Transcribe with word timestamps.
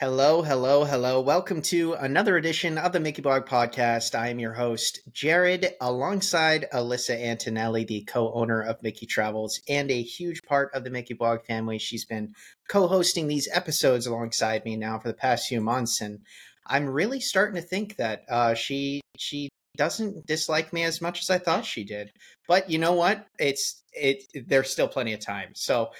Hello, 0.00 0.42
hello, 0.42 0.84
hello. 0.84 1.20
Welcome 1.20 1.60
to 1.62 1.94
another 1.94 2.36
edition 2.36 2.78
of 2.78 2.92
the 2.92 3.00
Mickey 3.00 3.20
Blog 3.20 3.46
Podcast. 3.46 4.16
I 4.16 4.28
am 4.28 4.38
your 4.38 4.52
host, 4.52 5.00
Jared, 5.10 5.74
alongside 5.80 6.68
Elyssa 6.72 7.20
Antonelli, 7.20 7.82
the 7.82 8.02
co 8.02 8.32
owner 8.32 8.62
of 8.62 8.80
Mickey 8.80 9.06
Travels 9.06 9.60
and 9.68 9.90
a 9.90 10.00
huge 10.00 10.40
part 10.44 10.72
of 10.72 10.84
the 10.84 10.90
Mickey 10.90 11.14
Blog 11.14 11.44
family. 11.44 11.78
She's 11.78 12.04
been 12.04 12.32
co 12.68 12.86
hosting 12.86 13.26
these 13.26 13.48
episodes 13.52 14.06
alongside 14.06 14.64
me 14.64 14.76
now 14.76 15.00
for 15.00 15.08
the 15.08 15.14
past 15.14 15.48
few 15.48 15.60
months. 15.60 16.00
And 16.00 16.20
I'm 16.64 16.88
really 16.88 17.18
starting 17.18 17.60
to 17.60 17.66
think 17.66 17.96
that 17.96 18.22
uh, 18.30 18.54
she, 18.54 19.00
she, 19.16 19.48
doesn't 19.76 20.26
dislike 20.26 20.72
me 20.72 20.82
as 20.82 21.00
much 21.00 21.20
as 21.20 21.30
I 21.30 21.38
thought 21.38 21.64
she 21.64 21.84
did. 21.84 22.10
But 22.48 22.68
you 22.68 22.78
know 22.78 22.94
what? 22.94 23.26
It's 23.38 23.84
it 23.92 24.24
there's 24.34 24.70
still 24.70 24.88
plenty 24.88 25.14
of 25.14 25.20
time. 25.20 25.50
So 25.54 25.90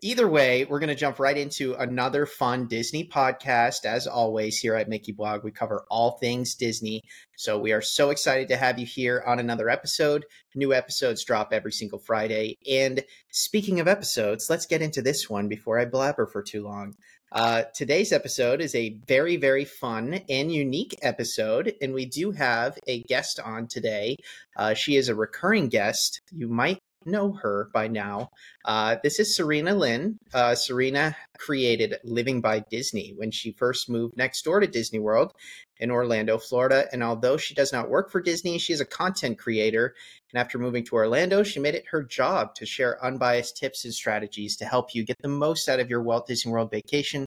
Either 0.00 0.28
way, 0.28 0.64
we're 0.64 0.78
going 0.78 0.88
to 0.88 0.94
jump 0.94 1.18
right 1.18 1.36
into 1.36 1.74
another 1.74 2.24
fun 2.24 2.68
Disney 2.68 3.04
podcast. 3.04 3.84
As 3.84 4.06
always, 4.06 4.58
here 4.58 4.76
at 4.76 4.88
Mickey 4.88 5.12
Blog, 5.12 5.42
we 5.42 5.50
cover 5.50 5.84
all 5.90 6.18
things 6.18 6.54
Disney. 6.54 7.02
So 7.36 7.58
we 7.58 7.72
are 7.72 7.80
so 7.80 8.10
excited 8.10 8.48
to 8.48 8.56
have 8.56 8.78
you 8.78 8.86
here 8.86 9.22
on 9.26 9.38
another 9.38 9.68
episode. 9.68 10.24
New 10.54 10.72
episodes 10.72 11.24
drop 11.24 11.52
every 11.52 11.72
single 11.72 11.98
Friday. 11.98 12.56
And 12.70 13.02
speaking 13.32 13.80
of 13.80 13.88
episodes, 13.88 14.48
let's 14.48 14.66
get 14.66 14.82
into 14.82 15.02
this 15.02 15.28
one 15.28 15.48
before 15.48 15.78
I 15.78 15.84
blabber 15.84 16.26
for 16.26 16.42
too 16.42 16.62
long. 16.62 16.94
Uh, 17.30 17.64
today's 17.74 18.12
episode 18.12 18.60
is 18.60 18.74
a 18.74 18.98
very, 19.06 19.36
very 19.36 19.64
fun 19.64 20.20
and 20.30 20.50
unique 20.50 20.96
episode, 21.02 21.74
and 21.82 21.92
we 21.92 22.06
do 22.06 22.30
have 22.30 22.78
a 22.86 23.02
guest 23.02 23.38
on 23.40 23.66
today. 23.66 24.16
Uh, 24.56 24.72
she 24.72 24.96
is 24.96 25.08
a 25.08 25.14
recurring 25.14 25.68
guest. 25.68 26.22
You 26.32 26.48
might 26.48 26.80
know 27.04 27.32
her 27.32 27.70
by 27.72 27.88
now. 27.88 28.30
Uh, 28.64 28.96
this 29.02 29.18
is 29.18 29.34
Serena 29.34 29.74
Lynn. 29.74 30.18
Uh, 30.32 30.54
Serena 30.54 31.16
created 31.38 31.96
Living 32.04 32.40
by 32.40 32.60
Disney 32.70 33.14
when 33.16 33.30
she 33.30 33.52
first 33.52 33.88
moved 33.88 34.16
next 34.16 34.42
door 34.42 34.60
to 34.60 34.66
Disney 34.66 34.98
World 34.98 35.32
in 35.78 35.90
Orlando, 35.90 36.38
Florida. 36.38 36.86
And 36.92 37.02
although 37.02 37.36
she 37.36 37.54
does 37.54 37.72
not 37.72 37.88
work 37.88 38.10
for 38.10 38.20
Disney, 38.20 38.58
she 38.58 38.72
is 38.72 38.80
a 38.80 38.86
content 38.86 39.38
creator. 39.38 39.94
And 40.32 40.40
after 40.40 40.58
moving 40.58 40.84
to 40.84 40.96
Orlando, 40.96 41.42
she 41.42 41.60
made 41.60 41.74
it 41.74 41.86
her 41.90 42.02
job 42.02 42.54
to 42.56 42.66
share 42.66 43.02
unbiased 43.04 43.56
tips 43.56 43.84
and 43.84 43.94
strategies 43.94 44.56
to 44.56 44.64
help 44.64 44.94
you 44.94 45.04
get 45.04 45.16
the 45.22 45.28
most 45.28 45.68
out 45.68 45.80
of 45.80 45.88
your 45.88 46.02
Walt 46.02 46.26
Disney 46.26 46.52
World 46.52 46.70
vacation 46.70 47.24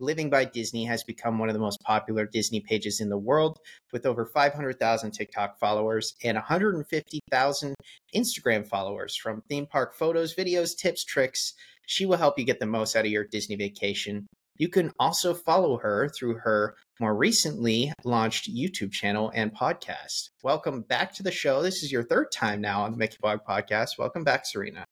Living 0.00 0.28
by 0.28 0.44
Disney 0.44 0.84
has 0.86 1.04
become 1.04 1.38
one 1.38 1.48
of 1.48 1.52
the 1.52 1.60
most 1.60 1.80
popular 1.82 2.26
Disney 2.26 2.58
pages 2.58 3.00
in 3.00 3.08
the 3.10 3.16
world 3.16 3.60
with 3.92 4.06
over 4.06 4.26
500,000 4.26 5.12
TikTok 5.12 5.60
followers 5.60 6.16
and 6.24 6.34
150,000 6.34 7.74
Instagram 8.12 8.66
followers. 8.66 9.16
From 9.16 9.42
theme 9.48 9.66
park 9.66 9.94
photos, 9.94 10.34
videos, 10.34 10.76
tips, 10.76 11.04
tricks, 11.04 11.54
she 11.86 12.06
will 12.06 12.16
help 12.16 12.40
you 12.40 12.44
get 12.44 12.58
the 12.58 12.66
most 12.66 12.96
out 12.96 13.04
of 13.04 13.10
your 13.12 13.24
Disney 13.24 13.54
vacation. 13.54 14.26
You 14.56 14.68
can 14.68 14.90
also 14.98 15.32
follow 15.32 15.78
her 15.78 16.08
through 16.08 16.38
her 16.38 16.74
more 16.98 17.14
recently 17.14 17.92
launched 18.04 18.52
YouTube 18.52 18.90
channel 18.90 19.30
and 19.32 19.54
podcast. 19.54 20.30
Welcome 20.42 20.82
back 20.82 21.14
to 21.14 21.22
the 21.22 21.30
show. 21.30 21.62
This 21.62 21.84
is 21.84 21.92
your 21.92 22.02
third 22.02 22.32
time 22.32 22.60
now 22.60 22.82
on 22.82 22.90
the 22.90 22.98
Mickey 22.98 23.18
Blog 23.20 23.40
podcast. 23.48 23.90
Welcome 23.96 24.24
back, 24.24 24.44
Serena. 24.44 24.86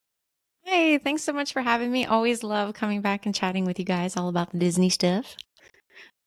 Hey, 0.73 0.97
thanks 0.97 1.23
so 1.23 1.35
much 1.35 1.53
for 1.53 1.61
having 1.61 1.93
me. 1.93 2.07
Always 2.07 2.43
love 2.43 2.73
coming 2.73 3.03
back 3.03 3.27
and 3.27 3.35
chatting 3.35 3.67
with 3.67 3.79
you 3.79 3.85
guys 3.85 4.17
all 4.17 4.31
about 4.31 4.53
the 4.53 4.59
Disney 4.59 4.89
stuff. 4.89 5.37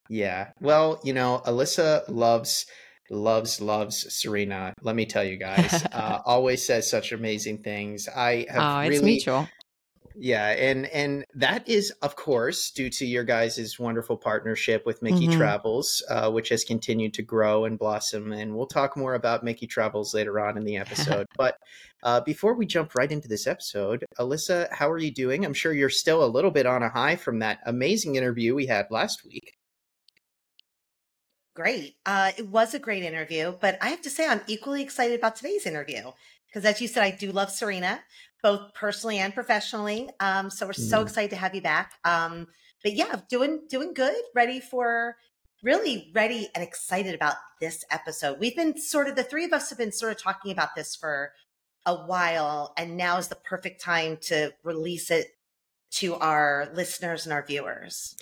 Yeah. 0.08 0.52
Well, 0.62 1.02
you 1.04 1.14
know, 1.14 1.42
Elyssa 1.48 2.04
loves 2.08 2.68
loves 3.10 3.60
loves 3.60 4.06
Serena. 4.14 4.76
Let 4.84 4.96
me 4.96 5.08
tell 5.08 5.24
you 5.24 5.38
guys. 5.38 5.84
uh, 5.92 6.20
always 6.28 6.64
says 6.64 6.88
such 6.88 7.12
amazing 7.12 7.64
things. 7.64 8.08
I 8.08 8.46
have 8.48 8.62
oh, 8.62 8.80
really 8.82 8.96
it's 8.98 9.04
mutual. 9.04 9.50
Yeah, 10.18 10.50
and 10.50 10.86
and 10.88 11.26
that 11.34 11.68
is 11.68 11.92
of 12.02 12.16
course 12.16 12.72
due 12.72 12.90
to 12.92 13.06
your 13.06 13.24
guys' 13.24 13.78
wonderful 13.78 14.16
partnership 14.16 14.86
with 14.86 15.02
Mickey 15.02 15.28
mm-hmm. 15.28 15.38
Travels, 15.38 16.04
uh, 16.10 16.32
which 16.32 16.50
has 16.50 16.64
continued 16.64 17.14
to 17.16 17.22
grow 17.22 17.66
and 17.66 17.78
blossom. 17.78 18.32
And 18.32 18.56
we'll 18.56 18.68
talk 18.68 18.96
more 18.96 19.16
about 19.16 19.44
Mickey 19.44 19.68
Travels 19.68 20.14
later 20.14 20.40
on 20.40 20.58
in 20.58 20.64
the 20.64 20.78
episode. 20.86 21.28
but 21.38 21.58
uh, 22.04 22.22
before 22.22 22.54
we 22.54 22.66
jump 22.66 22.96
right 22.96 23.12
into 23.12 23.28
this 23.28 23.48
episode, 23.48 24.06
Elyssa, 24.20 24.72
how 24.72 24.90
are 24.90 25.00
you 25.00 25.12
doing? 25.12 25.44
I'm 25.44 25.54
sure 25.54 25.74
you're 25.74 25.90
still 25.90 26.24
a 26.24 26.28
little 26.28 26.52
bit 26.52 26.66
on 26.66 26.84
a 26.84 26.90
high 26.90 27.16
from 27.16 27.40
that 27.40 27.60
amazing 27.66 28.16
interview 28.16 28.56
we 28.56 28.68
had 28.68 28.86
last 28.92 29.26
week. 29.26 29.54
Great. 31.56 31.96
Uh, 32.06 32.32
it 32.38 32.50
was 32.50 32.74
a 32.74 32.80
great 32.80 33.04
interview, 33.04 33.56
but 33.62 33.78
I 33.82 33.88
have 33.88 34.02
to 34.02 34.10
say 34.10 34.28
I'm 34.28 34.42
equally 34.46 34.84
excited 34.84 35.18
about 35.18 35.38
today's 35.38 35.66
interview 35.66 36.12
because, 36.56 36.66
as 36.66 36.80
you 36.80 36.88
said, 36.88 37.04
I 37.04 37.12
do 37.12 37.34
love 37.34 37.52
Serena 37.52 38.00
both 38.42 38.74
personally 38.74 39.18
and 39.18 39.34
professionally. 39.34 40.10
Um, 40.22 40.50
so 40.50 40.66
we're 40.66 40.72
mm. 40.72 40.90
so 40.90 41.02
excited 41.02 41.32
to 41.32 41.36
have 41.36 41.54
you 41.54 41.62
back. 41.62 41.96
Um, 42.06 42.48
but 42.82 42.94
yeah, 42.94 43.20
doing 43.30 43.64
doing 43.70 43.94
good, 43.94 44.16
ready 44.34 44.62
for 44.62 45.18
really 45.64 46.12
ready 46.16 46.48
and 46.56 46.64
excited 46.64 47.14
about 47.14 47.36
this 47.60 47.84
episode. 47.92 48.40
We've 48.40 48.56
been 48.56 48.78
sort 48.78 49.10
of 49.10 49.18
the 49.18 49.24
three 49.24 49.44
of 49.44 49.52
us 49.52 49.70
have 49.70 49.80
been 49.80 49.92
sort 49.92 50.14
of 50.14 50.22
talking 50.22 50.52
about 50.52 50.76
this 50.76 50.96
for 50.96 51.34
a 51.86 51.94
while, 51.94 52.74
and 52.78 52.96
now 52.96 53.18
is 53.18 53.28
the 53.28 53.36
perfect 53.36 53.82
time 53.82 54.18
to 54.28 54.54
release 54.64 55.12
it 55.12 55.28
to 55.96 56.16
our 56.16 56.70
listeners 56.74 57.26
and 57.26 57.34
our 57.34 57.46
viewers. 57.46 58.16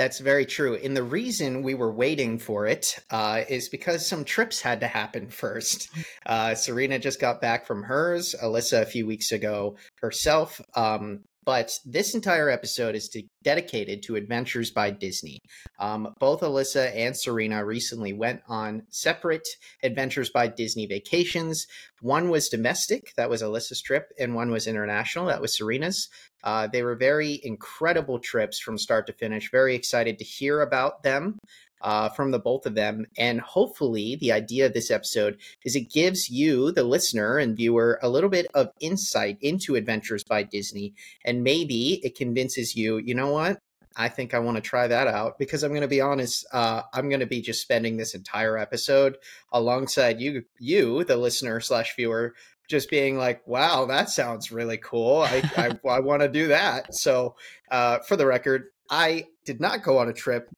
That's 0.00 0.18
very 0.18 0.46
true. 0.46 0.76
And 0.76 0.96
the 0.96 1.02
reason 1.02 1.62
we 1.62 1.74
were 1.74 1.92
waiting 1.92 2.38
for 2.38 2.66
it 2.66 2.98
uh, 3.10 3.42
is 3.50 3.68
because 3.68 4.06
some 4.06 4.24
trips 4.24 4.62
had 4.62 4.80
to 4.80 4.86
happen 4.86 5.28
first. 5.28 5.90
Uh, 6.24 6.54
Serena 6.54 6.98
just 6.98 7.20
got 7.20 7.42
back 7.42 7.66
from 7.66 7.82
hers, 7.82 8.34
Elyssa 8.42 8.80
a 8.80 8.86
few 8.86 9.06
weeks 9.06 9.30
ago 9.30 9.76
herself. 10.00 10.58
Um, 10.74 11.24
but 11.44 11.78
this 11.84 12.14
entire 12.14 12.50
episode 12.50 12.94
is 12.94 13.08
to, 13.10 13.22
dedicated 13.42 14.02
to 14.02 14.16
Adventures 14.16 14.70
by 14.70 14.90
Disney. 14.90 15.40
Um, 15.78 16.14
both 16.18 16.40
Elyssa 16.40 16.94
and 16.94 17.16
Serena 17.16 17.64
recently 17.64 18.12
went 18.12 18.42
on 18.48 18.82
separate 18.90 19.48
Adventures 19.82 20.30
by 20.30 20.48
Disney 20.48 20.86
vacations. 20.86 21.66
One 22.00 22.30
was 22.30 22.48
domestic, 22.48 23.12
that 23.16 23.30
was 23.30 23.42
Elyssa's 23.42 23.82
trip, 23.82 24.12
and 24.18 24.34
one 24.34 24.50
was 24.50 24.66
international, 24.66 25.26
that 25.26 25.40
was 25.40 25.56
Serena's. 25.56 26.08
Uh, 26.42 26.66
they 26.66 26.82
were 26.82 26.96
very 26.96 27.40
incredible 27.42 28.18
trips 28.18 28.58
from 28.58 28.78
start 28.78 29.06
to 29.06 29.12
finish. 29.12 29.50
Very 29.50 29.74
excited 29.74 30.18
to 30.18 30.24
hear 30.24 30.60
about 30.62 31.02
them 31.02 31.38
uh, 31.80 32.08
from 32.10 32.30
the 32.30 32.38
both 32.38 32.66
of 32.66 32.74
them. 32.74 33.06
And 33.16 33.40
hopefully, 33.40 34.16
the 34.16 34.32
idea 34.32 34.66
of 34.66 34.74
this 34.74 34.90
episode 34.90 35.38
is 35.64 35.76
it 35.76 35.90
gives 35.90 36.28
you, 36.28 36.72
the 36.72 36.84
listener 36.84 37.38
and 37.38 37.56
viewer, 37.56 37.98
a 38.02 38.08
little 38.08 38.30
bit 38.30 38.46
of 38.54 38.72
insight 38.80 39.38
into 39.40 39.76
Adventures 39.76 40.24
by 40.24 40.42
Disney. 40.42 40.94
And 41.24 41.44
maybe 41.44 42.00
it 42.04 42.16
convinces 42.16 42.76
you, 42.76 42.98
you 42.98 43.14
know 43.14 43.32
what? 43.32 43.60
I 43.96 44.08
think 44.08 44.34
I 44.34 44.38
want 44.38 44.56
to 44.56 44.60
try 44.60 44.86
that 44.86 45.08
out 45.08 45.38
because 45.38 45.62
I'm 45.62 45.72
going 45.72 45.82
to 45.82 45.88
be 45.88 46.00
honest. 46.00 46.46
Uh, 46.52 46.82
I'm 46.92 47.08
going 47.08 47.20
to 47.20 47.26
be 47.26 47.40
just 47.40 47.60
spending 47.60 47.96
this 47.96 48.14
entire 48.14 48.56
episode 48.56 49.16
alongside 49.52 50.20
you, 50.20 50.44
you, 50.58 51.04
the 51.04 51.16
listener 51.16 51.60
slash 51.60 51.96
viewer, 51.96 52.34
just 52.68 52.88
being 52.88 53.18
like, 53.18 53.44
wow, 53.46 53.86
that 53.86 54.08
sounds 54.08 54.52
really 54.52 54.78
cool. 54.78 55.22
I, 55.22 55.42
I, 55.56 55.88
I 55.88 56.00
want 56.00 56.22
to 56.22 56.28
do 56.28 56.48
that. 56.48 56.94
So, 56.94 57.34
uh, 57.70 57.98
for 58.00 58.16
the 58.16 58.26
record, 58.26 58.66
I 58.90 59.26
did 59.44 59.60
not 59.60 59.82
go 59.82 59.98
on 59.98 60.08
a 60.08 60.12
trip. 60.12 60.48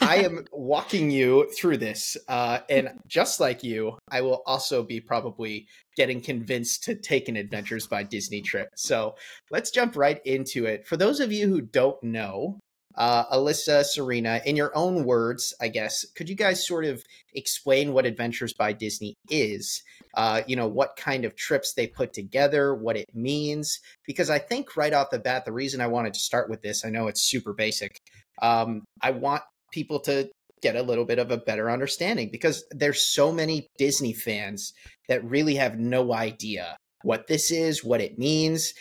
I 0.00 0.16
am 0.16 0.46
walking 0.52 1.10
you 1.10 1.50
through 1.56 1.76
this. 1.76 2.16
Uh, 2.26 2.60
and 2.70 2.90
just 3.06 3.38
like 3.38 3.62
you, 3.62 3.98
I 4.10 4.22
will 4.22 4.42
also 4.46 4.82
be 4.82 5.00
probably 5.00 5.66
getting 5.96 6.22
convinced 6.22 6.84
to 6.84 6.94
take 6.94 7.28
an 7.28 7.36
Adventures 7.36 7.86
by 7.86 8.02
Disney 8.02 8.40
trip. 8.40 8.68
So 8.76 9.14
let's 9.50 9.70
jump 9.70 9.96
right 9.96 10.20
into 10.24 10.64
it. 10.64 10.86
For 10.86 10.96
those 10.96 11.20
of 11.20 11.32
you 11.32 11.48
who 11.48 11.60
don't 11.60 12.02
know, 12.02 12.58
uh, 12.96 13.24
Elyssa, 13.26 13.84
Serena, 13.84 14.40
in 14.44 14.56
your 14.56 14.76
own 14.76 15.04
words, 15.04 15.54
I 15.60 15.68
guess, 15.68 16.04
could 16.14 16.28
you 16.28 16.34
guys 16.34 16.66
sort 16.66 16.84
of 16.84 17.02
explain 17.34 17.92
what 17.92 18.06
Adventures 18.06 18.52
by 18.52 18.72
Disney 18.72 19.14
is? 19.30 19.82
Uh, 20.14 20.42
you 20.46 20.56
know, 20.56 20.68
what 20.68 20.96
kind 20.96 21.24
of 21.24 21.36
trips 21.36 21.72
they 21.72 21.86
put 21.86 22.12
together, 22.12 22.74
what 22.74 22.96
it 22.96 23.06
means? 23.14 23.78
Because 24.06 24.30
I 24.30 24.38
think 24.38 24.76
right 24.76 24.92
off 24.92 25.10
the 25.10 25.18
bat, 25.18 25.44
the 25.44 25.52
reason 25.52 25.80
I 25.80 25.86
wanted 25.86 26.14
to 26.14 26.20
start 26.20 26.50
with 26.50 26.62
this, 26.62 26.84
I 26.84 26.90
know 26.90 27.06
it's 27.06 27.22
super 27.22 27.52
basic. 27.52 27.96
Um, 28.40 28.84
I 29.00 29.12
want 29.12 29.42
people 29.72 30.00
to 30.00 30.30
get 30.62 30.76
a 30.76 30.82
little 30.82 31.04
bit 31.04 31.18
of 31.18 31.30
a 31.30 31.36
better 31.36 31.70
understanding 31.70 32.28
because 32.30 32.64
there's 32.70 33.06
so 33.06 33.32
many 33.32 33.66
Disney 33.78 34.12
fans 34.12 34.72
that 35.08 35.24
really 35.24 35.56
have 35.56 35.78
no 35.78 36.12
idea 36.12 36.76
what 37.02 37.26
this 37.26 37.50
is, 37.50 37.82
what 37.82 38.00
it 38.00 38.18
means, 38.18 38.74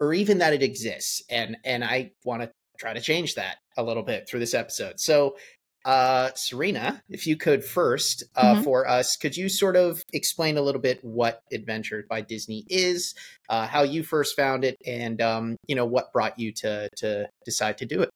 or 0.00 0.12
even 0.12 0.38
that 0.38 0.52
it 0.52 0.62
exists. 0.62 1.22
And 1.30 1.56
and 1.64 1.84
I 1.84 2.10
want 2.24 2.42
to 2.42 2.50
try 2.78 2.94
to 2.94 3.00
change 3.00 3.34
that 3.34 3.56
a 3.76 3.82
little 3.82 4.02
bit 4.02 4.28
through 4.28 4.40
this 4.40 4.54
episode. 4.54 5.00
So, 5.00 5.36
uh, 5.84 6.30
Serena, 6.34 7.02
if 7.08 7.26
you 7.26 7.36
could 7.36 7.64
first 7.64 8.24
uh, 8.36 8.54
mm-hmm. 8.54 8.62
for 8.62 8.86
us, 8.86 9.16
could 9.16 9.36
you 9.36 9.48
sort 9.48 9.76
of 9.76 10.02
explain 10.12 10.58
a 10.58 10.62
little 10.62 10.80
bit 10.80 11.02
what 11.02 11.42
Adventure 11.52 12.04
by 12.08 12.20
Disney 12.20 12.64
is, 12.68 13.14
uh, 13.48 13.66
how 13.66 13.84
you 13.84 14.02
first 14.02 14.36
found 14.36 14.64
it, 14.64 14.76
and 14.86 15.20
um, 15.22 15.56
you 15.66 15.74
know 15.74 15.86
what 15.86 16.12
brought 16.12 16.38
you 16.38 16.52
to 16.52 16.88
to 16.96 17.28
decide 17.44 17.78
to 17.78 17.86
do 17.86 18.02
it? 18.02 18.10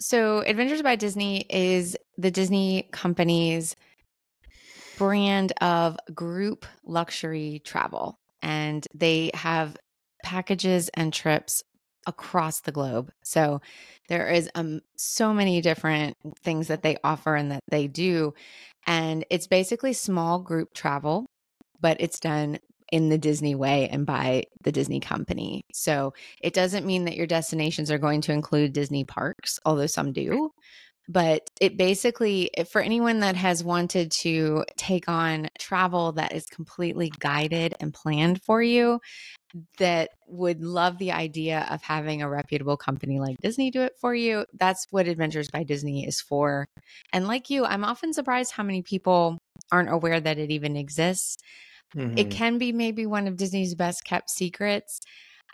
So, 0.00 0.40
Adventures 0.40 0.82
by 0.82 0.96
Disney 0.96 1.46
is 1.48 1.96
the 2.18 2.30
Disney 2.30 2.88
company's 2.90 3.76
brand 4.98 5.52
of 5.60 5.96
group 6.12 6.66
luxury 6.84 7.62
travel, 7.64 8.18
and 8.42 8.86
they 8.94 9.30
have 9.34 9.76
packages 10.24 10.90
and 10.94 11.12
trips 11.12 11.62
across 12.06 12.60
the 12.60 12.72
globe. 12.72 13.10
So 13.22 13.60
there 14.08 14.28
is 14.28 14.50
um, 14.54 14.80
so 14.96 15.32
many 15.32 15.60
different 15.60 16.16
things 16.42 16.68
that 16.68 16.82
they 16.82 16.96
offer 17.04 17.34
and 17.34 17.50
that 17.50 17.62
they 17.70 17.86
do. 17.86 18.34
And 18.86 19.24
it's 19.30 19.46
basically 19.46 19.92
small 19.92 20.40
group 20.40 20.74
travel, 20.74 21.26
but 21.80 21.96
it's 22.00 22.20
done 22.20 22.58
in 22.90 23.08
the 23.08 23.18
Disney 23.18 23.54
way 23.54 23.88
and 23.88 24.04
by 24.04 24.44
the 24.62 24.70
Disney 24.72 25.00
company. 25.00 25.62
So 25.72 26.12
it 26.42 26.52
doesn't 26.52 26.86
mean 26.86 27.06
that 27.06 27.16
your 27.16 27.26
destinations 27.26 27.90
are 27.90 27.98
going 27.98 28.20
to 28.22 28.32
include 28.32 28.74
Disney 28.74 29.04
parks, 29.04 29.58
although 29.64 29.86
some 29.86 30.12
do. 30.12 30.50
But 31.08 31.50
it 31.60 31.76
basically, 31.76 32.50
for 32.70 32.80
anyone 32.80 33.20
that 33.20 33.36
has 33.36 33.64
wanted 33.64 34.12
to 34.20 34.64
take 34.76 35.08
on 35.08 35.48
travel 35.58 36.12
that 36.12 36.32
is 36.32 36.46
completely 36.46 37.10
guided 37.18 37.74
and 37.80 37.92
planned 37.92 38.42
for 38.42 38.62
you, 38.62 39.00
that 39.78 40.10
would 40.26 40.62
love 40.62 40.98
the 40.98 41.12
idea 41.12 41.66
of 41.70 41.82
having 41.82 42.22
a 42.22 42.28
reputable 42.28 42.76
company 42.76 43.20
like 43.20 43.36
Disney 43.42 43.70
do 43.70 43.82
it 43.82 43.94
for 44.00 44.14
you. 44.14 44.46
That's 44.54 44.86
what 44.90 45.08
Adventures 45.08 45.50
by 45.50 45.64
Disney 45.64 46.06
is 46.06 46.20
for. 46.20 46.66
And 47.12 47.26
like 47.26 47.50
you, 47.50 47.64
I'm 47.64 47.84
often 47.84 48.12
surprised 48.12 48.52
how 48.52 48.62
many 48.62 48.82
people 48.82 49.38
aren't 49.70 49.92
aware 49.92 50.20
that 50.20 50.38
it 50.38 50.50
even 50.50 50.76
exists. 50.76 51.36
Mm-hmm. 51.96 52.16
It 52.16 52.30
can 52.30 52.58
be 52.58 52.72
maybe 52.72 53.04
one 53.06 53.26
of 53.26 53.36
Disney's 53.36 53.74
best 53.74 54.04
kept 54.04 54.30
secrets. 54.30 55.00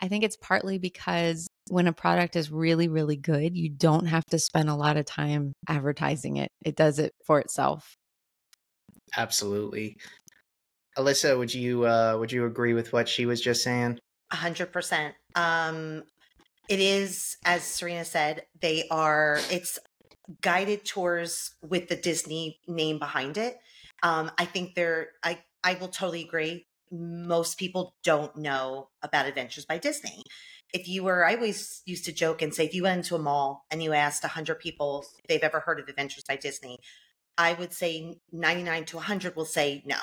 I 0.01 0.07
think 0.07 0.23
it's 0.23 0.37
partly 0.37 0.77
because 0.77 1.47
when 1.69 1.87
a 1.87 1.93
product 1.93 2.35
is 2.35 2.51
really, 2.51 2.87
really 2.87 3.17
good, 3.17 3.55
you 3.55 3.69
don't 3.69 4.05
have 4.05 4.25
to 4.25 4.39
spend 4.39 4.69
a 4.69 4.75
lot 4.75 4.97
of 4.97 5.05
time 5.05 5.53
advertising 5.67 6.37
it. 6.37 6.49
It 6.65 6.75
does 6.75 6.99
it 6.99 7.13
for 7.25 7.39
itself. 7.39 7.95
Absolutely. 9.15 9.97
Elyssa, 10.97 11.37
would 11.37 11.53
you 11.53 11.85
uh 11.85 12.17
would 12.19 12.31
you 12.31 12.45
agree 12.45 12.73
with 12.73 12.91
what 12.91 13.07
she 13.07 13.25
was 13.25 13.41
just 13.41 13.63
saying? 13.63 13.99
A 14.31 14.35
hundred 14.35 14.71
percent. 14.71 15.15
Um 15.35 16.03
it 16.67 16.79
is, 16.79 17.37
as 17.45 17.63
Serena 17.63 18.05
said, 18.05 18.43
they 18.61 18.85
are 18.91 19.39
it's 19.49 19.79
guided 20.41 20.85
tours 20.85 21.55
with 21.61 21.87
the 21.87 21.95
Disney 21.95 22.59
name 22.67 22.99
behind 22.99 23.37
it. 23.37 23.57
Um, 24.03 24.31
I 24.37 24.45
think 24.45 24.75
they're 24.75 25.09
I 25.23 25.39
I 25.63 25.75
will 25.75 25.87
totally 25.87 26.23
agree. 26.23 26.65
Most 26.91 27.57
people 27.57 27.95
don't 28.03 28.35
know 28.35 28.89
about 29.01 29.27
Adventures 29.27 29.65
by 29.65 29.77
Disney. 29.77 30.23
If 30.73 30.87
you 30.87 31.03
were, 31.03 31.25
I 31.25 31.35
always 31.35 31.81
used 31.85 32.05
to 32.05 32.11
joke 32.11 32.41
and 32.41 32.53
say, 32.53 32.65
if 32.65 32.73
you 32.73 32.83
went 32.83 32.97
into 32.97 33.15
a 33.15 33.19
mall 33.19 33.65
and 33.71 33.81
you 33.81 33.93
asked 33.93 34.23
100 34.23 34.59
people 34.59 35.05
if 35.19 35.27
they've 35.27 35.43
ever 35.43 35.59
heard 35.59 35.79
of 35.79 35.87
Adventures 35.87 36.23
by 36.27 36.35
Disney, 36.35 36.77
I 37.37 37.53
would 37.53 37.73
say 37.73 38.19
99 38.31 38.85
to 38.85 38.95
100 38.97 39.35
will 39.35 39.45
say 39.45 39.83
no. 39.85 39.97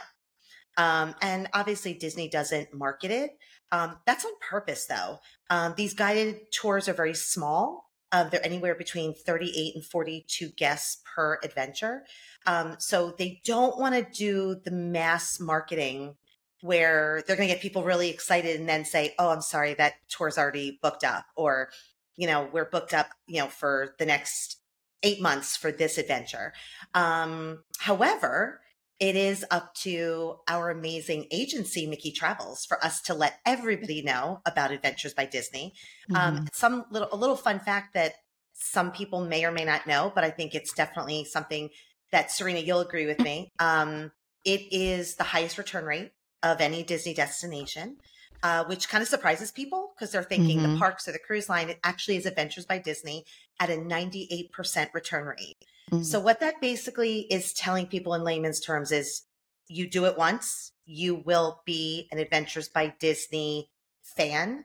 Um, 0.77 1.15
and 1.23 1.49
obviously, 1.53 1.95
Disney 1.95 2.29
doesn't 2.29 2.75
market 2.75 3.11
it. 3.11 3.39
Um, 3.73 3.99
that's 4.07 4.25
on 4.25 4.33
purpose, 4.41 4.87
though. 4.87 5.19
Um, 5.51 5.75
these 5.77 5.95
guided 5.95 6.53
tours 6.53 6.89
are 6.89 6.95
very 6.95 7.15
small. 7.15 7.91
Uh, 8.13 8.25
they're 8.25 8.45
anywhere 8.45 8.75
between 8.75 9.15
38 9.15 9.75
and 9.75 9.85
42 9.85 10.51
guests 10.51 11.03
per 11.15 11.39
adventure. 11.43 12.05
Um, 12.47 12.77
so 12.79 13.15
they 13.19 13.41
don't 13.45 13.79
want 13.79 13.95
to 13.95 14.07
do 14.11 14.61
the 14.65 14.71
mass 14.71 15.41
marketing 15.41 16.15
where 16.63 17.23
they're 17.27 17.37
going 17.37 17.49
to 17.49 17.55
get 17.55 17.63
people 17.63 17.85
really 17.85 18.11
excited 18.11 18.59
and 18.59 18.69
then 18.69 18.85
say, 18.85 19.15
"Oh, 19.19 19.31
I'm 19.31 19.43
sorry, 19.43 19.75
that 19.75 19.95
tour's 20.09 20.39
already 20.39 20.79
booked 20.83 21.05
up," 21.05 21.27
or 21.37 21.71
you 22.17 22.27
know, 22.27 22.49
we're 22.53 22.69
booked 22.69 22.95
up, 22.95 23.11
you 23.27 23.41
know, 23.41 23.49
for 23.49 23.95
the 23.99 24.07
next 24.07 24.59
eight 25.03 25.21
months 25.21 25.57
for 25.57 25.71
this 25.71 25.99
adventure. 25.99 26.53
Um, 26.95 27.63
however, 27.79 28.61
it 28.99 29.15
is 29.15 29.45
up 29.51 29.75
to 29.75 30.37
our 30.49 30.71
amazing 30.71 31.27
agency, 31.31 31.87
Mickey 31.87 32.11
Travels, 32.11 32.65
for 32.65 32.83
us 32.83 33.03
to 33.03 33.15
let 33.15 33.39
everybody 33.45 34.03
know 34.03 34.41
about 34.47 34.71
Adventures 34.71 35.13
by 35.13 35.27
Disney. 35.27 35.75
Um, 36.11 36.17
mm-hmm. 36.17 36.37
Um, 36.39 36.49
some 36.53 36.85
little 36.91 37.09
a 37.13 37.17
little 37.17 37.37
fun 37.37 37.61
fact 37.61 37.95
that 37.95 38.15
some 38.55 38.91
people 38.91 39.25
may 39.25 39.45
or 39.45 39.53
may 39.53 39.65
not 39.65 39.87
know, 39.87 40.11
but 40.15 40.25
I 40.25 40.31
think 40.31 40.55
it's 40.55 40.73
definitely 40.73 41.25
something 41.27 41.69
that 42.11 42.31
Serena, 42.31 42.61
you'll 42.61 42.81
agree 42.81 43.07
with 43.07 43.21
me. 43.21 43.53
Um, 43.59 44.13
it 44.45 44.63
is 44.73 45.17
the 45.17 45.25
highest 45.25 45.59
return 45.59 45.85
rate 45.85 46.13
of 46.53 46.61
any 46.61 46.83
Disney 46.83 47.15
destination, 47.15 47.97
uh, 48.43 48.65
which 48.65 48.89
kind 48.89 49.03
of 49.03 49.09
surprises 49.09 49.51
people 49.51 49.93
because 49.95 50.13
they're 50.13 50.23
thinking 50.23 50.59
mm-hmm. 50.59 50.75
the 50.75 50.79
parks 50.79 51.09
or 51.09 51.13
the 51.13 51.19
cruise 51.19 51.49
line. 51.49 51.69
It 51.69 51.81
actually 51.83 52.17
is 52.17 52.27
Adventures 52.27 52.67
by 52.67 52.79
Disney 52.79 53.25
at 53.59 53.71
a 53.71 53.75
98% 53.75 54.95
return 54.95 55.25
rate. 55.25 55.65
Mm-hmm. 55.91 56.03
So 56.03 56.21
what 56.21 56.41
that 56.41 56.61
basically 56.61 57.21
is 57.31 57.53
telling 57.53 57.87
people 57.87 58.15
in 58.15 58.25
layman's 58.25 58.61
terms 58.61 58.93
is 58.93 59.23
you 59.69 59.89
do 59.89 60.05
it 60.05 60.17
once, 60.17 60.73
you 60.85 61.17
will 61.17 61.63
be 61.65 62.09
an 62.13 62.19
Adventures 62.19 62.69
by 62.69 62.95
Disney 63.01 63.71
fan. 64.03 64.65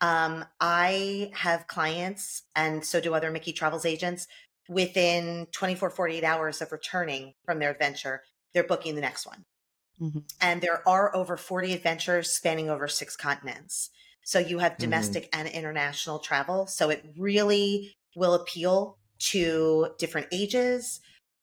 Um, 0.00 0.44
I 0.60 1.30
have 1.34 1.66
clients 1.66 2.42
and 2.56 2.84
so 2.84 3.00
do 3.00 3.14
other 3.14 3.30
Mickey 3.30 3.52
Travels 3.52 3.84
agents 3.84 4.26
within 4.68 5.46
24, 5.52 5.90
48 5.90 6.24
hours 6.24 6.62
of 6.62 6.72
returning 6.72 7.34
from 7.44 7.58
their 7.58 7.70
adventure, 7.70 8.22
they're 8.54 8.64
booking 8.64 8.94
the 8.94 9.00
next 9.00 9.26
one. 9.26 9.44
Mm-hmm. 10.00 10.20
And 10.40 10.60
there 10.60 10.86
are 10.88 11.14
over 11.14 11.36
40 11.36 11.72
adventures 11.72 12.30
spanning 12.30 12.70
over 12.70 12.88
six 12.88 13.16
continents. 13.16 13.90
So 14.22 14.38
you 14.38 14.58
have 14.58 14.72
mm-hmm. 14.72 14.82
domestic 14.82 15.30
mm-hmm. 15.30 15.40
and 15.40 15.48
international 15.48 16.18
travel. 16.18 16.66
So 16.66 16.90
it 16.90 17.04
really 17.18 17.96
will 18.16 18.34
appeal 18.34 18.96
to 19.30 19.88
different 19.98 20.28
ages, 20.32 21.00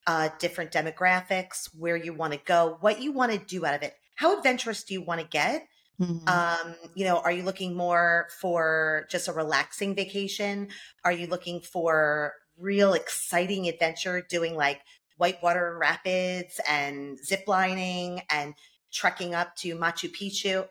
uh, 0.07 0.29
different 0.39 0.71
demographics, 0.71 1.69
where 1.77 1.95
you 1.95 2.13
want 2.13 2.33
to 2.33 2.39
go, 2.39 2.77
what 2.81 3.01
you 3.01 3.11
want 3.11 3.31
to 3.31 3.37
do 3.37 3.65
out 3.65 3.75
of 3.75 3.83
it. 3.83 3.93
How 4.15 4.37
adventurous 4.37 4.83
do 4.83 4.93
you 4.93 5.01
want 5.01 5.21
to 5.21 5.27
get? 5.27 5.67
Mm-hmm. 6.01 6.27
Um, 6.27 6.75
you 6.95 7.05
know, 7.05 7.19
are 7.19 7.31
you 7.31 7.43
looking 7.43 7.75
more 7.75 8.27
for 8.39 9.07
just 9.09 9.27
a 9.27 9.33
relaxing 9.33 9.95
vacation? 9.95 10.69
Are 11.03 11.11
you 11.11 11.27
looking 11.27 11.59
for 11.59 12.33
real 12.59 12.93
exciting 12.93 13.67
adventure 13.67 14.25
doing 14.27 14.55
like 14.55 14.81
whitewater 15.17 15.77
rapids 15.79 16.59
and 16.67 17.17
zip 17.23 17.43
lining 17.47 18.21
and 18.29 18.53
trekking 18.91 19.35
up 19.35 19.55
to 19.57 19.75
Machu 19.75 20.09
Picchu? 20.09 20.67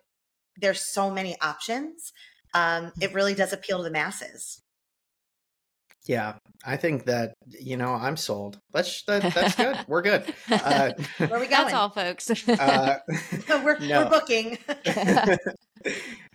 There's 0.57 0.81
so 0.81 1.11
many 1.11 1.37
options. 1.41 2.13
Um, 2.55 2.93
it 3.01 3.13
really 3.13 3.35
does 3.35 3.53
appeal 3.53 3.79
to 3.79 3.85
the 3.85 3.91
masses. 3.91 4.63
Yeah, 6.07 6.35
I 6.65 6.77
think 6.77 7.05
that 7.05 7.35
you 7.49 7.77
know 7.77 7.93
I'm 7.95 8.17
sold. 8.17 8.61
Let's 8.73 9.03
that, 9.05 9.35
that's 9.35 9.55
good. 9.57 9.77
We're 9.89 10.03
good. 10.03 10.35
Uh, 10.51 10.93
Where 11.19 11.35
are 11.35 11.41
we 11.41 11.47
going? 11.47 11.51
That's 11.51 11.75
all, 11.75 11.91
folks. 11.91 12.31
uh, 12.49 12.99
we're 13.49 13.79
we're 13.81 14.09
booking. 14.09 14.59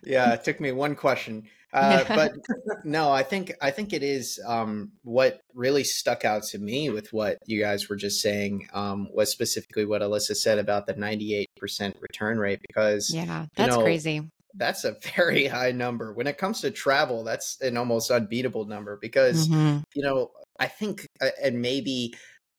yeah, 0.04 0.34
it 0.34 0.44
took 0.44 0.60
me 0.60 0.72
one 0.72 0.94
question, 0.94 1.44
uh, 1.72 2.04
but 2.08 2.32
no, 2.84 3.10
I 3.10 3.22
think 3.22 3.52
I 3.62 3.70
think 3.70 3.92
it 3.92 4.02
is 4.02 4.38
um, 4.46 4.92
what 5.04 5.40
really 5.54 5.84
stuck 5.84 6.24
out 6.24 6.42
to 6.44 6.58
me 6.58 6.90
with 6.90 7.12
what 7.12 7.38
you 7.46 7.60
guys 7.60 7.88
were 7.88 7.96
just 7.96 8.20
saying 8.20 8.68
um, 8.74 9.08
was 9.12 9.30
specifically 9.30 9.86
what 9.86 10.02
Elyssa 10.02 10.36
said 10.36 10.58
about 10.58 10.86
the 10.86 10.94
98% 10.94 11.46
return 12.00 12.38
rate 12.38 12.60
because 12.66 13.12
yeah, 13.12 13.46
that's 13.56 13.72
you 13.72 13.78
know, 13.78 13.82
crazy 13.82 14.22
that's 14.54 14.84
a 14.84 14.96
very 15.16 15.46
high 15.48 15.72
number. 15.72 16.12
When 16.12 16.26
it 16.26 16.38
comes 16.38 16.60
to 16.60 16.70
travel, 16.70 17.24
that's 17.24 17.60
an 17.60 17.76
almost 17.76 18.10
unbeatable 18.10 18.66
number 18.66 18.98
because, 19.00 19.48
mm-hmm. 19.48 19.80
you 19.94 20.02
know, 20.02 20.30
I 20.58 20.66
think, 20.68 21.06
uh, 21.20 21.30
and 21.42 21.60
maybe 21.60 22.14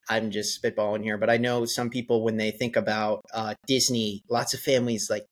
I'm 0.09 0.31
just 0.31 0.61
spitballing 0.61 1.03
here, 1.03 1.17
but 1.17 1.29
I 1.29 1.37
know 1.37 1.65
some 1.65 1.89
people, 1.89 2.23
when 2.23 2.37
they 2.37 2.51
think 2.51 2.75
about 2.75 3.21
uh, 3.33 3.55
Disney, 3.67 4.23
lots 4.29 4.53
of 4.53 4.59
families, 4.59 5.07
like, 5.09 5.25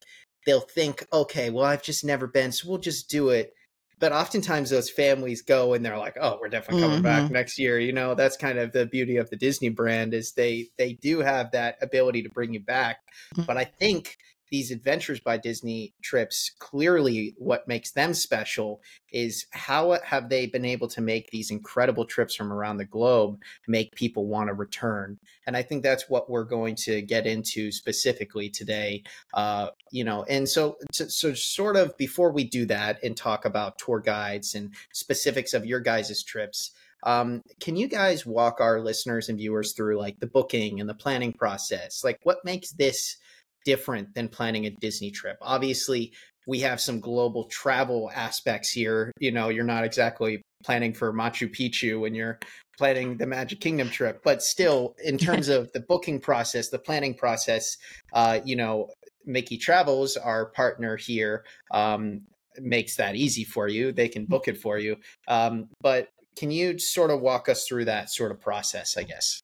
they'll 0.45 0.61
think, 0.61 1.05
okay, 1.11 1.49
well, 1.49 1.65
I've 1.65 1.83
just 1.83 2.03
never 2.03 2.27
been, 2.27 2.51
so 2.51 2.69
we'll 2.69 2.79
just 2.79 3.09
do 3.09 3.29
it. 3.29 3.53
But 3.99 4.13
oftentimes 4.13 4.71
those 4.71 4.89
families 4.89 5.43
go 5.43 5.73
and 5.73 5.85
they're 5.85 5.97
like, 5.97 6.17
oh, 6.19 6.39
we're 6.41 6.49
definitely 6.49 6.81
coming 6.81 6.97
mm-hmm. 6.97 7.03
back 7.03 7.31
next 7.31 7.59
year. 7.59 7.77
You 7.77 7.93
know, 7.93 8.15
that's 8.15 8.35
kind 8.35 8.57
of 8.57 8.71
the 8.71 8.87
beauty 8.87 9.17
of 9.17 9.29
the 9.29 9.35
Disney 9.35 9.69
brand 9.69 10.15
is 10.15 10.31
they 10.31 10.69
they 10.79 10.93
do 10.93 11.19
have 11.19 11.51
that 11.51 11.75
ability 11.83 12.23
to 12.23 12.29
bring 12.29 12.51
you 12.51 12.61
back. 12.61 12.97
Mm-hmm. 13.35 13.43
But 13.43 13.57
I 13.57 13.65
think 13.65 14.17
these 14.51 14.69
adventures 14.69 15.19
by 15.19 15.37
Disney 15.37 15.93
trips 16.01 16.51
clearly 16.59 17.33
what 17.37 17.67
makes 17.67 17.91
them 17.91 18.13
special 18.13 18.81
is 19.11 19.45
how 19.51 19.97
have 20.03 20.29
they 20.29 20.45
been 20.45 20.65
able 20.65 20.87
to 20.89 21.01
make 21.01 21.31
these 21.31 21.49
incredible 21.49 22.05
trips 22.05 22.35
from 22.35 22.51
around 22.51 22.77
the 22.77 22.85
globe 22.85 23.41
make 23.67 23.95
people 23.95 24.27
want 24.27 24.49
to 24.49 24.53
return. 24.53 25.17
And 25.47 25.57
I 25.57 25.63
think 25.63 25.81
that's 25.81 26.09
what 26.09 26.29
we're 26.29 26.43
going 26.43 26.75
to 26.75 27.01
get 27.01 27.25
into 27.25 27.71
specifically 27.71 28.49
today 28.49 29.03
uh, 29.33 29.69
you 29.91 30.03
know 30.03 30.23
and 30.29 30.47
so 30.47 30.77
so 30.91 31.33
sort 31.33 31.75
of 31.75 31.97
before 31.97 32.31
we 32.31 32.43
do 32.43 32.65
that 32.65 33.01
and 33.03 33.15
talk 33.15 33.45
about 33.45 33.77
tour 33.77 33.99
guides 33.99 34.55
and 34.55 34.73
specifics 34.93 35.53
of 35.53 35.65
your 35.65 35.79
guys' 35.79 36.23
trips 36.23 36.71
um, 37.03 37.41
can 37.59 37.75
you 37.75 37.87
guys 37.87 38.25
walk 38.25 38.61
our 38.61 38.79
listeners 38.79 39.29
and 39.29 39.37
viewers 39.37 39.73
through 39.73 39.97
like 39.97 40.19
the 40.19 40.27
booking 40.27 40.79
and 40.79 40.87
the 40.87 40.93
planning 40.93 41.33
process? 41.33 42.03
Like 42.03 42.19
what 42.23 42.45
makes 42.45 42.71
this 42.73 43.17
different 43.65 44.13
than 44.15 44.27
planning 44.27 44.65
a 44.65 44.69
Disney 44.69 45.11
trip. 45.11 45.37
Obviously, 45.41 46.13
we 46.47 46.59
have 46.59 46.81
some 46.81 46.99
global 46.99 47.45
travel 47.45 48.11
aspects 48.13 48.69
here. 48.69 49.11
You 49.19 49.31
know, 49.31 49.49
you're 49.49 49.63
not 49.63 49.83
exactly 49.83 50.41
planning 50.63 50.93
for 50.93 51.13
Machu 51.13 51.53
Picchu 51.53 51.99
when 51.99 52.15
you're 52.15 52.39
planning 52.77 53.17
the 53.17 53.27
Magic 53.27 53.59
Kingdom 53.59 53.89
trip, 53.89 54.21
but 54.23 54.41
still, 54.41 54.95
in 55.03 55.17
terms 55.27 55.49
of 55.49 55.71
the 55.73 55.81
booking 55.81 56.19
process, 56.19 56.69
the 56.69 56.79
planning 56.79 57.13
process, 57.13 57.77
uh, 58.13 58.39
you 58.43 58.55
know, 58.55 58.89
Mickey 59.25 59.57
Travels, 59.57 60.17
our 60.17 60.47
partner 60.47 60.97
here, 60.97 61.45
um, 61.71 62.21
makes 62.59 62.95
that 62.95 63.15
easy 63.15 63.43
for 63.43 63.67
you. 63.67 63.91
They 63.91 64.07
can 64.07 64.25
book 64.25 64.47
it 64.47 64.57
for 64.57 64.77
you. 64.77 64.97
Um, 65.27 65.69
but 65.79 66.09
can 66.35 66.51
you 66.51 66.79
sort 66.79 67.11
of 67.11 67.21
walk 67.21 67.49
us 67.49 67.65
through 67.67 67.85
that 67.85 68.09
sort 68.09 68.31
of 68.31 68.39
process, 68.39 68.97
I 68.97 69.03
guess? 69.03 69.41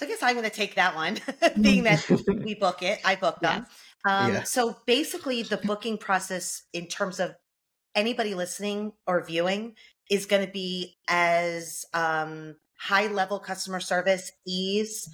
So 0.00 0.06
I 0.06 0.08
guess 0.08 0.22
I'm 0.22 0.34
going 0.34 0.48
to 0.48 0.56
take 0.56 0.76
that 0.76 0.94
one, 0.94 1.18
being 1.60 1.82
that 1.82 2.08
we 2.42 2.54
book 2.54 2.82
it, 2.82 3.00
I 3.04 3.16
book 3.16 3.38
them. 3.40 3.66
Um, 4.08 4.32
yeah. 4.32 4.42
So 4.44 4.78
basically, 4.86 5.42
the 5.42 5.58
booking 5.58 5.98
process 5.98 6.62
in 6.72 6.86
terms 6.86 7.20
of 7.20 7.34
anybody 7.94 8.34
listening 8.34 8.92
or 9.06 9.22
viewing 9.22 9.74
is 10.10 10.24
going 10.24 10.46
to 10.46 10.50
be 10.50 10.96
as 11.06 11.84
um, 11.92 12.56
high 12.78 13.08
level 13.08 13.40
customer 13.40 13.78
service, 13.78 14.32
ease, 14.46 15.06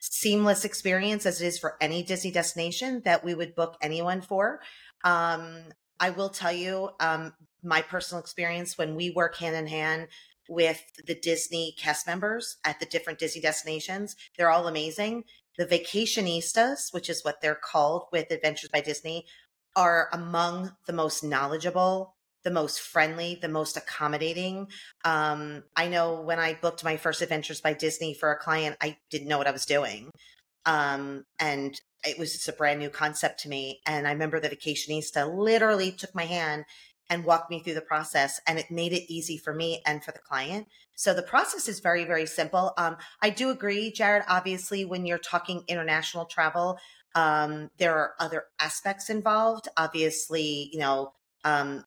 seamless 0.00 0.64
experience 0.64 1.24
as 1.24 1.40
it 1.40 1.46
is 1.46 1.60
for 1.60 1.76
any 1.80 2.02
Disney 2.02 2.32
destination 2.32 3.00
that 3.04 3.24
we 3.24 3.36
would 3.36 3.54
book 3.54 3.76
anyone 3.80 4.22
for. 4.22 4.60
Um, 5.04 5.66
I 6.00 6.10
will 6.10 6.30
tell 6.30 6.52
you 6.52 6.90
um, 6.98 7.32
my 7.62 7.80
personal 7.80 8.20
experience 8.20 8.76
when 8.76 8.96
we 8.96 9.10
work 9.10 9.36
hand 9.36 9.54
in 9.54 9.68
hand 9.68 10.08
with 10.52 10.82
the 11.06 11.14
Disney 11.14 11.74
cast 11.78 12.06
members 12.06 12.56
at 12.64 12.78
the 12.78 12.86
different 12.86 13.18
Disney 13.18 13.40
destinations. 13.40 14.16
They're 14.36 14.50
all 14.50 14.68
amazing. 14.68 15.24
The 15.58 15.66
vacationistas, 15.66 16.92
which 16.92 17.08
is 17.10 17.24
what 17.24 17.40
they're 17.40 17.54
called 17.54 18.04
with 18.12 18.30
Adventures 18.30 18.70
by 18.70 18.80
Disney, 18.80 19.26
are 19.74 20.08
among 20.12 20.72
the 20.86 20.92
most 20.92 21.24
knowledgeable, 21.24 22.14
the 22.44 22.50
most 22.50 22.80
friendly, 22.80 23.38
the 23.40 23.48
most 23.48 23.76
accommodating. 23.76 24.68
Um, 25.04 25.64
I 25.76 25.88
know 25.88 26.20
when 26.20 26.38
I 26.38 26.54
booked 26.54 26.84
my 26.84 26.96
first 26.96 27.22
Adventures 27.22 27.60
by 27.60 27.72
Disney 27.72 28.14
for 28.14 28.30
a 28.30 28.38
client, 28.38 28.76
I 28.80 28.98
didn't 29.10 29.28
know 29.28 29.38
what 29.38 29.46
I 29.46 29.52
was 29.52 29.66
doing. 29.66 30.10
Um, 30.66 31.24
and 31.38 31.80
it 32.04 32.18
was 32.18 32.32
just 32.32 32.48
a 32.48 32.52
brand 32.52 32.80
new 32.80 32.90
concept 32.90 33.40
to 33.40 33.48
me. 33.48 33.80
And 33.86 34.06
I 34.06 34.12
remember 34.12 34.40
the 34.40 34.48
vacationista 34.48 35.32
literally 35.32 35.92
took 35.92 36.14
my 36.14 36.24
hand 36.24 36.64
and 37.10 37.24
walked 37.24 37.50
me 37.50 37.60
through 37.60 37.74
the 37.74 37.80
process 37.80 38.40
and 38.46 38.58
it 38.58 38.70
made 38.70 38.92
it 38.92 39.12
easy 39.12 39.36
for 39.36 39.52
me 39.52 39.82
and 39.84 40.02
for 40.02 40.12
the 40.12 40.18
client. 40.18 40.66
So 40.94 41.12
the 41.14 41.22
process 41.22 41.68
is 41.68 41.80
very 41.80 42.04
very 42.04 42.26
simple. 42.26 42.72
Um, 42.76 42.96
i 43.20 43.30
do 43.30 43.50
agree 43.50 43.92
jared 43.92 44.24
obviously 44.28 44.84
when 44.84 45.06
you're 45.06 45.18
talking 45.18 45.64
international 45.68 46.24
travel 46.26 46.78
um, 47.14 47.70
there 47.76 47.94
are 47.94 48.14
other 48.18 48.44
aspects 48.58 49.10
involved. 49.10 49.68
Obviously 49.76 50.70
you 50.72 50.78
know 50.78 51.12
um, 51.44 51.84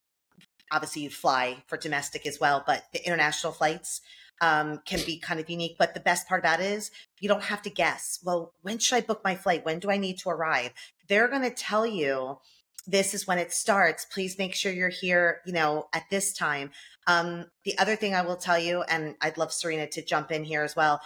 obviously 0.72 1.04
you 1.04 1.10
fly 1.10 1.64
for 1.68 1.78
domestic 1.78 2.26
as 2.26 2.40
well 2.40 2.64
but 2.66 2.84
the 2.94 3.06
international 3.06 3.54
flights 3.54 4.02
um, 4.42 4.82
can 4.86 5.00
be 5.06 5.18
kind 5.18 5.40
of 5.40 5.50
unique. 5.50 5.78
But 5.80 5.94
the 5.94 6.00
best 6.00 6.28
part 6.28 6.40
about 6.40 6.60
it 6.60 6.66
is 6.66 6.92
you 7.20 7.30
don't 7.30 7.44
have 7.44 7.62
to 7.64 7.70
guess 7.70 8.20
well 8.24 8.54
when 8.62 8.80
should 8.80 8.98
i 8.98 9.02
book 9.02 9.22
my 9.24 9.36
flight? 9.36 9.66
When 9.66 9.80
do 9.80 9.90
i 9.90 9.98
need 9.98 10.20
to 10.20 10.30
arrive? 10.30 10.72
They're 11.08 11.28
going 11.28 11.44
to 11.44 11.52
tell 11.52 11.86
you 11.86 12.40
this 12.88 13.13
is 13.13 13.27
when 13.27 13.38
it 13.38 13.51
starts. 13.51 14.06
Please 14.06 14.38
make 14.38 14.56
sure 14.56 14.72
you're 14.72 14.89
here, 14.89 15.42
you 15.46 15.54
know, 15.54 15.88
at 15.94 16.04
this 16.10 16.34
time. 16.34 16.72
Um, 17.08 17.46
the 17.63 17.77
other 17.77 17.96
thing 17.96 18.15
I 18.15 18.22
will 18.22 18.36
tell 18.36 18.60
you, 18.60 18.82
and 18.84 19.15
I'd 19.22 19.38
love 19.38 19.54
Serena 19.54 19.88
to 19.88 20.04
jump 20.04 20.32
in 20.32 20.44
here 20.44 20.63
as 20.63 20.75
well, 20.75 21.01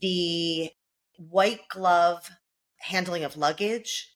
the 0.00 0.70
white 1.16 1.68
glove 1.68 2.28
handling 2.78 3.24
of 3.24 3.36
luggage 3.36 4.14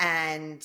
and, 0.00 0.62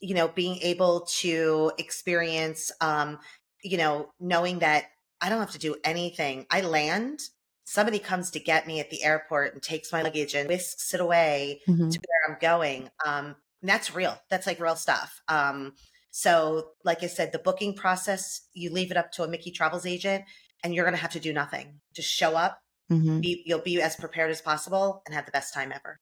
you 0.00 0.14
know, 0.14 0.28
being 0.28 0.58
able 0.62 1.06
to 1.20 1.72
experience, 1.78 2.72
um, 2.80 3.18
you 3.62 3.78
know, 3.78 4.08
knowing 4.18 4.58
that 4.60 4.86
I 5.20 5.28
don't 5.28 5.38
have 5.38 5.52
to 5.52 5.58
do 5.58 5.76
anything. 5.84 6.46
I 6.50 6.62
land, 6.62 7.20
somebody 7.64 8.00
comes 8.00 8.30
to 8.32 8.40
get 8.40 8.66
me 8.66 8.80
at 8.80 8.90
the 8.90 9.04
airport 9.04 9.54
and 9.54 9.62
takes 9.62 9.92
my 9.92 10.02
luggage 10.02 10.34
and 10.34 10.48
whisks 10.48 10.92
it 10.92 11.00
away 11.00 11.60
mm-hmm. 11.68 11.88
to 11.88 12.00
where 12.00 12.28
I'm 12.28 12.38
going. 12.40 12.90
Um, 13.06 13.36
and 13.62 13.70
that's 13.70 13.94
real. 13.94 14.18
That's 14.28 14.46
like 14.46 14.60
real 14.60 14.76
stuff. 14.76 15.22
Um, 15.28 15.74
so, 16.10 16.72
like 16.84 17.02
I 17.02 17.06
said, 17.06 17.32
the 17.32 17.38
booking 17.38 17.74
process, 17.74 18.42
you 18.52 18.70
leave 18.70 18.90
it 18.90 18.98
up 18.98 19.12
to 19.12 19.22
a 19.22 19.28
Mickey 19.28 19.50
Travels 19.50 19.86
agent, 19.86 20.24
and 20.62 20.74
you're 20.74 20.84
going 20.84 20.96
to 20.96 21.00
have 21.00 21.12
to 21.12 21.20
do 21.20 21.32
nothing. 21.32 21.80
Just 21.94 22.10
show 22.10 22.36
up. 22.36 22.58
Mm-hmm. 22.90 23.20
Be, 23.20 23.42
you'll 23.46 23.60
be 23.60 23.80
as 23.80 23.96
prepared 23.96 24.30
as 24.30 24.42
possible 24.42 25.02
and 25.06 25.14
have 25.14 25.24
the 25.24 25.32
best 25.32 25.54
time 25.54 25.72
ever. 25.72 25.98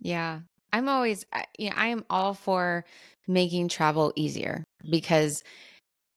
Yeah, 0.00 0.40
I'm 0.72 0.88
always, 0.88 1.24
you 1.58 1.70
know, 1.70 1.76
I 1.76 1.86
am 1.86 2.04
all 2.10 2.34
for 2.34 2.84
making 3.26 3.68
travel 3.68 4.12
easier 4.14 4.64
because 4.90 5.42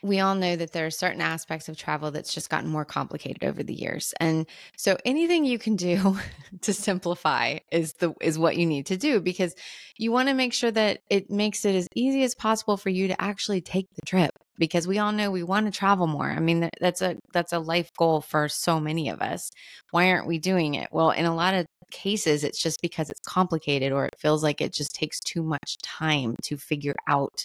we 0.01 0.20
all 0.20 0.36
know 0.36 0.56
that 0.56 0.72
there 0.72 0.86
are 0.86 0.91
certain 0.91 1.22
aspects 1.22 1.68
of 1.68 1.77
travel 1.77 2.12
that's 2.12 2.34
just 2.34 2.50
gotten 2.50 2.70
more 2.70 2.86
complicated 2.86 3.44
over 3.44 3.63
the 3.63 3.74
years. 3.74 4.13
And 4.20 4.46
so 4.77 4.98
anything 5.03 5.44
you 5.44 5.60
can 5.60 5.75
do 5.75 6.18
to 6.62 6.74
simplify 6.74 7.60
is 7.72 7.94
the 7.94 8.13
is 8.22 8.39
what 8.39 8.58
you 8.58 8.65
need 8.65 8.86
to 8.88 8.98
do 8.98 9.20
because 9.20 9.56
you 9.98 10.12
want 10.12 10.29
to 10.29 10.34
make 10.34 10.53
sure 10.53 10.72
that 10.72 11.00
it 11.10 11.29
makes 11.29 11.65
it 11.65 11.75
as 11.75 11.88
easy 11.96 12.24
as 12.24 12.34
possible 12.34 12.77
for 12.77 12.89
you 12.89 13.10
to 13.10 13.22
actually 13.22 13.62
take 13.62 13.88
the 13.96 14.06
trip 14.06 14.32
because 14.58 14.88
we 14.88 15.00
all 15.00 15.12
know 15.12 15.32
we 15.32 15.44
want 15.44 15.65
to 15.65 15.77
travel 15.77 16.08
more. 16.08 16.29
I 16.29 16.39
mean 16.39 16.70
that's 16.79 17.01
a 17.01 17.18
that's 17.34 17.53
a 17.53 17.60
life 17.60 17.91
goal 17.98 18.22
for 18.22 18.48
so 18.48 18.79
many 18.79 19.10
of 19.10 19.22
us. 19.22 19.51
Why 19.91 20.12
aren't 20.12 20.27
we 20.27 20.38
doing 20.38 20.75
it? 20.75 20.89
Well, 20.91 21.12
in 21.12 21.25
a 21.25 21.36
lot 21.36 21.56
of 21.56 21.65
cases 21.91 22.44
it's 22.44 22.62
just 22.62 22.82
because 22.82 23.10
it's 23.10 23.20
complicated 23.27 23.91
or 23.91 24.06
it 24.06 24.15
feels 24.18 24.44
like 24.44 24.62
it 24.62 24.74
just 24.74 24.94
takes 24.94 25.20
too 25.20 25.44
much 25.44 25.77
time 25.82 26.36
to 26.44 26.56
figure 26.56 26.96
out. 27.08 27.44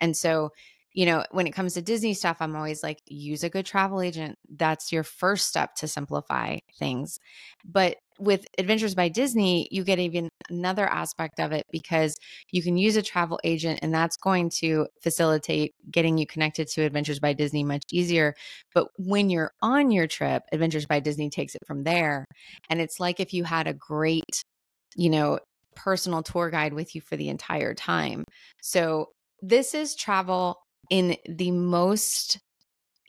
And 0.00 0.16
so 0.16 0.50
you 0.98 1.06
know, 1.06 1.22
when 1.30 1.46
it 1.46 1.52
comes 1.52 1.74
to 1.74 1.80
Disney 1.80 2.12
stuff, 2.12 2.38
I'm 2.40 2.56
always 2.56 2.82
like, 2.82 2.98
use 3.06 3.44
a 3.44 3.48
good 3.48 3.64
travel 3.64 4.00
agent. 4.00 4.34
That's 4.50 4.90
your 4.90 5.04
first 5.04 5.46
step 5.46 5.76
to 5.76 5.86
simplify 5.86 6.58
things. 6.76 7.20
But 7.64 7.98
with 8.18 8.48
Adventures 8.58 8.96
by 8.96 9.08
Disney, 9.08 9.68
you 9.70 9.84
get 9.84 10.00
even 10.00 10.28
another 10.50 10.88
aspect 10.88 11.38
of 11.38 11.52
it 11.52 11.66
because 11.70 12.16
you 12.50 12.64
can 12.64 12.76
use 12.76 12.96
a 12.96 13.02
travel 13.02 13.38
agent 13.44 13.78
and 13.80 13.94
that's 13.94 14.16
going 14.16 14.50
to 14.58 14.88
facilitate 15.00 15.72
getting 15.88 16.18
you 16.18 16.26
connected 16.26 16.66
to 16.66 16.82
Adventures 16.82 17.20
by 17.20 17.32
Disney 17.32 17.62
much 17.62 17.84
easier. 17.92 18.34
But 18.74 18.88
when 18.98 19.30
you're 19.30 19.52
on 19.62 19.92
your 19.92 20.08
trip, 20.08 20.42
Adventures 20.50 20.86
by 20.86 20.98
Disney 20.98 21.30
takes 21.30 21.54
it 21.54 21.64
from 21.64 21.84
there. 21.84 22.24
And 22.70 22.80
it's 22.80 22.98
like 22.98 23.20
if 23.20 23.32
you 23.32 23.44
had 23.44 23.68
a 23.68 23.72
great, 23.72 24.42
you 24.96 25.10
know, 25.10 25.38
personal 25.76 26.24
tour 26.24 26.50
guide 26.50 26.72
with 26.72 26.96
you 26.96 27.00
for 27.00 27.14
the 27.14 27.28
entire 27.28 27.72
time. 27.72 28.24
So 28.60 29.10
this 29.40 29.74
is 29.74 29.94
travel 29.94 30.58
in 30.90 31.16
the 31.28 31.50
most 31.50 32.38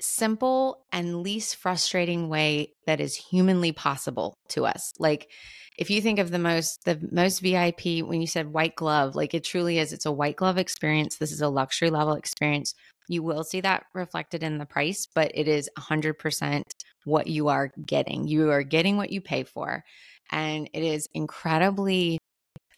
simple 0.01 0.85
and 0.93 1.21
least 1.23 1.57
frustrating 1.57 2.29
way 2.29 2.73
that 2.85 3.01
is 3.01 3.15
humanly 3.15 3.71
possible 3.71 4.33
to 4.49 4.65
us. 4.65 4.93
Like 4.97 5.29
if 5.77 5.89
you 5.89 6.01
think 6.01 6.19
of 6.19 6.31
the 6.31 6.39
most 6.39 6.83
the 6.85 6.99
most 7.11 7.41
VIP 7.41 8.01
when 8.05 8.21
you 8.21 8.27
said 8.27 8.53
white 8.53 8.75
glove, 8.75 9.15
like 9.15 9.33
it 9.33 9.43
truly 9.43 9.77
is 9.77 9.91
it's 9.91 10.05
a 10.05 10.11
white 10.11 10.37
glove 10.37 10.57
experience. 10.57 11.17
This 11.17 11.31
is 11.31 11.41
a 11.41 11.49
luxury 11.49 11.89
level 11.89 12.13
experience. 12.13 12.73
You 13.07 13.23
will 13.23 13.43
see 13.43 13.61
that 13.61 13.85
reflected 13.93 14.43
in 14.43 14.57
the 14.57 14.65
price, 14.65 15.07
but 15.13 15.31
it 15.33 15.47
is 15.47 15.69
100% 15.77 16.61
what 17.05 17.27
you 17.27 17.47
are 17.47 17.71
getting. 17.85 18.27
You 18.27 18.51
are 18.51 18.63
getting 18.63 18.97
what 18.97 19.11
you 19.11 19.19
pay 19.19 19.43
for. 19.43 19.83
And 20.31 20.69
it 20.73 20.83
is 20.83 21.09
incredibly 21.13 22.19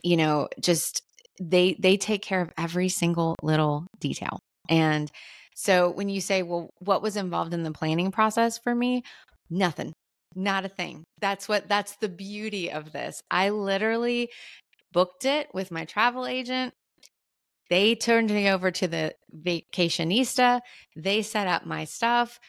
you 0.04 0.18
know, 0.18 0.48
just 0.60 1.04
they 1.40 1.76
they 1.80 1.98
take 1.98 2.22
care 2.22 2.42
of 2.42 2.52
every 2.58 2.90
single 2.90 3.36
little 3.42 3.88
detail. 4.00 4.40
And 4.70 5.12
so 5.56 5.90
when 5.90 6.10
you 6.10 6.22
say, 6.22 6.44
well, 6.44 6.70
what 6.80 7.02
was 7.02 7.18
involved 7.18 7.54
in 7.54 7.64
the 7.64 7.72
planning 7.72 8.12
process 8.12 8.58
for 8.58 8.74
me? 8.74 9.04
Nothing, 9.50 9.94
not 10.36 10.66
a 10.66 10.70
thing. 10.70 11.04
That's 11.20 11.48
what, 11.48 11.68
that's 11.68 11.98
the 11.98 12.10
beauty 12.10 12.72
of 12.72 12.92
this. 12.92 13.22
I 13.30 13.50
literally 13.50 14.30
booked 14.94 15.26
it 15.26 15.50
with 15.54 15.72
my 15.72 15.86
travel 15.86 16.26
agent. 16.26 16.74
They 17.70 17.96
turned 17.96 18.30
me 18.30 18.50
over 18.50 18.72
to 18.72 18.88
the 18.88 19.16
vacationista. 19.44 20.62
They 20.96 21.22
set 21.22 21.48
up 21.48 21.66
my 21.66 21.86
stuff. 21.86 22.40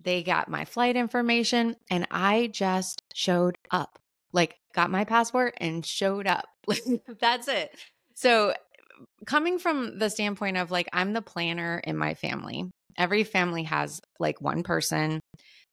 They 0.00 0.22
got 0.22 0.48
my 0.48 0.64
flight 0.64 0.96
information 0.96 1.76
and 1.90 2.06
I 2.10 2.48
just 2.52 3.02
showed 3.14 3.56
up. 3.70 3.98
Like 4.32 4.56
got 4.74 4.90
my 4.90 5.04
passport 5.04 5.54
and 5.58 5.84
showed 5.84 6.26
up. 6.26 6.46
That's 7.20 7.48
it. 7.48 7.76
So 8.14 8.54
coming 9.26 9.58
from 9.58 9.98
the 9.98 10.10
standpoint 10.10 10.56
of 10.56 10.70
like 10.70 10.88
I'm 10.92 11.12
the 11.12 11.22
planner 11.22 11.80
in 11.84 11.96
my 11.96 12.14
family. 12.14 12.70
Every 12.98 13.24
family 13.24 13.64
has 13.64 14.00
like 14.18 14.40
one 14.40 14.62
person 14.62 15.20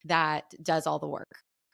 that 0.06 0.46
does 0.62 0.88
all 0.88 1.00
the 1.00 1.08
work. 1.08 1.28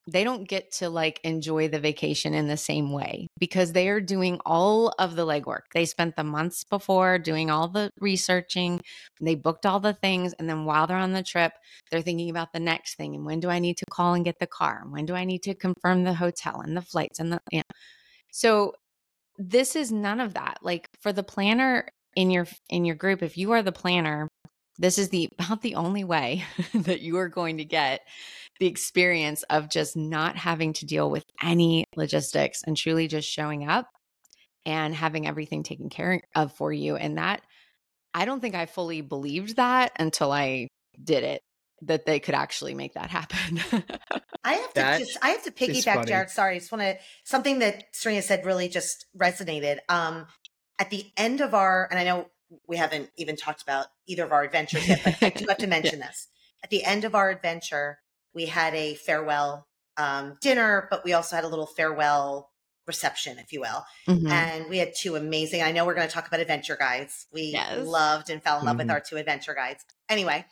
They 0.08 0.24
don't 0.24 0.48
get 0.48 0.72
to 0.74 0.90
like 0.90 1.20
enjoy 1.24 1.68
the 1.68 1.80
vacation 1.80 2.36
in 2.36 2.48
the 2.48 2.58
same 2.58 2.92
way 2.92 3.26
because 3.40 3.72
they 3.72 3.90
are 3.90 4.00
doing 4.00 4.40
all 4.46 4.94
of 5.00 5.16
the 5.16 5.26
legwork. 5.26 5.62
They 5.74 5.86
spent 5.86 6.16
the 6.16 6.24
months 6.24 6.64
before 6.64 7.18
doing 7.18 7.50
all 7.50 7.68
the 7.68 7.90
researching, 8.00 8.82
they 9.20 9.34
booked 9.34 9.66
all 9.66 9.80
the 9.80 9.94
things. 9.94 10.34
And 10.34 10.48
then 10.48 10.66
while 10.66 10.86
they're 10.86 10.98
on 10.98 11.14
the 11.14 11.24
trip, 11.24 11.54
they're 11.90 12.04
thinking 12.04 12.30
about 12.30 12.54
the 12.54 12.60
next 12.60 12.98
thing. 12.98 13.16
And 13.16 13.26
when 13.26 13.40
do 13.40 13.50
I 13.50 13.58
need 13.58 13.78
to 13.78 13.86
call 13.90 14.14
and 14.14 14.24
get 14.24 14.38
the 14.40 14.46
car? 14.46 14.82
And 14.84 14.92
when 14.92 15.08
do 15.08 15.16
I 15.16 15.26
need 15.26 15.42
to 15.44 15.56
confirm 15.56 16.04
the 16.04 16.14
hotel 16.14 16.62
and 16.62 16.78
the 16.78 16.84
flights 16.84 17.20
and 17.20 17.34
the, 17.34 17.40
know. 17.52 17.62
So 18.32 18.74
this 19.38 19.76
is 19.76 19.92
none 19.92 20.20
of 20.20 20.34
that. 20.36 20.60
Like 20.62 20.90
for 21.02 21.12
the 21.12 21.24
planner 21.24 21.88
in 22.16 22.32
your 22.32 22.48
in 22.70 22.86
your 22.86 22.96
group, 22.96 23.22
if 23.22 23.38
you 23.38 23.52
are 23.52 23.64
the 23.64 23.72
planner, 23.72 24.28
this 24.78 24.98
is 24.98 25.10
the 25.10 25.30
about 25.40 25.62
the 25.62 25.76
only 25.76 26.04
way 26.04 26.44
that 26.74 27.02
you 27.02 27.18
are 27.18 27.30
going 27.30 27.58
to 27.58 27.66
get 27.66 28.02
the 28.60 28.68
experience 28.68 29.44
of 29.44 29.70
just 29.70 29.98
not 29.98 30.38
having 30.38 30.74
to 30.74 30.86
deal 30.86 31.10
with 31.10 31.24
any 31.42 31.84
logistics 31.96 32.62
and 32.66 32.78
truly 32.78 33.08
just 33.08 33.30
showing 33.30 33.68
up 33.68 33.88
and 34.66 34.96
having 34.96 35.28
everything 35.28 35.62
taken 35.62 35.90
care 35.90 36.22
of 36.36 36.54
for 36.54 36.72
you 36.72 36.96
and 36.96 37.18
that 37.18 37.42
I 38.14 38.24
don't 38.24 38.40
think 38.40 38.56
I 38.56 38.66
fully 38.66 39.02
believed 39.02 39.58
that 39.58 39.92
until 40.00 40.32
I 40.32 40.70
did 41.04 41.24
it 41.26 41.42
that 41.86 42.06
they 42.06 42.20
could 42.20 42.36
actually 42.36 42.74
make 42.74 42.94
that 42.94 43.10
happen. 43.10 43.60
I 44.44 44.54
have 44.54 44.74
to 44.74 44.76
That 44.76 45.00
just 45.00 45.18
I 45.22 45.30
have 45.30 45.44
to 45.44 45.52
piggyback. 45.52 46.08
Jared. 46.08 46.30
Sorry, 46.30 46.56
I 46.56 46.60
just 46.60 46.72
want 46.72 46.82
to 46.84 46.98
something 47.24 47.60
that 47.60 47.86
Serena 47.94 48.22
said 48.22 48.46
really 48.46 48.70
just 48.70 49.06
resonated. 49.18 49.80
Um, 49.90 50.28
at 50.78 50.90
the 50.90 51.06
end 51.18 51.42
of 51.42 51.54
our, 51.54 51.88
and 51.90 52.00
I 52.00 52.04
know 52.04 52.28
we 52.68 52.78
haven't 52.78 53.10
even 53.18 53.36
talked 53.38 53.62
about 53.64 53.88
either 54.08 54.24
of 54.24 54.32
our 54.32 54.44
adventures 54.44 54.88
yet, 54.88 55.02
but 55.04 55.24
I 55.24 55.30
do 55.32 55.46
have 55.48 55.58
to 55.60 55.68
mention 55.78 56.00
this. 56.00 56.28
At 56.64 56.70
the 56.70 56.84
end 56.84 57.06
of 57.06 57.16
our 57.16 57.30
adventure, 57.30 58.00
we 58.34 58.46
had 58.48 58.76
a 58.76 58.96
farewell 58.96 59.68
um, 59.98 60.36
dinner, 60.42 60.88
but 60.92 61.04
we 61.06 61.14
also 61.14 61.36
had 61.38 61.46
a 61.46 61.48
little 61.48 61.66
farewell 61.66 62.52
reception, 62.86 63.40
if 63.40 63.52
you 63.52 63.62
will. 63.62 63.84
Mhm. 64.08 64.30
And 64.30 64.70
we 64.70 64.78
had 64.78 64.94
two 64.96 65.16
amazing. 65.16 65.64
I 65.64 65.72
know 65.72 65.86
we're 65.86 65.96
going 65.96 66.08
to 66.08 66.14
talk 66.14 66.28
about 66.28 66.40
adventure 66.40 66.76
guides. 66.76 67.26
We 67.32 67.52
Yes. 67.54 67.88
loved 67.88 68.30
and 68.30 68.44
fell 68.44 68.60
in 68.60 68.66
love 68.66 68.78
with 68.78 68.88
Mhm. 68.88 68.92
our 68.92 69.00
two 69.00 69.18
adventure 69.18 69.56
guides. 69.56 69.84
Anyway, 70.10 70.46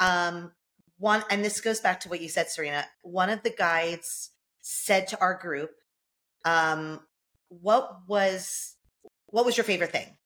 um, 0.00 0.52
one, 1.00 1.24
and 1.30 1.42
this 1.42 1.60
goes 1.60 1.80
back 1.80 2.00
to 2.00 2.08
what 2.08 2.20
you 2.20 2.28
said, 2.28 2.50
Serena. 2.50 2.84
One 3.02 3.30
of 3.30 3.42
the 3.42 3.50
guides 3.50 4.30
said 4.60 5.08
to 5.08 5.20
our 5.20 5.34
group, 5.34 5.70
um, 6.44 7.00
"What 7.48 8.06
was 8.06 8.76
what 9.26 9.46
was 9.46 9.56
your 9.56 9.64
favorite 9.64 9.92
thing?" 9.92 10.18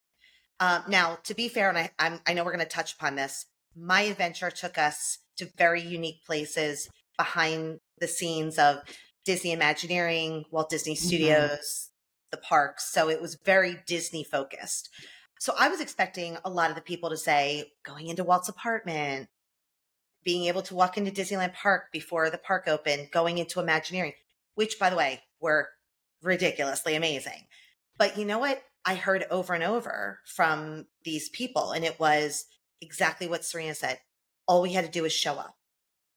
Um, 0.59 0.83
now, 0.89 1.19
to 1.25 1.35
be 1.35 1.49
fair, 1.49 1.69
and 1.69 1.79
I 1.79 1.91
I'm, 1.99 2.21
I 2.27 2.35
know 2.35 2.45
we're 2.45 2.53
going 2.53 2.67
to 2.67 2.77
touch 2.77 2.95
upon 2.95 3.15
this. 3.15 3.47
My 3.77 4.03
adventure 4.03 4.51
took 4.51 4.77
us 4.77 5.19
to 5.37 5.47
very 5.57 5.81
unique 5.81 6.25
places 6.27 6.89
behind 7.17 7.79
the 7.99 8.09
scenes 8.09 8.59
of 8.59 8.79
Disney 9.25 9.53
Imagineering, 9.53 10.45
Walt 10.51 10.71
Disney 10.71 10.97
Studios, 10.97 11.91
the 12.33 12.37
parks. 12.37 12.93
So 12.93 13.09
it 13.09 13.23
was 13.23 13.37
very 13.37 13.79
Disney 13.87 14.25
focused. 14.25 14.91
So 15.39 15.55
I 15.59 15.69
was 15.69 15.81
expecting 15.81 16.37
a 16.45 16.51
lot 16.51 16.71
of 16.71 16.77
the 16.77 16.83
people 16.83 17.11
to 17.11 17.17
say, 17.17 17.73
going 17.85 18.09
into 18.09 18.25
Walt's 18.25 18.49
apartment, 18.49 19.29
being 20.25 20.47
able 20.47 20.63
to 20.63 20.75
walk 20.75 20.97
into 20.97 21.11
Disneyland 21.11 21.55
Park 21.55 21.93
before 21.93 22.31
the 22.31 22.39
park 22.39 22.67
opened, 22.67 23.11
going 23.13 23.39
into 23.39 23.61
Imagineering, 23.61 24.15
which, 24.55 24.79
by 24.79 24.91
the 24.91 24.97
way, 24.97 25.23
were 25.41 25.69
ridiculously 26.23 26.95
amazing. 26.95 27.47
But 27.99 28.19
you 28.19 28.25
know 28.25 28.39
what? 28.39 28.63
I 28.85 28.97
heard 28.97 29.27
over 29.31 29.55
and 29.55 29.63
over 29.63 30.21
from 30.27 30.87
these 31.05 31.29
people, 31.29 31.73
and 31.73 31.85
it 31.85 32.01
was 32.01 32.47
exactly 32.81 33.27
what 33.27 33.45
Serena 33.45 33.75
said. 33.75 34.01
All 34.47 34.63
we 34.63 34.73
had 34.73 34.85
to 34.85 34.91
do 34.91 35.03
was 35.03 35.13
show 35.13 35.35
up. 35.35 35.57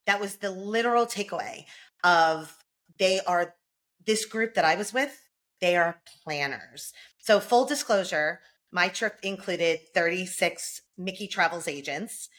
That 0.05 0.19
was 0.19 0.37
the 0.37 0.51
literal 0.51 1.05
takeaway 1.05 1.65
of 2.03 2.57
they 2.97 3.19
are 3.21 3.55
this 4.05 4.25
group 4.25 4.53
that 4.55 4.65
I 4.65 4.75
was 4.75 4.93
with, 4.93 5.17
they 5.59 5.75
are 5.75 6.01
planners. 6.23 6.93
So, 7.19 7.39
full 7.39 7.65
disclosure, 7.65 8.39
my 8.71 8.87
trip 8.87 9.19
included 9.23 9.79
36 9.93 10.81
Mickey 10.97 11.27
Travels 11.27 11.67
agents. 11.67 12.29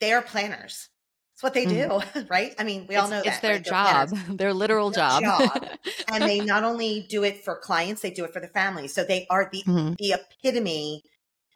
They 0.00 0.12
are 0.12 0.22
planners. 0.22 0.88
It's 1.34 1.42
what 1.42 1.54
they 1.54 1.66
do, 1.66 2.00
right? 2.28 2.54
I 2.58 2.64
mean, 2.64 2.86
we 2.88 2.96
all 2.96 3.06
It's- 3.06 3.10
know 3.24 3.30
it's 3.30 3.40
that. 3.40 3.42
their 3.42 3.72
right? 3.72 4.08
Job, 4.08 4.10
their 4.38 4.52
literal 4.54 4.90
job. 4.90 5.22
job. 5.22 5.68
and 6.12 6.24
they 6.24 6.40
not 6.40 6.64
only 6.64 7.06
do 7.08 7.22
it 7.24 7.44
for 7.44 7.56
clients, 7.58 8.02
they 8.02 8.10
do 8.10 8.24
it 8.24 8.32
for 8.32 8.40
the 8.40 8.48
family. 8.48 8.88
So 8.88 9.04
they 9.04 9.26
are 9.30 9.48
the 9.52 9.62
Mhm. 9.64 9.96
the 9.98 10.14
epitome 10.14 11.02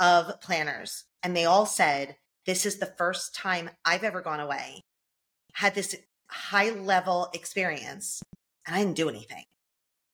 of 0.01 0.41
planners. 0.41 1.05
And 1.23 1.37
they 1.37 1.45
all 1.45 1.67
said, 1.67 2.17
This 2.47 2.67
is 2.67 2.79
the 2.79 2.95
first 2.99 3.35
time 3.35 3.71
I've 3.85 4.03
ever 4.03 4.21
gone 4.21 4.41
away, 4.41 4.83
had 5.55 5.75
this 5.77 5.95
high 6.29 6.71
level 6.71 7.29
experience, 7.35 8.21
and 8.67 8.75
I 8.75 8.81
didn't 8.81 8.97
do 8.97 9.09
anything. 9.09 9.45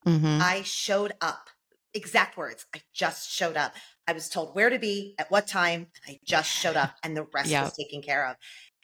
Mhm. 0.07 0.41
I 0.41 0.63
showed 0.63 1.13
up. 1.21 1.49
Exact 1.95 2.37
words. 2.37 2.67
I 2.75 2.83
just 2.93 3.31
showed 3.31 3.57
up. 3.57 3.75
I 4.09 4.13
was 4.15 4.31
told 4.31 4.55
where 4.55 4.71
to 4.71 4.79
be 4.79 5.15
at 5.19 5.31
what 5.31 5.47
time. 5.47 5.89
I 6.09 6.19
just 6.25 6.51
showed 6.51 6.77
up, 6.77 6.95
and 7.05 7.15
the 7.15 7.27
rest 7.35 7.51
Yep. 7.51 7.65
was 7.65 7.77
taken 7.77 8.01
care 8.01 8.27
of. 8.27 8.37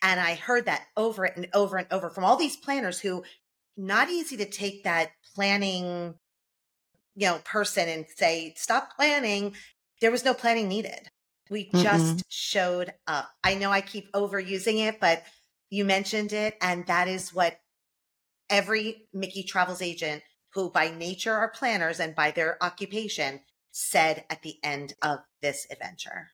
And 0.03 0.21
I 0.21 0.35
heard 0.35 0.67
that 0.67 0.85
over 0.99 1.25
and 1.25 1.49
over 1.55 1.79
and 1.79 1.89
over 1.91 2.11
from 2.11 2.25
all 2.25 2.37
these 2.37 2.59
planners 2.59 3.01
who 3.01 3.25
not 3.75 4.11
easy 4.11 4.37
to 4.37 4.45
take 4.45 4.85
that 4.85 5.13
planning, 5.35 6.15
you 7.17 7.27
know, 7.27 7.41
person 7.43 7.89
and 7.89 8.05
say, 8.15 8.53
stop 8.55 8.95
planning. 8.95 9.55
There 10.03 10.11
was 10.11 10.27
no 10.27 10.35
planning 10.35 10.69
needed. 10.69 11.09
We 11.49 11.71
just 11.75 12.23
showed 12.29 12.93
up. 13.07 13.31
I 13.43 13.55
know 13.55 13.71
I 13.71 13.81
keep 13.81 14.13
overusing 14.13 14.87
it, 14.87 15.01
but 15.01 15.23
you 15.71 15.87
mentioned 15.87 16.35
it. 16.35 16.57
And 16.61 16.87
that 16.87 17.09
is 17.09 17.33
what 17.33 17.59
every 18.51 19.09
Mickey 19.15 19.43
Travels 19.43 19.81
agent 19.81 20.23
who 20.53 20.71
by 20.71 20.91
nature 20.91 21.33
are 21.33 21.49
planners 21.49 21.99
and 21.99 22.15
by 22.15 22.31
their 22.31 22.63
occupation 22.63 23.41
said 23.75 24.25
at 24.31 24.43
the 24.43 24.57
end 24.63 24.95
of 25.03 25.19
this 25.43 25.67
adventure. 25.69 26.29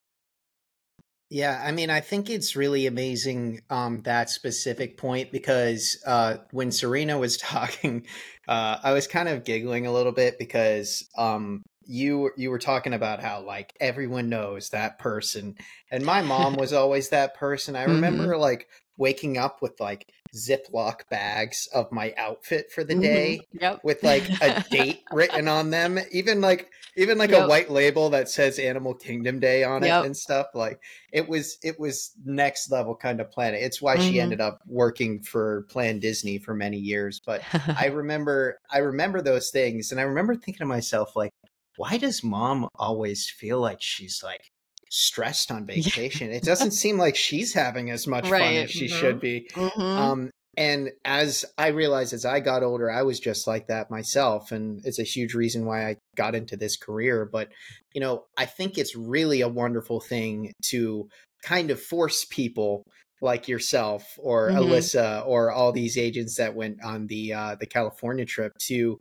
Yeah, 1.31 1.63
I 1.65 1.73
mean, 1.73 1.91
I 1.91 2.01
think 2.01 2.29
it's 2.29 2.55
really 2.55 2.87
amazing 2.87 3.63
um, 3.71 4.03
that 4.03 4.29
specific 4.29 4.99
point 4.99 5.33
because 5.33 5.97
uh, 6.07 6.39
when 6.51 6.71
Serena 6.71 7.19
was 7.19 7.37
talking, 7.39 8.07
uh, 8.47 8.79
I 8.83 8.93
was 8.93 9.07
kind 9.07 9.29
of 9.29 9.45
giggling 9.45 9.87
a 9.87 9.93
little 9.93 10.13
bit 10.13 10.39
because 10.39 11.09
um, 11.17 11.63
you 11.87 12.31
you 12.37 12.51
were 12.51 12.59
talking 12.59 12.93
about 12.93 13.23
how 13.23 13.41
like 13.41 13.73
everyone 13.81 14.29
knows 14.29 14.71
that 14.71 14.99
person, 14.99 15.55
and 15.91 16.05
my 16.05 16.21
mom 16.21 16.55
was 16.59 16.73
always 16.75 17.09
that 17.09 17.37
person. 17.37 17.75
I 17.75 17.85
remember 17.85 18.37
like 18.37 18.67
waking 18.99 19.39
up 19.39 19.63
with 19.63 19.81
like 19.81 20.13
Ziploc 20.35 21.09
bags 21.11 21.69
of 21.75 21.91
my 21.93 22.15
outfit 22.17 22.71
for 22.73 22.85
the 22.85 22.95
Mhm. 22.95 23.03
day 23.03 23.47
Yep. 23.61 23.81
with 23.83 24.03
like 24.03 24.35
a 24.41 24.51
date 24.71 25.03
written 25.11 25.49
on 25.49 25.71
them, 25.71 25.99
even 26.13 26.41
like 26.41 26.71
even 26.97 27.19
like 27.19 27.33
a 27.33 27.41
white 27.41 27.71
label 27.71 28.11
that 28.11 28.29
says 28.29 28.59
Animal 28.59 28.95
Kingdom 28.95 29.39
Day 29.41 29.65
on 29.65 29.85
it 29.85 30.01
and 30.01 30.17
stuff. 30.17 30.49
Like 30.55 30.81
it 31.13 31.29
was 31.29 31.59
it 31.63 31.79
was 31.79 32.13
next 32.25 32.71
level 32.71 32.95
kind 32.97 33.21
of 33.21 33.31
planet. 33.31 33.63
It's 33.63 33.81
why 33.83 33.99
she 33.99 34.19
Mhm. 34.19 34.21
ended 34.21 34.41
up 34.41 34.61
working 34.67 35.23
for 35.23 35.63
Plan 35.71 35.99
Disney 36.01 36.39
for 36.39 36.55
many 36.55 36.79
years. 36.79 37.21
But 37.25 37.45
I 37.77 37.87
remember 37.87 38.59
I 38.71 38.79
remember 38.79 39.23
those 39.23 39.51
things 39.51 39.91
and 39.93 40.01
I 40.01 40.05
remember 40.05 40.35
thinking 40.35 40.59
to 40.61 40.67
myself 40.67 41.17
like 41.17 41.33
why 41.77 41.97
does 41.97 42.23
mom 42.23 42.69
always 42.75 43.31
feel 43.31 43.61
like 43.61 43.81
she's 43.81 44.23
like 44.23 44.51
stressed 44.91 45.51
on 45.51 45.67
Yeah. 45.69 45.83
vacation? 45.83 46.31
It 46.31 46.43
doesn't 46.43 46.73
seem 46.73 46.99
like 46.99 47.17
she's 47.17 47.55
having 47.55 47.91
as 47.91 48.07
much 48.07 48.29
fun 48.29 48.43
as 48.43 48.71
she 48.71 48.87
Mhm. 48.89 49.01
should 49.01 49.21
be. 49.21 49.49
Mhm. 49.55 49.81
Um, 49.81 50.31
and 50.57 50.91
as 51.05 51.45
I 51.57 51.69
realized 51.69 52.13
as 52.13 52.25
I 52.25 52.41
got 52.41 52.63
older, 52.63 52.91
I 52.91 53.03
was 53.03 53.21
just 53.21 53.47
like 53.47 53.69
that 53.69 53.91
myself. 53.91 54.51
And 54.53 54.81
it's 54.85 54.99
a 54.99 55.05
huge 55.05 55.33
reason 55.33 55.65
why 55.65 55.89
I 55.89 55.97
got 56.17 56.35
into 56.35 56.57
this 56.57 56.77
career. 56.77 57.25
But, 57.25 57.49
you 57.95 58.01
know, 58.01 58.25
I 58.37 58.47
think 58.47 58.77
it's 58.77 58.97
really 58.97 59.41
a 59.41 59.49
wonderful 59.49 60.01
thing 60.01 60.53
to 60.71 61.09
kind 61.45 61.71
of 61.71 61.81
force 61.81 62.27
people 62.29 62.83
like 63.23 63.49
yourself 63.49 64.19
or 64.19 64.51
Mhm. 64.51 64.57
Elyssa 64.59 65.27
or 65.27 65.51
all 65.53 65.73
these 65.73 65.97
agents 65.97 66.37
that 66.37 66.55
went 66.55 66.83
on 66.83 67.07
the 67.07 67.33
uh, 67.33 67.55
the 67.55 67.67
California 67.67 68.25
trip 68.25 68.53
to 68.67 68.99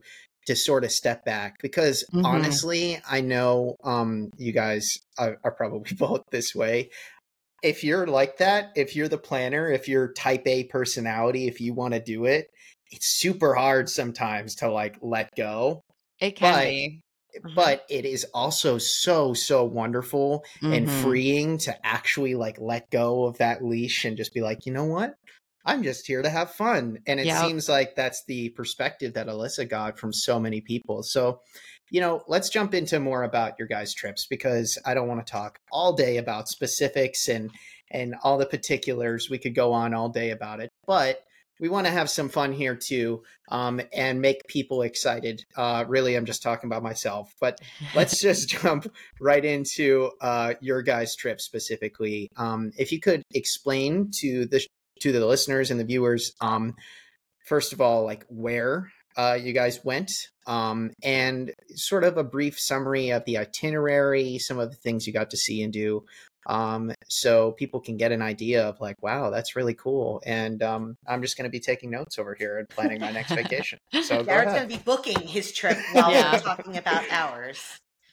to 0.49 0.55
sort 0.55 0.83
of 0.83 0.91
step 0.91 1.23
back 1.23 1.55
because 1.61 2.03
Mhm. 2.13 2.25
honestly, 2.25 2.99
I 3.09 3.21
know 3.21 3.75
um, 3.83 4.29
you 4.37 4.51
guys 4.51 4.97
are, 5.17 5.37
are 5.43 5.51
probably 5.51 5.93
both 5.97 6.21
this 6.31 6.53
way 6.53 6.89
if 7.61 7.83
you're 7.83 8.07
like 8.07 8.37
that, 8.37 8.71
if 8.75 8.95
you're 8.95 9.09
the 9.09 9.17
planner, 9.17 9.69
if 9.69 9.87
you're 9.89 10.13
type 10.13 10.47
A 10.47 10.63
personality, 10.65 11.45
if 11.47 11.59
you 11.59 11.73
want 11.73 11.93
to 11.93 11.99
do 11.99 12.23
it, 12.25 12.47
it's 12.89 13.19
super 13.19 13.53
hard 13.53 13.89
sometimes 13.89 14.55
to 14.55 14.71
like 14.71 14.95
let 15.01 15.29
go. 15.35 15.81
it 16.21 16.35
can 16.37 16.53
but- 16.53 16.65
be. 16.69 17.01
Mhm. 17.45 17.53
But 17.55 17.85
it 17.89 18.05
is 18.05 18.25
also 18.33 18.79
so, 18.79 19.33
so 19.35 19.63
wonderful 19.63 20.43
and 20.63 20.87
Mhm. 20.87 21.01
freeing 21.03 21.57
to 21.59 21.85
actually 21.85 22.33
like 22.33 22.57
let 22.59 22.89
go 22.89 23.25
of 23.25 23.37
that 23.37 23.63
leash 23.63 24.03
and 24.05 24.17
just 24.17 24.33
be 24.33 24.41
like, 24.41 24.65
you 24.65 24.73
know 24.73 24.85
what? 24.85 25.13
I'm 25.65 25.83
just 25.83 26.07
here 26.07 26.21
to 26.21 26.29
have 26.29 26.51
fun. 26.51 26.99
And 27.05 27.19
it 27.19 27.27
Yep. 27.27 27.45
seems 27.45 27.69
like 27.69 27.95
that's 27.95 28.23
the 28.25 28.49
perspective 28.49 29.13
that 29.13 29.27
Elyssa 29.27 29.67
got 29.67 29.99
from 29.99 30.13
so 30.13 30.39
many 30.39 30.61
people. 30.61 31.03
So, 31.03 31.41
you 31.91 32.01
know, 32.01 32.23
let's 32.27 32.49
jump 32.49 32.73
into 32.73 32.99
more 32.99 33.23
about 33.23 33.53
your 33.59 33.67
guys' 33.67 33.93
trips 33.93 34.25
because 34.27 34.77
I 34.85 34.93
don't 34.93 35.07
want 35.07 35.25
to 35.25 35.31
talk 35.31 35.59
all 35.71 35.93
day 35.93 36.17
about 36.17 36.47
specifics 36.47 37.27
and 37.27 37.51
and 37.91 38.15
all 38.23 38.37
the 38.37 38.45
particulars. 38.45 39.29
We 39.29 39.39
could 39.39 39.55
go 39.55 39.73
on 39.73 39.93
all 39.95 40.09
day 40.09 40.29
about 40.29 40.59
it, 40.59 40.69
but 40.85 41.23
we 41.59 41.69
want 41.69 41.87
to 41.87 41.91
have 41.91 42.09
some 42.09 42.29
fun 42.29 42.53
here 42.53 42.75
too, 42.75 43.23
um, 43.49 43.81
and 43.91 44.21
make 44.21 44.47
people 44.47 44.81
excited. 44.83 45.43
Uh, 45.57 45.83
really, 45.87 46.15
I'm 46.15 46.25
just 46.25 46.41
talking 46.41 46.67
about 46.69 46.83
myself, 46.83 47.33
but 47.41 47.59
let's 47.95 48.19
just 48.21 48.49
jump 48.49 48.91
right 49.19 49.43
into 49.43 50.11
uh, 50.21 50.53
your 50.61 50.81
guys' 50.81 51.15
trip 51.15 51.41
specifically. 51.41 52.29
Um, 52.37 52.71
if 52.77 52.91
you 52.91 52.99
could 52.99 53.23
explain 53.33 54.11
to 54.19 54.45
the 54.45 54.65
to 54.99 55.11
the 55.11 55.25
listeners 55.25 55.71
and 55.71 55.79
the 55.79 55.83
viewers, 55.85 56.33
um, 56.41 56.75
first 57.47 57.73
of 57.73 57.81
all, 57.81 58.03
like 58.03 58.25
where 58.29 58.91
uh, 59.17 59.37
you 59.41 59.53
guys 59.53 59.83
went, 59.83 60.11
um, 60.47 60.91
and 61.03 61.51
sort 61.75 62.03
of 62.03 62.17
a 62.17 62.23
brief 62.23 62.59
summary 62.59 63.09
of 63.09 63.25
the 63.25 63.37
itinerary, 63.37 64.37
some 64.39 64.59
of 64.59 64.69
the 64.69 64.77
things 64.77 65.05
you 65.07 65.13
got 65.13 65.31
to 65.31 65.37
see 65.37 65.61
and 65.63 65.73
do, 65.73 66.05
um, 66.47 66.91
so 67.07 67.51
people 67.51 67.79
can 67.81 67.97
get 67.97 68.11
an 68.11 68.21
idea 68.21 68.67
of 68.67 68.79
like, 68.79 68.95
wow, 69.01 69.29
that's 69.29 69.55
really 69.55 69.73
cool. 69.73 70.21
And 70.25 70.63
um, 70.63 70.95
I'm 71.07 71.21
just 71.21 71.37
going 71.37 71.43
to 71.43 71.51
be 71.51 71.59
taking 71.59 71.91
notes 71.91 72.17
over 72.17 72.33
here 72.33 72.57
and 72.57 72.67
planning 72.69 73.01
my 73.01 73.11
next 73.11 73.31
vacation. 73.31 73.77
So 74.01 74.17
go 74.17 74.23
Jared's 74.23 74.53
going 74.53 74.69
to 74.69 74.77
be 74.77 74.81
booking 74.83 75.19
his 75.19 75.51
trip 75.51 75.77
while 75.91 76.11
Yeah. 76.11 76.31
we're 76.33 76.39
talking 76.39 76.77
about 76.77 77.03
ours. 77.11 77.61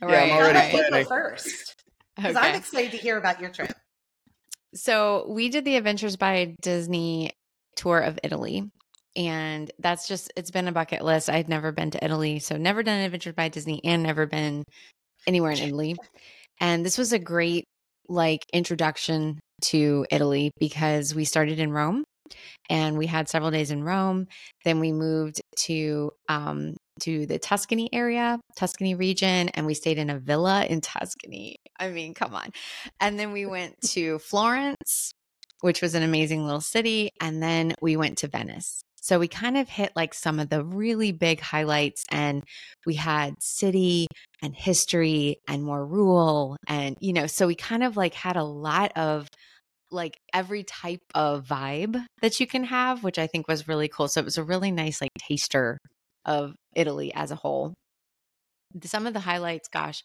I'm 0.03 0.09
Right, 0.09 0.31
already 0.33 0.59
I'll 0.59 0.65
right. 0.65 0.75
let 0.75 0.89
planning. 0.89 1.07
first. 1.07 1.75
Because 2.17 2.37
okay. 2.37 2.49
I'm 2.49 2.55
excited 2.57 2.91
to 2.93 2.97
hear 2.99 3.17
about 3.17 3.41
your 3.41 3.51
trip. 3.51 3.73
So 4.77 5.27
we 5.29 5.49
did 5.49 5.65
the 5.65 5.77
Adventures 5.77 6.17
by 6.17 6.55
Disney 6.61 7.33
tour 7.77 7.99
of 7.99 8.19
Italy. 8.23 8.71
And 9.17 9.71
that's 9.79 10.07
just, 10.07 10.31
it's 10.37 10.51
been 10.51 10.69
a 10.69 10.73
bucket 10.73 11.03
list. 11.03 11.31
I'd 11.31 11.49
never 11.49 11.73
been 11.73 11.91
to 11.93 12.05
Italy. 12.05 12.39
So 12.39 12.57
never 12.57 12.83
done 12.83 12.99
an 12.99 13.05
Adventures 13.07 13.35
by 13.35 13.49
Disney 13.49 13.81
and 13.83 14.03
never 14.03 14.27
been 14.27 14.63
anywhere 15.27 15.53
in 15.53 15.59
Italy. 15.59 15.97
And 16.61 16.85
this 16.85 16.99
was 16.99 17.13
a 17.13 17.19
great 17.19 17.65
like 18.09 18.45
introduction 18.53 19.41
to 19.63 20.07
Italy 20.11 20.51
because 20.61 21.15
we 21.15 21.25
started 21.25 21.59
in 21.59 21.73
Rome 21.73 22.05
and 22.69 22.99
we 22.99 23.07
had 23.07 23.29
several 23.29 23.51
days 23.51 23.71
in 23.71 23.85
Rome. 23.85 24.27
Then 24.65 24.81
we 24.81 24.93
moved 24.93 25.41
to 25.65 26.13
um, 26.29 26.77
to 27.01 27.27
the 27.27 27.39
Tuscany 27.39 27.89
area, 27.93 28.39
Tuscany 28.57 28.95
region, 28.95 29.51
and 29.51 29.67
we 29.67 29.75
stayed 29.75 29.99
in 29.99 30.11
a 30.11 30.19
villa 30.19 30.65
in 30.65 30.81
Tuscany. 30.81 31.57
I 31.79 31.91
mean, 31.91 32.15
come 32.15 32.35
on. 32.35 32.51
And 33.01 33.19
then 33.19 33.33
we 33.33 33.47
went 33.47 33.81
to 33.91 34.19
Florence, 34.19 35.13
which 35.61 35.83
was 35.83 35.95
an 35.95 36.03
amazing 36.03 36.45
little 36.45 36.61
city, 36.61 37.11
and 37.21 37.43
then 37.43 37.75
we 37.81 37.97
went 37.97 38.19
to 38.19 38.29
Venice. 38.29 38.83
So 39.07 39.21
we 39.21 39.29
kind 39.29 39.57
of 39.57 39.69
hit 39.69 39.93
like 39.95 40.15
some 40.15 40.41
of 40.41 40.49
the 40.49 40.65
really 40.65 41.13
big 41.13 41.39
highlights 41.39 42.05
and 42.11 42.43
we 42.87 42.95
had 42.95 43.41
city 43.41 44.09
and 44.43 44.53
history 44.53 45.37
and 45.47 45.63
more 45.63 45.87
rule 45.87 46.57
and 46.67 46.97
you 46.99 47.13
know, 47.13 47.29
so 47.29 47.47
we 47.47 47.55
kind 47.55 47.85
of 47.85 47.97
like 47.97 48.15
had 48.15 48.35
a 48.35 48.43
lot 48.43 48.91
of 48.97 49.29
like 49.91 50.19
every 50.33 50.65
type 50.65 51.03
of 51.15 51.47
vibe 51.47 52.05
that 52.23 52.41
you 52.41 52.47
can 52.47 52.65
have, 52.65 53.05
which 53.05 53.19
I 53.19 53.27
think 53.27 53.49
was 53.49 53.69
really 53.69 53.89
cool. 53.89 54.09
So 54.09 54.21
it 54.21 54.25
was 54.25 54.39
a 54.39 54.45
really 54.45 54.71
nice 54.71 55.01
like 55.01 55.11
taster 55.19 55.79
of 56.25 56.55
Italy 56.75 57.13
as 57.15 57.31
a 57.31 57.37
whole. 57.37 57.75
Some 58.83 59.07
of 59.07 59.15
the 59.15 59.21
highlights, 59.21 59.69
gosh, 59.69 60.03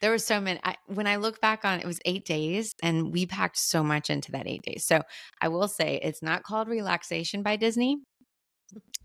there 0.00 0.10
were 0.10 0.18
so 0.18 0.40
many. 0.40 0.60
I, 0.62 0.76
when 0.86 1.06
I 1.06 1.16
look 1.16 1.40
back 1.40 1.64
on 1.64 1.78
it, 1.78 1.84
it 1.84 1.86
was 1.86 2.00
eight 2.04 2.24
days, 2.24 2.72
and 2.82 3.12
we 3.12 3.26
packed 3.26 3.58
so 3.58 3.82
much 3.82 4.10
into 4.10 4.32
that 4.32 4.46
eight 4.46 4.62
days. 4.62 4.84
So 4.84 5.02
I 5.40 5.48
will 5.48 5.68
say 5.68 5.98
it's 6.02 6.22
not 6.22 6.44
called 6.44 6.68
relaxation 6.68 7.42
by 7.42 7.56
Disney. 7.56 7.96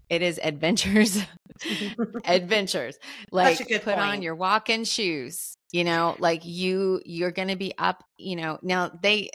It 0.10 0.22
is 0.22 0.40
adventures, 0.44 1.24
adventures. 2.26 2.98
Like 3.32 3.58
put 3.58 3.84
point. 3.84 4.00
on 4.00 4.22
your 4.22 4.36
walking 4.36 4.84
shoes. 4.84 5.56
You 5.72 5.84
know, 5.84 6.16
like 6.20 6.46
you 6.46 7.02
you're 7.06 7.32
going 7.32 7.48
to 7.48 7.56
be 7.56 7.74
up. 7.78 8.04
You 8.18 8.36
know, 8.36 8.60
now 8.62 8.92
they 9.02 9.30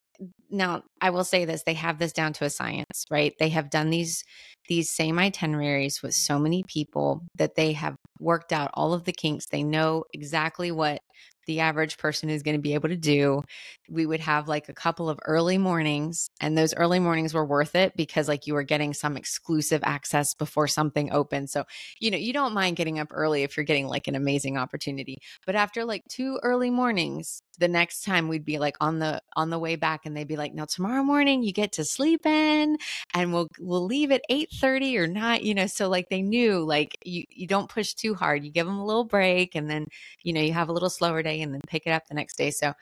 now 0.50 0.82
I 1.00 1.10
will 1.10 1.24
say 1.24 1.44
this: 1.44 1.62
they 1.64 1.74
have 1.74 1.98
this 1.98 2.12
down 2.12 2.32
to 2.34 2.44
a 2.44 2.50
science, 2.50 3.04
right? 3.10 3.34
They 3.38 3.50
have 3.50 3.70
done 3.70 3.90
these 3.90 4.24
these 4.68 4.90
same 4.90 5.18
itineraries 5.18 6.02
with 6.02 6.14
so 6.14 6.38
many 6.38 6.62
people 6.66 7.22
that 7.36 7.54
they 7.54 7.72
have 7.72 7.96
worked 8.20 8.52
out 8.52 8.70
all 8.74 8.92
of 8.92 9.04
the 9.04 9.12
kinks. 9.12 9.46
They 9.46 9.62
know 9.62 10.04
exactly 10.12 10.70
what 10.70 11.00
the 11.46 11.60
average 11.60 11.96
person 11.96 12.28
is 12.28 12.42
going 12.42 12.56
to 12.56 12.62
be 12.62 12.74
able 12.74 12.90
to 12.90 12.96
do. 12.96 13.40
We 13.88 14.04
would 14.04 14.20
have 14.20 14.48
like 14.48 14.68
a 14.68 14.74
couple 14.74 15.08
of 15.08 15.18
early 15.24 15.56
mornings, 15.58 16.28
and 16.40 16.56
those 16.56 16.74
early 16.74 17.00
mornings 17.00 17.32
were 17.34 17.46
worth 17.46 17.74
it 17.74 17.96
because 17.96 18.28
like 18.28 18.46
you 18.46 18.54
were 18.54 18.62
getting 18.62 18.92
some 18.94 19.16
exclusive 19.16 19.80
access 19.84 20.34
before 20.34 20.68
something 20.68 21.10
opened. 21.12 21.50
So, 21.50 21.64
you 22.00 22.10
know, 22.10 22.18
you 22.18 22.32
don't 22.32 22.54
mind 22.54 22.76
getting 22.76 22.98
up 22.98 23.08
early 23.12 23.42
if 23.44 23.56
you're 23.56 23.64
getting 23.64 23.88
like 23.88 24.08
an 24.08 24.14
amazing 24.14 24.58
opportunity. 24.58 25.16
But 25.46 25.56
after 25.56 25.84
like 25.84 26.02
two 26.08 26.38
early 26.42 26.70
mornings, 26.70 27.40
the 27.58 27.68
next 27.68 28.02
time 28.04 28.28
we'd 28.28 28.44
be 28.44 28.58
like 28.58 28.76
on 28.80 28.98
the 29.00 29.20
on 29.36 29.50
the 29.50 29.58
way 29.58 29.76
back 29.76 30.06
and 30.06 30.16
they'd 30.16 30.28
be 30.28 30.36
like, 30.36 30.54
"Now 30.54 30.64
tomorrow 30.66 31.02
morning 31.02 31.42
you 31.42 31.52
get 31.52 31.72
to 31.72 31.84
sleep 31.84 32.24
in 32.26 32.78
and 33.14 33.32
we'll 33.32 33.48
we'll 33.58 33.84
leave 33.84 34.10
at 34.12 34.22
8:30 34.30 34.96
or 34.98 35.06
not, 35.06 35.42
you 35.42 35.54
know." 35.54 35.66
So 35.66 35.88
like 35.88 36.08
they 36.10 36.22
knew 36.22 36.64
like 36.64 36.96
you 37.04 37.24
you 37.30 37.46
don't 37.46 37.68
push 37.70 37.94
too 37.94 38.14
hard. 38.14 38.44
You 38.44 38.50
give 38.52 38.66
them 38.66 38.78
a 38.78 38.86
little 38.86 39.04
break 39.04 39.54
and 39.54 39.70
then, 39.70 39.86
you 40.22 40.32
know, 40.32 40.40
you 40.40 40.52
have 40.52 40.68
a 40.68 40.72
little 40.72 40.90
slower 40.90 41.22
day 41.22 41.40
and 41.42 41.52
then 41.54 41.60
pick 41.68 41.86
it 41.86 41.90
up 41.90 42.06
the 42.08 42.14
next 42.14 42.36
day. 42.36 42.50
So 42.50 42.72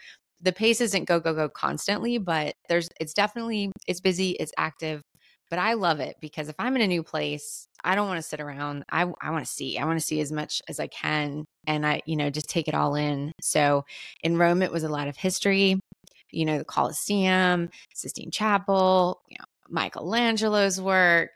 the 0.40 0.52
pace 0.52 0.80
isn't 0.80 1.04
go 1.06 1.18
go 1.20 1.34
go 1.34 1.48
constantly, 1.48 2.18
but 2.18 2.54
there's 2.68 2.88
it's 3.00 3.14
definitely 3.14 3.72
it's 3.86 4.00
busy, 4.00 4.30
it's 4.32 4.52
active, 4.58 5.02
but 5.50 5.58
I 5.58 5.74
love 5.74 6.00
it 6.00 6.16
because 6.20 6.48
if 6.48 6.56
I'm 6.58 6.76
in 6.76 6.82
a 6.82 6.86
new 6.86 7.02
place, 7.02 7.68
I 7.84 7.94
don't 7.94 8.08
want 8.08 8.18
to 8.18 8.28
sit 8.28 8.40
around. 8.40 8.84
I 8.90 9.02
I 9.20 9.30
want 9.30 9.44
to 9.44 9.50
see. 9.50 9.78
I 9.78 9.84
want 9.84 9.98
to 9.98 10.04
see 10.04 10.20
as 10.20 10.32
much 10.32 10.60
as 10.68 10.80
I 10.80 10.88
can 10.88 11.44
and 11.66 11.86
I, 11.86 12.02
you 12.06 12.16
know, 12.16 12.30
just 12.30 12.48
take 12.48 12.68
it 12.68 12.74
all 12.74 12.94
in. 12.94 13.32
So 13.40 13.84
in 14.22 14.38
Rome 14.38 14.62
it 14.62 14.72
was 14.72 14.82
a 14.82 14.88
lot 14.88 15.08
of 15.08 15.16
history, 15.16 15.80
you 16.30 16.44
know, 16.44 16.58
the 16.58 16.64
Colosseum, 16.64 17.70
Sistine 17.94 18.30
Chapel, 18.30 19.20
you 19.28 19.36
know, 19.38 19.44
Michelangelo's 19.68 20.80
work, 20.80 21.30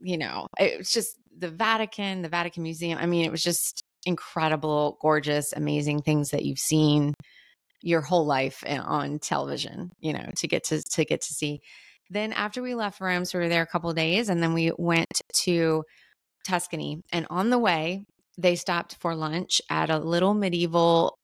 you 0.00 0.18
know, 0.18 0.46
it 0.58 0.78
was 0.78 0.90
just 0.90 1.16
the 1.36 1.50
Vatican, 1.50 2.22
the 2.22 2.28
Vatican 2.28 2.62
Museum. 2.62 2.98
I 2.98 3.06
mean, 3.06 3.24
it 3.24 3.30
was 3.30 3.42
just 3.42 3.82
incredible, 4.04 4.98
gorgeous, 5.00 5.52
amazing 5.52 6.02
things 6.02 6.30
that 6.30 6.44
you've 6.44 6.58
seen 6.58 7.14
your 7.82 8.00
whole 8.00 8.26
life 8.26 8.62
eh, 8.66 8.78
on 8.78 9.18
television, 9.18 9.90
you 10.00 10.12
know, 10.12 10.28
to 10.36 10.48
get 10.48 10.64
to 10.64 10.82
to 10.82 11.04
get 11.04 11.20
to 11.22 11.34
see. 11.34 11.60
Then 12.10 12.32
after 12.32 12.62
we 12.62 12.74
left 12.74 13.00
Rome, 13.00 13.24
so 13.24 13.38
we 13.38 13.44
were 13.44 13.48
there 13.48 13.62
a 13.62 13.66
couple 13.66 13.92
days 13.92 14.28
and 14.28 14.42
then 14.42 14.54
we 14.54 14.72
went 14.76 15.20
to 15.42 15.84
Tuscany. 16.46 17.02
And 17.12 17.26
on 17.30 17.50
the 17.50 17.58
way, 17.58 18.04
they 18.38 18.56
stopped 18.56 18.96
for 19.00 19.14
lunch 19.14 19.60
at 19.70 19.90
a 19.90 19.98
little 19.98 20.34
medieval 20.34 21.18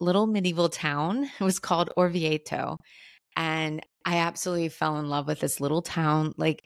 little 0.00 0.26
medieval 0.26 0.68
town. 0.68 1.28
It 1.40 1.44
was 1.44 1.58
called 1.58 1.90
Orvieto. 1.96 2.76
And 3.36 3.84
I 4.04 4.18
absolutely 4.18 4.68
fell 4.68 4.98
in 4.98 5.08
love 5.08 5.26
with 5.26 5.40
this 5.40 5.60
little 5.60 5.82
town. 5.82 6.32
Like 6.36 6.64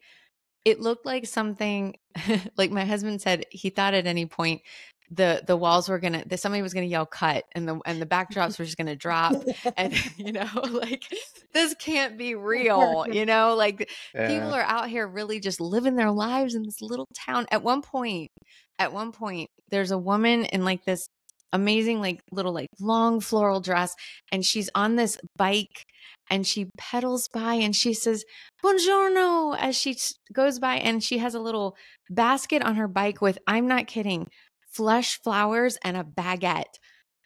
it 0.65 0.81
looked 0.81 1.07
like 1.07 1.27
something 1.27 1.97
like 2.57 2.71
my 2.71 2.85
husband 2.85 3.21
said 3.21 3.45
he 3.51 3.71
thought 3.71 3.95
at 3.95 4.07
any 4.07 4.27
point 4.27 4.62
the 5.12 5.42
the 5.46 5.57
walls 5.57 5.88
were 5.88 5.98
gonna 5.98 6.25
that 6.27 6.40
somebody 6.40 6.62
was 6.62 6.72
gonna 6.72 6.87
yell 6.87 7.05
cut 7.05 7.44
and 7.53 7.68
the 7.68 7.79
and 7.85 8.01
the 8.01 8.07
backdrops 8.07 8.59
were 8.59 8.64
just 8.64 8.79
gonna 8.79 8.96
drop 8.96 9.35
and 9.77 9.94
you 10.16 10.33
know 10.33 10.48
like 10.70 11.05
this 11.53 11.75
can't 11.79 12.16
be 12.16 12.35
real 12.35 13.05
you 13.11 13.27
know 13.27 13.55
like 13.55 13.90
yeah. 14.14 14.29
people 14.29 14.53
are 14.53 14.62
out 14.62 14.88
here 14.88 15.07
really 15.07 15.38
just 15.38 15.61
living 15.61 15.96
their 15.96 16.11
lives 16.11 16.55
in 16.55 16.62
this 16.62 16.81
little 16.81 17.09
town 17.27 17.46
at 17.51 17.62
one 17.62 17.83
point 17.83 18.31
at 18.79 18.92
one 18.92 19.12
point 19.12 19.48
there's 19.70 19.90
a 19.90 19.98
woman 19.98 20.46
in 20.46 20.64
like 20.64 20.85
this 20.85 21.07
amazing 21.53 22.01
like 22.01 22.20
little 22.31 22.55
like 22.55 22.68
long 22.81 23.20
floral 23.20 23.61
dress 23.61 23.94
and 24.33 24.44
she's 24.44 24.70
on 24.75 24.96
this 24.96 25.18
bike 25.37 25.85
and 26.31 26.46
she 26.46 26.70
pedals 26.79 27.29
by 27.35 27.55
and 27.55 27.77
she 27.77 27.92
says 27.92 28.25
buongiorno 28.64 29.55
as 29.59 29.77
she 29.77 29.94
goes 30.33 30.59
by 30.59 30.77
and 30.77 31.05
she 31.05 31.18
has 31.18 31.35
a 31.35 31.40
little 31.40 31.77
basket 32.09 32.62
on 32.62 32.77
her 32.77 32.88
bike 32.88 33.20
with 33.20 33.37
i'm 33.46 33.68
not 33.68 33.87
kidding 33.87 34.27
flesh 34.72 35.20
flowers 35.22 35.78
and 35.85 35.96
a 35.96 36.04
baguette 36.04 36.78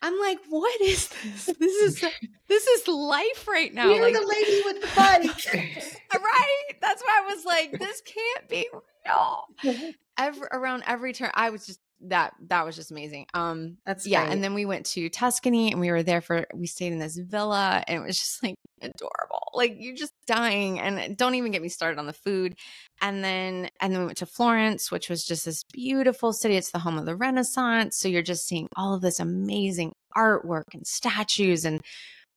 I'm 0.03 0.19
like, 0.21 0.39
what 0.49 0.81
is 0.81 1.09
this? 1.09 1.51
This 1.59 1.83
is 1.83 2.05
this 2.49 2.67
is 2.67 2.89
life 2.89 3.49
right 3.49 3.73
now. 3.73 3.89
You're 3.91 4.03
like, 4.03 4.15
the 4.15 4.27
lady 4.27 4.63
with 4.65 4.81
the 4.83 4.89
bike, 4.97 5.95
right? 6.23 6.73
That's 6.81 7.03
why 7.03 7.23
I 7.23 7.35
was 7.35 7.45
like, 7.45 7.73
this 7.79 8.03
can't 8.03 8.49
be 8.49 8.69
real. 9.05 9.95
Every, 10.19 10.49
around 10.53 10.85
every 10.87 11.13
turn, 11.13 11.31
I 11.35 11.51
was 11.51 11.67
just 11.67 11.81
that 12.03 12.35
that 12.49 12.65
was 12.65 12.77
just 12.77 12.91
amazing. 12.91 13.27
Um 13.35 13.79
that's 13.87 14.07
yeah, 14.07 14.25
great. 14.25 14.35
and 14.35 14.45
then 14.45 14.55
we 14.55 14.67
went 14.67 14.87
to 14.87 15.09
Tuscany 15.09 15.73
and 15.73 15.81
we 15.81 15.91
were 15.91 16.03
there 16.03 16.21
for 16.21 16.47
we 16.55 16.67
stayed 16.67 16.93
in 16.93 16.99
this 16.99 17.17
villa 17.17 17.83
and 17.87 18.03
it 18.03 18.07
was 18.07 18.19
just 18.19 18.43
like 18.43 18.55
adorable. 18.83 19.51
Like 19.55 19.77
you're 19.79 19.97
just 19.97 20.13
dying 20.27 20.79
and 20.79 21.17
don't 21.17 21.35
even 21.35 21.53
get 21.53 21.63
me 21.63 21.69
started 21.69 21.99
on 21.99 22.07
the 22.07 22.13
food. 22.13 22.55
And 23.01 23.25
then 23.25 23.71
and 23.81 23.93
then 23.93 24.01
we 24.01 24.07
went 24.07 24.19
to 24.19 24.27
Florence, 24.27 24.91
which 24.91 25.09
was 25.09 25.25
just 25.25 25.45
this 25.45 25.65
beautiful 25.73 26.33
city. 26.33 26.57
It's 26.57 26.71
the 26.71 26.79
home 26.79 26.99
of 26.99 27.07
the 27.07 27.17
Renaissance, 27.17 27.97
so 27.99 28.09
you're 28.09 28.23
just 28.23 28.47
seeing 28.47 28.69
all 28.77 28.95
of 28.95 29.03
this 29.03 29.21
amazing 29.21 29.93
artwork 30.17 30.75
and 30.75 30.87
statues 30.87 31.65
and 31.65 31.81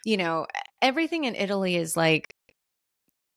you 0.06 0.18
know, 0.18 0.48
everything 0.82 1.26
in 1.26 1.36
Italy 1.36 1.76
is 1.76 1.98
like 1.98 2.34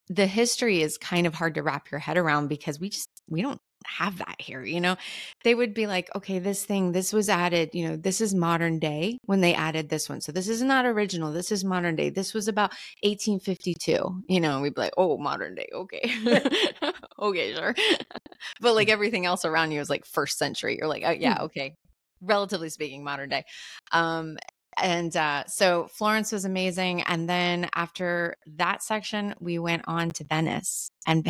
the 0.09 0.27
history 0.27 0.83
is 0.83 0.99
kind 0.99 1.27
of 1.27 1.35
hard 1.35 1.55
to 1.55 1.63
wrap 1.63 1.91
your 1.91 2.01
head 2.01 2.19
around 2.19 2.49
because 2.49 2.79
we 2.79 2.89
just 2.89 3.09
we 3.29 3.43
don't 3.43 3.61
have 3.87 4.19
that 4.19 4.37
here 4.39 4.63
you 4.65 4.81
know 4.81 4.97
they 5.45 5.55
would 5.55 5.75
be 5.75 5.87
like 5.87 6.09
okay 6.15 6.39
this 6.39 6.65
thing 6.65 6.93
this 6.93 7.13
was 7.13 7.29
added 7.29 7.71
you 7.73 7.87
know 7.87 7.97
this 7.97 8.21
is 8.21 8.35
modern 8.35 8.79
day 8.79 9.19
when 9.27 9.41
they 9.41 9.55
added 9.55 9.89
this 9.89 10.09
one 10.09 10.21
so 10.21 10.33
this 10.33 10.49
is 10.49 10.63
not 10.63 10.85
original 10.85 11.33
this 11.33 11.53
is 11.53 11.65
modern 11.65 11.97
day 11.97 12.11
this 12.11 12.35
was 12.35 12.49
about 12.49 12.71
1852 13.03 14.23
you 14.29 14.41
know 14.41 14.61
we'd 14.61 14.75
be 14.75 14.81
like 14.81 14.95
oh 14.97 15.17
modern 15.19 15.55
day 15.55 15.69
okay 15.73 16.13
okay 17.19 17.55
sure 17.55 17.75
but 18.61 18.75
like 18.75 18.89
everything 18.89 19.27
else 19.27 19.45
around 19.45 19.71
you 19.71 19.81
is 19.81 19.91
like 19.91 20.05
first 20.05 20.39
century 20.39 20.77
you're 20.79 20.89
like 20.89 21.03
oh 21.07 21.11
yeah 21.11 21.39
hmm. 21.39 21.45
okay 21.45 21.75
relatively 22.21 22.69
speaking 22.69 23.03
modern 23.03 23.29
day 23.29 23.45
um 23.93 24.37
and 24.81 25.15
uh, 25.17 25.45
so 25.47 25.89
Florence 25.89 26.33
was 26.33 26.45
amazing. 26.45 27.03
And 27.03 27.29
then 27.29 27.69
after 27.75 28.37
that 28.57 28.83
section, 28.83 29.35
we 29.41 29.59
went 29.59 29.83
on 29.87 30.11
to 30.13 30.25
Venice. 30.25 30.91
And 31.07 31.29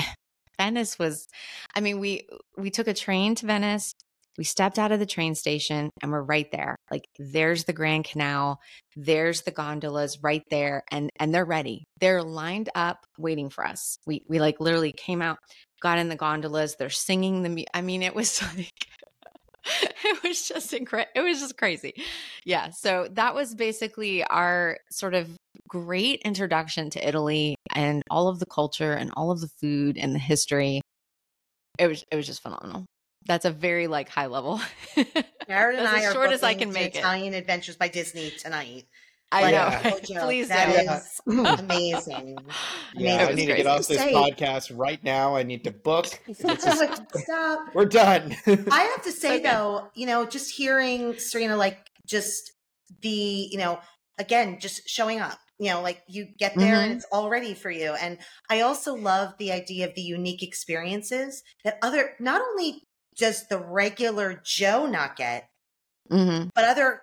Venice 0.58 0.98
was, 0.98 1.26
I 1.74 1.80
mean, 1.80 2.00
we 2.00 2.26
we 2.56 2.70
took 2.70 2.88
a 2.88 2.94
train 2.94 3.34
to 3.36 3.46
Venice. 3.46 3.92
We 4.38 4.44
stepped 4.44 4.78
out 4.78 4.92
of 4.92 4.98
the 4.98 5.06
train 5.06 5.34
station 5.34 5.90
and 6.02 6.10
we're 6.10 6.22
right 6.22 6.50
there. 6.50 6.76
Like 6.90 7.04
there's 7.18 7.64
the 7.64 7.74
Grand 7.74 8.04
Canal, 8.04 8.58
there's 8.96 9.42
the 9.42 9.50
gondolas 9.50 10.18
right 10.22 10.42
there, 10.50 10.82
and 10.90 11.10
and 11.18 11.34
they're 11.34 11.44
ready. 11.44 11.84
They're 12.00 12.22
lined 12.22 12.70
up 12.74 12.98
waiting 13.18 13.50
for 13.50 13.66
us. 13.66 13.98
We 14.06 14.22
we 14.28 14.40
like 14.40 14.58
literally 14.58 14.92
came 14.92 15.20
out, 15.20 15.38
got 15.82 15.98
in 15.98 16.08
the 16.08 16.16
gondolas. 16.16 16.76
They're 16.78 16.90
singing 16.90 17.42
the. 17.42 17.68
I 17.74 17.82
mean, 17.82 18.02
it 18.02 18.14
was 18.14 18.42
like 18.56 18.70
it 19.64 20.22
was 20.22 20.48
just 20.48 20.72
incredible. 20.72 21.12
It 21.14 21.20
was 21.20 21.40
just 21.40 21.56
crazy. 21.56 21.94
Yeah. 22.44 22.70
So 22.70 23.08
that 23.12 23.34
was 23.34 23.54
basically 23.54 24.24
our 24.24 24.78
sort 24.90 25.14
of 25.14 25.28
great 25.68 26.20
introduction 26.24 26.90
to 26.90 27.06
Italy 27.06 27.54
and 27.74 28.02
all 28.10 28.28
of 28.28 28.38
the 28.38 28.46
culture 28.46 28.92
and 28.92 29.10
all 29.16 29.30
of 29.30 29.40
the 29.40 29.48
food 29.60 29.96
and 29.98 30.14
the 30.14 30.18
history. 30.18 30.80
It 31.78 31.86
was 31.86 32.04
it 32.10 32.16
was 32.16 32.26
just 32.26 32.42
phenomenal. 32.42 32.86
That's 33.26 33.44
a 33.44 33.50
very 33.50 33.86
like 33.86 34.08
high 34.08 34.26
level. 34.26 34.60
Jared 35.48 35.78
and 35.78 35.86
I 35.88 36.00
as 36.00 36.06
are 36.06 36.12
short 36.12 36.32
as 36.32 36.42
I 36.42 36.54
booking 36.54 36.68
can 36.68 36.74
to 36.74 36.80
make 36.80 36.94
it. 36.96 36.98
Italian 36.98 37.34
Adventures 37.34 37.76
by 37.76 37.88
Disney 37.88 38.30
tonight. 38.30 38.84
I 39.34 39.50
Like, 39.50 39.84
know. 40.10 40.14
no. 40.16 40.24
Please 40.26 40.48
That 40.48 40.66
do. 41.26 41.32
is 41.32 41.58
amazing. 41.60 42.36
Yeah, 42.94 43.22
It 43.22 43.30
I 43.30 43.32
need 43.32 43.46
to 43.46 43.56
get 43.56 43.66
off 43.66 43.86
this 43.86 43.96
Say- 43.98 44.12
podcast 44.12 44.70
right 44.76 45.02
now. 45.02 45.36
I 45.36 45.42
need 45.42 45.64
to 45.64 45.70
book. 45.72 46.06
This 46.26 46.40
is- 46.44 46.90
Stop. 47.22 47.74
We're 47.74 47.86
done. 47.86 48.36
I 48.46 48.82
have 48.94 49.02
to 49.04 49.12
say 49.12 49.36
Okay. 49.36 49.42
though, 49.44 49.88
you 49.94 50.06
know, 50.06 50.26
just 50.26 50.50
hearing 50.54 51.18
Serena, 51.18 51.56
like 51.56 51.78
just 52.06 52.52
the, 53.00 53.08
you 53.08 53.56
know, 53.56 53.78
again, 54.18 54.58
just 54.60 54.86
showing 54.86 55.18
up, 55.20 55.38
you 55.58 55.70
know, 55.70 55.80
like 55.80 56.02
you 56.08 56.26
get 56.38 56.54
there 56.56 56.80
and 56.82 56.92
Mhm. 56.92 56.96
it's 56.96 57.06
all 57.12 57.28
ready 57.28 57.54
for 57.54 57.70
you. 57.70 57.92
And 57.94 58.18
I 58.50 58.60
also 58.62 58.94
love 58.94 59.34
the 59.38 59.52
idea 59.52 59.86
of 59.88 59.94
the 59.94 60.02
unique 60.02 60.42
experiences 60.42 61.42
that 61.64 61.78
other, 61.82 62.16
not 62.18 62.40
only 62.40 62.82
does 63.16 63.46
the 63.48 63.58
regular 63.58 64.40
Joe 64.44 64.86
not 64.86 65.16
get, 65.16 65.48
hmm 66.10 66.44
but 66.54 66.64
other, 66.64 67.02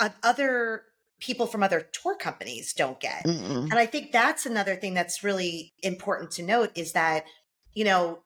uh, 0.00 0.10
other 0.22 0.84
people 1.20 1.46
from 1.46 1.62
other 1.62 1.80
tour 1.92 2.16
companies 2.16 2.74
don't 2.74 3.00
get. 3.00 3.24
Mm-mm. 3.24 3.70
And 3.70 3.74
I 3.78 3.86
think 3.86 4.12
that's 4.12 4.44
another 4.46 4.76
thing 4.76 4.94
that's 4.94 5.24
really 5.24 5.72
important 5.82 6.32
to 6.32 6.42
note 6.42 6.72
is 6.74 6.92
that, 6.92 7.24
you 7.72 7.84
know, 7.84 8.24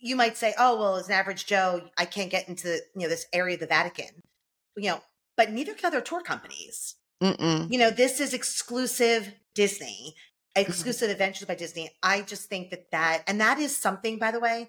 you 0.00 0.16
might 0.16 0.36
say, 0.36 0.54
oh, 0.58 0.78
well, 0.78 0.96
as 0.96 1.08
an 1.08 1.14
average 1.14 1.46
Joe, 1.46 1.90
I 1.98 2.04
can't 2.04 2.30
get 2.30 2.48
into, 2.48 2.68
you 2.94 3.02
know, 3.02 3.08
this 3.08 3.26
area 3.32 3.54
of 3.54 3.60
the 3.60 3.66
Vatican, 3.66 4.22
you 4.76 4.88
know, 4.90 5.02
but 5.36 5.50
neither 5.50 5.74
can 5.74 5.86
other 5.86 6.00
tour 6.00 6.22
companies. 6.22 6.94
Mm-mm. 7.22 7.70
You 7.70 7.78
know, 7.78 7.90
this 7.90 8.20
is 8.20 8.34
exclusive 8.34 9.34
Disney, 9.54 10.14
mm-hmm. 10.56 10.68
exclusive 10.68 11.10
adventures 11.10 11.48
by 11.48 11.54
Disney. 11.54 11.90
I 12.02 12.22
just 12.22 12.48
think 12.48 12.70
that 12.70 12.90
that, 12.92 13.24
and 13.26 13.40
that 13.40 13.58
is 13.58 13.76
something, 13.76 14.18
by 14.18 14.30
the 14.30 14.40
way, 14.40 14.68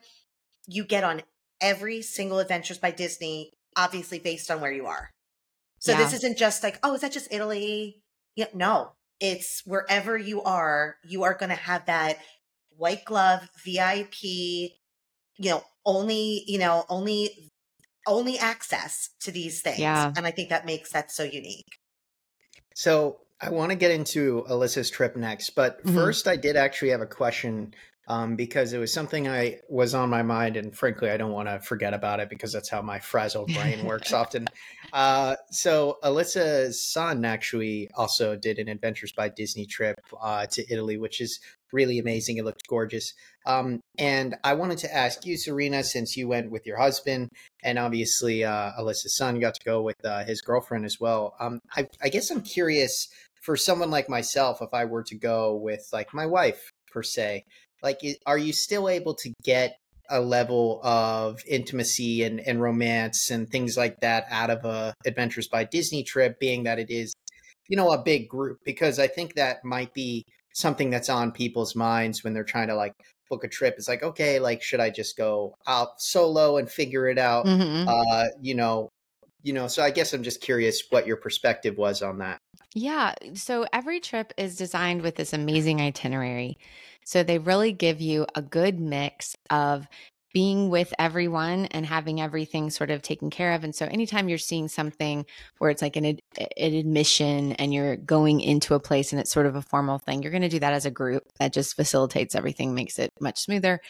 you 0.68 0.84
get 0.84 1.04
on 1.04 1.22
every 1.62 2.02
single 2.02 2.40
adventures 2.40 2.78
by 2.78 2.92
Disney, 2.92 3.52
obviously 3.76 4.20
based 4.20 4.50
on 4.50 4.62
where 4.62 4.72
you 4.72 4.88
are. 4.88 5.12
So 5.80 5.96
this 5.96 6.14
isn't 6.14 6.38
just 6.38 6.62
like, 6.62 6.78
oh, 6.84 6.94
is 6.94 7.02
that 7.02 7.14
just 7.14 7.32
Italy? 7.32 8.02
Yeah, 8.36 8.48
no, 8.54 8.92
it's 9.20 9.62
wherever 9.66 10.18
you 10.18 10.42
are, 10.44 10.98
you 11.06 11.24
are 11.24 11.34
going 11.34 11.50
to 11.50 11.56
have 11.56 11.86
that 11.86 12.18
white 12.76 13.06
glove 13.06 13.50
VIP, 13.64 14.24
you 14.24 14.72
know, 15.40 15.64
only, 15.86 16.44
you 16.48 16.60
know, 16.60 16.86
only, 16.90 17.52
only 18.06 18.38
access 18.38 19.10
to 19.22 19.32
these 19.32 19.62
things. 19.62 19.80
Yeah. 19.80 20.12
And 20.18 20.26
I 20.26 20.32
think 20.32 20.50
that 20.50 20.66
makes 20.66 20.92
that 20.92 21.12
so 21.12 21.24
unique. 21.24 21.79
So 22.80 23.18
I 23.42 23.50
want 23.50 23.72
to 23.72 23.76
get 23.76 23.92
into 23.92 24.46
Elyssa's 24.48 24.90
trip 24.90 25.18
next, 25.18 25.50
but 25.50 25.84
Mhm. 25.84 25.96
first 25.96 26.30
I 26.30 26.38
did 26.38 26.56
actually 26.56 26.92
have 26.92 27.02
a 27.02 27.06
question 27.06 27.74
um, 28.10 28.36
because 28.36 28.74
it 28.74 28.80
was 28.80 28.92
something 28.92 29.28
I 29.28 29.60
was 29.70 29.94
on 29.94 30.10
my 30.10 30.24
mind, 30.24 30.58
and 30.58 30.76
frankly, 30.76 31.12
I 31.12 31.18
don't 31.18 31.32
want 31.32 31.48
to 31.48 31.60
forget 31.60 31.94
about 31.94 32.20
it 32.20 32.28
because 32.28 32.52
that's 32.52 32.68
how 32.68 32.82
my 32.82 32.98
frazzled 32.98 33.54
brain 33.54 33.86
works 33.86 34.12
often. 34.14 34.48
Uh, 34.92 35.36
so 35.52 36.00
Elyssa's 36.04 36.84
son 36.84 37.24
actually 37.24 37.88
also 37.96 38.36
did 38.36 38.58
an 38.58 38.68
Adventures 38.68 39.12
by 39.12 39.30
Disney 39.30 39.68
trip 39.68 40.02
uh, 40.20 40.48
to 40.48 40.66
Italy, 40.74 40.98
which 40.98 41.22
is 41.22 41.40
really 41.72 42.00
amazing. 42.00 42.38
It 42.38 42.46
looked 42.46 42.68
gorgeous. 42.68 43.14
Um, 43.46 43.80
and 44.00 44.36
I 44.44 44.56
wanted 44.56 44.80
to 44.80 44.94
ask 44.94 45.24
you, 45.28 45.38
Serena, 45.38 45.84
since 45.84 46.18
you 46.18 46.28
went 46.28 46.50
with 46.50 46.66
your 46.66 46.78
husband, 46.78 47.30
and 47.64 47.78
obviously 47.78 48.44
uh, 48.44 48.72
Elyssa's 48.80 49.16
son 49.16 49.40
got 49.40 49.54
to 49.54 49.64
go 49.64 49.84
with 49.84 50.04
uh, 50.04 50.24
his 50.24 50.42
girlfriend 50.42 50.84
as 50.84 51.00
well. 51.00 51.36
Um, 51.40 51.60
I, 51.78 51.88
I 52.02 52.10
guess 52.10 52.32
I'm 52.32 52.42
curious 52.42 53.08
for 53.40 53.56
someone 53.56 53.92
like 53.92 54.10
myself, 54.10 54.62
if 54.62 54.74
I 54.74 54.86
were 54.86 55.04
to 55.04 55.16
go 55.16 55.56
with 55.56 55.88
like 55.94 56.12
my 56.12 56.26
wife 56.26 56.72
per 56.92 57.04
se, 57.04 57.44
like, 57.84 58.00
are 58.26 58.38
you 58.38 58.54
still 58.54 58.90
able 58.90 59.14
to 59.16 59.34
get 59.44 59.78
a 60.10 60.20
level 60.20 60.82
of 60.84 61.40
intimacy 61.48 62.24
and, 62.24 62.40
and 62.42 62.62
romance 62.62 63.30
and 63.30 63.50
things 63.50 63.78
like 63.78 64.00
that 64.02 64.26
out 64.32 64.50
of 64.50 64.66
a 64.66 64.94
Adventures 65.06 65.48
by 65.48 65.64
Disney 65.64 66.04
trip, 66.04 66.40
being 66.40 66.64
that 66.64 66.80
it 66.80 66.90
is, 66.90 67.14
you 67.68 67.78
know, 67.78 67.92
a 67.92 68.02
big 68.04 68.28
group? 68.28 68.58
Because 68.66 69.00
I 69.00 69.08
think 69.08 69.36
that 69.36 69.64
might 69.64 69.94
be 69.94 70.24
something 70.54 70.90
that's 70.90 71.10
on 71.10 71.32
people's 71.32 71.76
minds 71.76 72.24
when 72.24 72.34
they're 72.34 72.44
trying 72.44 72.68
to 72.70 72.76
like 72.76 72.94
book 73.30 73.44
a 73.44 73.48
trip. 73.48 73.76
It's 73.78 73.88
like, 73.88 74.04
okay, 74.04 74.40
like, 74.40 74.64
should 74.64 74.80
I 74.80 74.90
just 74.90 75.16
go 75.16 75.54
out 75.68 76.02
solo 76.02 76.58
and 76.58 76.70
figure 76.70 77.08
it 77.08 77.20
out? 77.20 77.46
Mhm. 77.46 77.86
Uh, 77.88 78.26
you 78.42 78.56
know, 78.56 78.90
you 79.44 79.54
know, 79.54 79.68
so 79.68 79.84
I 79.84 79.92
guess 79.92 80.14
I'm 80.14 80.24
just 80.24 80.42
curious 80.42 80.84
what 80.90 81.08
your 81.08 81.18
perspective 81.18 81.78
was 81.78 82.02
on 82.02 82.18
that. 82.20 82.39
Yeah. 82.76 83.14
So 83.34 83.66
every 83.74 84.00
trip 84.00 84.34
is 84.38 84.56
designed 84.56 85.02
with 85.02 85.16
this 85.16 85.34
amazing 85.34 85.82
itinerary. 85.82 86.58
So 87.06 87.24
they 87.24 87.40
really 87.40 87.72
give 87.72 88.02
you 88.02 88.28
a 88.36 88.42
good 88.42 88.80
mix 88.80 89.36
of 89.50 89.88
being 90.32 90.70
with 90.70 90.94
everyone 91.00 91.66
and 91.68 91.86
having 91.86 92.22
everything 92.22 92.70
sort 92.70 92.92
of 92.92 93.02
taken 93.02 93.32
care 93.32 93.54
of. 93.54 93.64
And 93.64 93.74
so 93.74 93.86
anytime 93.86 94.30
you're 94.30 94.38
seeing 94.38 94.68
something 94.68 95.26
where 95.58 95.72
it's 95.72 95.82
like 95.82 95.96
an, 95.96 96.06
an 96.06 96.18
admission 96.58 97.54
and 97.54 97.74
you're 97.74 97.98
going 97.98 98.40
into 98.40 98.76
a 98.76 98.80
place 98.80 99.12
and 99.12 99.20
it's 99.20 99.32
sort 99.32 99.48
of 99.48 99.56
a 99.56 99.62
formal 99.62 99.98
thing, 99.98 100.22
you're 100.22 100.32
going 100.32 100.44
to 100.44 100.50
do 100.50 100.60
that 100.60 100.74
as 100.74 100.86
a 100.86 100.92
group. 100.92 101.24
That 101.40 101.52
just 101.52 101.76
facilitates 101.76 102.36
everything, 102.36 102.76
makes 102.76 103.00
it 103.00 103.12
much 103.20 103.40
smoother. 103.40 103.82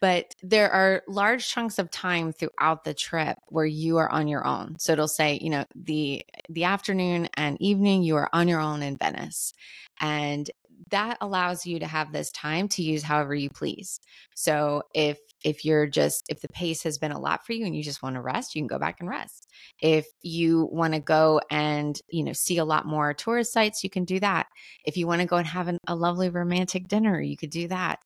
But 0.00 0.34
there 0.42 0.70
are 0.70 1.02
large 1.06 1.48
chunks 1.48 1.78
of 1.78 1.90
time 1.90 2.32
throughout 2.32 2.84
the 2.84 2.94
trip 2.94 3.38
where 3.48 3.66
you 3.66 3.98
are 3.98 4.10
on 4.10 4.28
your 4.28 4.46
own. 4.46 4.78
So 4.78 4.92
it'll 4.92 5.08
say, 5.08 5.38
you 5.42 5.50
know, 5.50 5.64
the 5.74 6.24
the 6.48 6.64
afternoon 6.64 7.28
and 7.34 7.60
evening 7.60 8.02
you 8.02 8.16
are 8.16 8.30
on 8.32 8.48
your 8.48 8.60
own 8.60 8.82
in 8.82 8.96
Venice. 8.96 9.52
And 10.00 10.50
that 10.90 11.18
allows 11.20 11.66
you 11.66 11.78
to 11.78 11.86
have 11.86 12.12
this 12.12 12.30
time 12.30 12.68
to 12.68 12.82
use 12.82 13.02
however 13.02 13.34
you 13.34 13.50
please. 13.50 14.00
So 14.34 14.82
if 14.94 15.18
if 15.44 15.64
you're 15.64 15.86
just 15.86 16.24
if 16.28 16.40
the 16.40 16.48
pace 16.48 16.82
has 16.82 16.98
been 16.98 17.12
a 17.12 17.20
lot 17.20 17.44
for 17.46 17.52
you 17.52 17.64
and 17.64 17.74
you 17.74 17.82
just 17.82 18.02
want 18.02 18.14
to 18.14 18.20
rest, 18.20 18.54
you 18.54 18.60
can 18.60 18.66
go 18.66 18.78
back 18.78 18.96
and 19.00 19.08
rest. 19.08 19.46
If 19.80 20.06
you 20.22 20.68
want 20.70 20.94
to 20.94 21.00
go 21.00 21.40
and, 21.50 21.98
you 22.10 22.24
know, 22.24 22.32
see 22.32 22.58
a 22.58 22.64
lot 22.64 22.86
more 22.86 23.14
tourist 23.14 23.52
sites, 23.52 23.84
you 23.84 23.90
can 23.90 24.04
do 24.04 24.20
that. 24.20 24.46
If 24.84 24.96
you 24.96 25.06
want 25.06 25.20
to 25.20 25.26
go 25.26 25.36
and 25.36 25.46
have 25.46 25.68
an, 25.68 25.78
a 25.86 25.94
lovely 25.94 26.28
romantic 26.28 26.88
dinner, 26.88 27.20
you 27.20 27.36
could 27.36 27.50
do 27.50 27.68
that. 27.68 28.00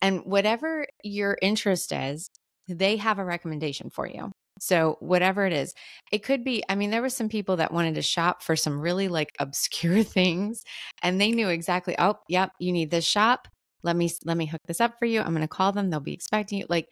And 0.00 0.20
whatever 0.24 0.86
your 1.02 1.36
interest 1.42 1.92
is, 1.92 2.30
they 2.68 2.96
have 2.96 3.18
a 3.18 3.24
recommendation 3.24 3.90
for 3.90 4.06
you. 4.06 4.30
So 4.60 4.96
whatever 5.00 5.46
it 5.46 5.52
is, 5.52 5.74
it 6.12 6.22
could 6.24 6.44
be. 6.44 6.62
I 6.68 6.74
mean, 6.74 6.90
there 6.90 7.02
were 7.02 7.08
some 7.08 7.28
people 7.28 7.56
that 7.56 7.72
wanted 7.72 7.94
to 7.96 8.02
shop 8.02 8.42
for 8.42 8.56
some 8.56 8.80
really 8.80 9.08
like 9.08 9.32
obscure 9.40 10.02
things, 10.04 10.62
and 11.02 11.20
they 11.20 11.30
knew 11.32 11.48
exactly. 11.48 11.94
Oh, 11.98 12.16
yep, 12.28 12.52
you 12.58 12.72
need 12.72 12.90
this 12.90 13.06
shop. 13.06 13.48
Let 13.82 13.96
me 13.96 14.10
let 14.24 14.36
me 14.36 14.46
hook 14.46 14.62
this 14.66 14.80
up 14.80 14.98
for 14.98 15.06
you. 15.06 15.20
I'm 15.20 15.30
going 15.34 15.42
to 15.42 15.48
call 15.48 15.72
them. 15.72 15.90
They'll 15.90 16.00
be 16.00 16.14
expecting 16.14 16.58
you. 16.60 16.66
Like 16.68 16.88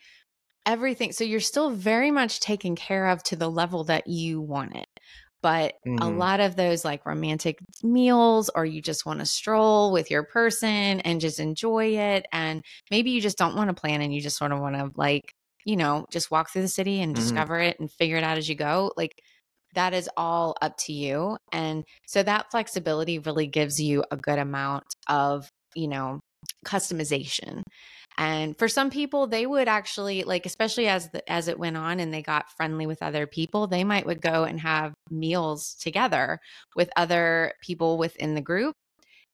everything. 0.67 1.13
So 1.13 1.25
you're 1.25 1.41
still 1.41 1.71
very 1.71 2.11
much 2.11 2.41
taken 2.41 2.77
care 2.77 3.09
of 3.09 3.23
to 3.25 3.37
the 3.37 3.51
level 3.51 3.85
that 3.85 4.07
you 4.07 4.41
want 4.41 4.75
it. 4.77 4.89
But 5.43 5.75
a 6.01 6.11
Mhm. 6.11 6.11
lot 6.11 6.41
of 6.41 6.57
those 6.57 6.85
like 6.85 7.07
romantic 7.07 7.59
meals, 7.83 8.51
or 8.55 8.65
you 8.67 8.83
just 8.83 9.07
want 9.07 9.21
to 9.21 9.27
stroll 9.27 9.93
with 9.93 10.11
your 10.11 10.25
person 10.25 11.01
and 11.01 11.21
just 11.21 11.39
enjoy 11.41 11.97
it. 11.97 12.27
And 12.33 12.65
maybe 12.91 13.11
you 13.13 13.21
just 13.21 13.39
don't 13.39 13.57
want 13.57 13.69
to 13.75 13.81
plan 13.81 14.03
and 14.03 14.13
you 14.15 14.21
just 14.21 14.37
sort 14.39 14.53
of 14.53 14.61
want 14.61 14.77
to 14.77 14.91
like, 14.97 15.35
you 15.67 15.77
know, 15.77 16.07
just 16.13 16.31
walk 16.33 16.51
through 16.51 16.63
the 16.63 16.69
city 16.69 17.03
and 17.03 17.15
Mhm. 17.15 17.17
discover 17.17 17.61
it 17.61 17.79
and 17.81 17.93
figure 17.93 18.17
it 18.19 18.25
out 18.25 18.39
as 18.39 18.49
you 18.49 18.57
go. 18.57 18.93
Like 18.97 19.23
that 19.75 19.95
is 19.95 20.09
all 20.17 20.57
up 20.63 20.77
to 20.79 20.93
you. 20.95 21.37
And 21.53 21.85
so 22.07 22.23
that 22.23 22.51
flexibility 22.51 23.19
really 23.19 23.47
gives 23.49 23.81
you 23.81 24.05
a 24.11 24.17
good 24.17 24.39
amount 24.39 24.85
of, 25.09 25.51
you 25.75 25.89
know, 25.89 26.21
customization. 26.65 27.63
And 28.19 28.59
for 28.59 28.69
some 28.69 28.91
people, 28.91 29.27
they 29.27 29.47
would 29.47 29.69
actually 29.69 30.25
like, 30.25 30.47
especially 30.47 30.89
as 30.89 31.11
the, 31.11 31.29
as 31.31 31.49
it 31.49 31.59
went 31.59 31.77
on 31.77 32.01
and 32.01 32.15
they 32.15 32.23
got 32.23 32.51
friendly 32.57 32.87
with 32.87 33.03
other 33.03 33.27
people, 33.27 33.67
they 33.67 33.85
might 33.85 34.07
would 34.07 34.23
go 34.23 34.45
and 34.45 34.61
have 34.61 34.95
meals 35.11 35.75
together 35.81 36.39
with 36.77 36.91
other 36.97 37.53
people 37.63 37.99
within 37.99 38.35
the 38.35 38.41
group. 38.41 38.75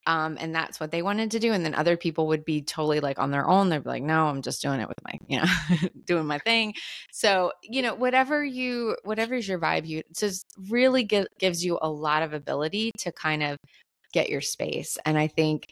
Um, 0.07 0.37
and 0.41 0.55
that's 0.55 0.81
what 0.81 0.91
they 0.91 1.03
wanted 1.03 1.31
to 1.33 1.38
do. 1.38 1.53
And 1.53 1.65
then 1.65 1.75
other 1.75 1.97
people 1.97 2.29
would 2.29 2.45
be 2.45 2.62
totally 2.62 3.01
like 3.01 3.19
on 3.19 3.31
their 3.31 3.49
own. 3.49 3.69
They'd 3.69 3.85
be 3.85 3.88
like, 3.88 4.03
no, 4.03 4.27
I'm 4.27 4.43
just 4.43 4.61
doing 4.62 4.81
it 4.81 4.88
with 4.88 4.99
my, 5.05 5.19
you 5.29 5.38
know, 5.38 5.88
doing 6.07 6.27
my 6.27 6.38
thing. 6.38 6.75
So, 7.12 7.53
you 7.62 7.83
know, 7.83 7.95
whatever 7.95 8.45
you, 8.45 8.97
whatever 9.05 9.35
is 9.35 9.47
your 9.47 9.59
vibe, 9.59 9.87
you 9.87 10.03
just 10.17 10.45
really 10.69 11.05
gi- 11.05 11.27
gives 11.38 11.65
you 11.65 11.79
a 11.81 11.88
lot 11.88 12.23
of 12.23 12.33
ability 12.33 12.91
to 12.99 13.12
kind 13.12 13.43
of 13.43 13.59
get 14.12 14.29
your 14.29 14.41
space. 14.41 14.99
And 15.05 15.17
I 15.17 15.29
think 15.29 15.67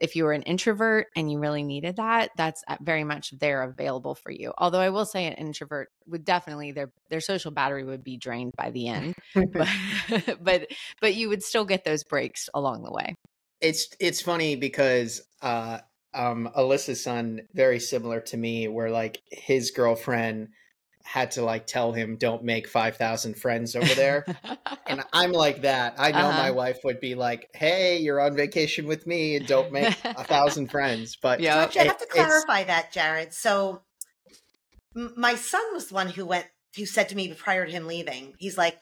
if 0.00 0.16
you 0.16 0.24
were 0.24 0.32
an 0.32 0.42
introvert 0.42 1.06
and 1.16 1.30
you 1.30 1.38
really 1.38 1.62
needed 1.62 1.96
that, 1.96 2.30
that's 2.36 2.62
uh, 2.68 2.76
very 2.80 3.04
much 3.04 3.32
there 3.38 3.62
available 3.62 4.14
for 4.14 4.30
you. 4.30 4.52
Although 4.58 4.80
I 4.80 4.90
will 4.90 5.06
say 5.06 5.26
an 5.26 5.34
introvert 5.34 5.88
would 6.06 6.24
definitely 6.24 6.72
their 6.72 6.90
their 7.08 7.20
social 7.20 7.50
battery 7.50 7.84
would 7.84 8.04
be 8.04 8.16
drained 8.16 8.52
by 8.56 8.70
the 8.70 8.88
end, 8.88 9.14
but 9.34 9.68
but 10.40 10.66
but 11.00 11.14
you 11.14 11.28
would 11.28 11.42
still 11.42 11.64
get 11.64 11.84
those 11.84 12.04
breaks 12.04 12.48
along 12.54 12.82
the 12.82 12.92
way. 12.92 13.14
It's 13.60 13.88
it's 14.00 14.20
funny 14.20 14.56
because 14.56 15.22
uh 15.42 15.78
um 16.14 16.48
Elyssa's 16.56 17.02
son 17.02 17.42
very 17.54 17.80
similar 17.80 18.20
to 18.22 18.36
me 18.36 18.68
where 18.68 18.90
like 18.90 19.20
his 19.30 19.70
girlfriend 19.70 20.48
had 21.02 21.30
to 21.30 21.42
like 21.42 21.66
tell 21.68 21.92
him 21.92 22.16
don't 22.16 22.42
make 22.42 22.66
5000 22.66 23.34
friends 23.34 23.76
over 23.76 23.94
there. 23.94 24.26
And 24.86 25.04
i'm 25.12 25.30
like 25.30 25.62
that. 25.62 25.94
I 25.98 26.10
know 26.10 26.18
uh-huh. 26.18 26.42
my 26.42 26.50
wife 26.50 26.80
would 26.84 27.00
be 27.00 27.14
like 27.14 27.48
hey 27.54 27.98
you're 27.98 28.20
on 28.20 28.34
vacation 28.34 28.86
with 28.86 29.06
me 29.06 29.36
and 29.36 29.46
don't 29.46 29.72
make 29.72 29.96
a 30.04 30.24
thousand 30.24 30.70
friends. 30.70 31.16
But 31.16 31.40
yeah 31.40 31.70
i 31.78 31.84
have 31.84 31.98
to 31.98 32.06
clarify 32.06 32.64
that 32.64 32.92
jared? 32.92 33.32
So 33.32 33.82
my 34.94 35.34
son 35.34 35.62
was 35.72 35.88
the 35.88 35.94
one 35.94 36.08
who 36.08 36.26
went 36.26 36.46
who 36.76 36.86
said 36.86 37.08
to 37.10 37.16
me 37.16 37.32
prior 37.34 37.66
to 37.66 37.72
him 37.72 37.86
leaving 37.86 38.34
he's 38.38 38.58
like 38.58 38.78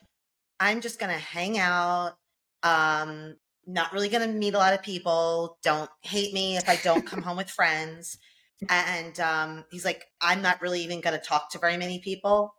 i'm 0.61 0.81
just 0.81 0.99
gonna 0.99 1.13
hang 1.13 1.59
out 1.59 2.15
um 2.63 3.37
not 3.66 3.92
really 3.92 4.09
gonna 4.09 4.29
meet 4.29 4.55
a 4.55 4.59
lot 4.59 4.74
of 4.74 4.83
people 4.83 5.59
don't 5.62 5.90
hate 6.03 6.33
me 6.35 6.57
if 6.57 6.68
i 6.68 6.77
don't 6.77 7.07
come 7.07 7.22
home 7.27 7.37
with 7.37 7.50
friends 7.50 8.18
and 8.68 9.18
um, 9.20 9.64
he's 9.70 9.85
like, 9.85 10.05
I'm 10.20 10.42
not 10.42 10.61
really 10.62 10.83
even 10.83 11.00
going 11.00 11.18
to 11.18 11.24
talk 11.24 11.50
to 11.50 11.59
very 11.59 11.77
many 11.77 11.98
people. 11.98 12.55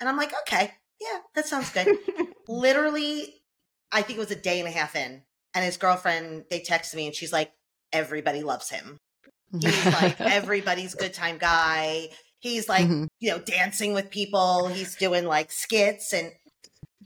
And 0.00 0.08
I'm 0.08 0.16
like, 0.16 0.32
okay, 0.42 0.72
yeah, 1.00 1.18
that 1.34 1.46
sounds 1.46 1.70
good. 1.70 1.88
Literally, 2.48 3.42
I 3.92 4.02
think 4.02 4.18
it 4.18 4.20
was 4.20 4.30
a 4.30 4.36
day 4.36 4.58
and 4.58 4.68
a 4.68 4.72
half 4.72 4.96
in, 4.96 5.22
and 5.54 5.64
his 5.64 5.76
girlfriend, 5.76 6.44
they 6.50 6.60
texted 6.60 6.94
me 6.94 7.06
and 7.06 7.14
she's 7.14 7.32
like, 7.32 7.52
everybody 7.92 8.42
loves 8.42 8.70
him. 8.70 8.98
He's 9.60 9.86
like 9.86 10.20
everybody's 10.20 10.94
good 10.94 11.14
time 11.14 11.38
guy. 11.38 12.08
He's 12.38 12.68
like, 12.68 12.84
mm-hmm. 12.84 13.06
you 13.18 13.30
know, 13.30 13.38
dancing 13.38 13.94
with 13.94 14.10
people. 14.10 14.68
He's 14.68 14.94
doing 14.96 15.24
like 15.24 15.50
skits. 15.50 16.12
And 16.12 16.30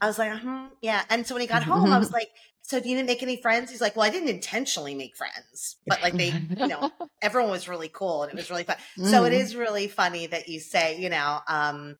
I 0.00 0.06
was 0.06 0.18
like, 0.18 0.40
hmm, 0.40 0.66
yeah. 0.82 1.02
And 1.08 1.26
so 1.26 1.34
when 1.34 1.40
he 1.40 1.46
got 1.46 1.62
home, 1.62 1.92
I 1.92 1.98
was 1.98 2.10
like, 2.10 2.28
so 2.62 2.76
you 2.76 2.82
didn't 2.82 3.06
make 3.06 3.22
any 3.22 3.36
friends? 3.36 3.70
He's 3.70 3.80
like, 3.80 3.96
well, 3.96 4.06
I 4.06 4.10
didn't 4.10 4.28
intentionally 4.28 4.94
make 4.94 5.16
friends, 5.16 5.76
but 5.86 6.00
like 6.00 6.14
they, 6.14 6.32
you 6.56 6.68
know, 6.68 6.90
everyone 7.22 7.50
was 7.50 7.68
really 7.68 7.90
cool 7.92 8.22
and 8.22 8.32
it 8.32 8.36
was 8.36 8.50
really 8.50 8.62
fun. 8.64 8.76
Mm. 8.98 9.10
So 9.10 9.24
it 9.24 9.32
mm-hmm. 9.32 9.58
really 9.58 9.88
funny 9.88 10.26
that 10.28 10.48
you 10.48 10.60
say, 10.60 10.98
you 10.98 11.10
know, 11.10 11.40
um, 11.48 11.98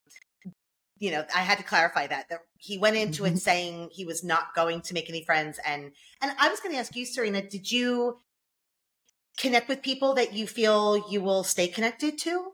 you 0.99 1.11
know, 1.11 1.25
I 1.35 1.41
had 1.41 1.59
to 1.59 1.65
clarify 1.65 2.07
that 2.07 2.29
that 2.31 2.43
he 2.59 2.79
went 2.79 2.97
into 2.97 3.25
it 3.25 3.37
saying 3.39 3.91
he 3.91 4.05
was 4.05 4.23
not 4.23 4.55
going 4.55 4.83
to 4.83 4.95
make 4.95 5.11
any 5.11 5.25
friends, 5.25 5.59
and 5.67 5.91
and 6.23 6.33
I 6.39 6.49
was 6.49 6.61
going 6.61 6.73
to 6.75 6.79
ask 6.79 6.95
you, 6.95 7.05
Serena, 7.05 7.43
did 7.43 7.73
you 7.73 8.21
connect 9.37 9.69
with 9.69 9.83
people 9.83 10.15
that 10.15 10.33
you 10.33 10.47
feel 10.47 11.05
you 11.11 11.21
will 11.21 11.43
stay 11.43 11.67
connected 11.67 12.19
to? 12.19 12.53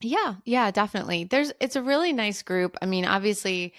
Yeah, 0.00 0.36
yeah, 0.44 0.70
definitely. 0.70 1.24
There's 1.24 1.52
it's 1.58 1.74
a 1.74 1.82
really 1.82 2.12
nice 2.12 2.42
group. 2.42 2.76
I 2.80 2.86
mean, 2.86 3.04
obviously 3.04 3.74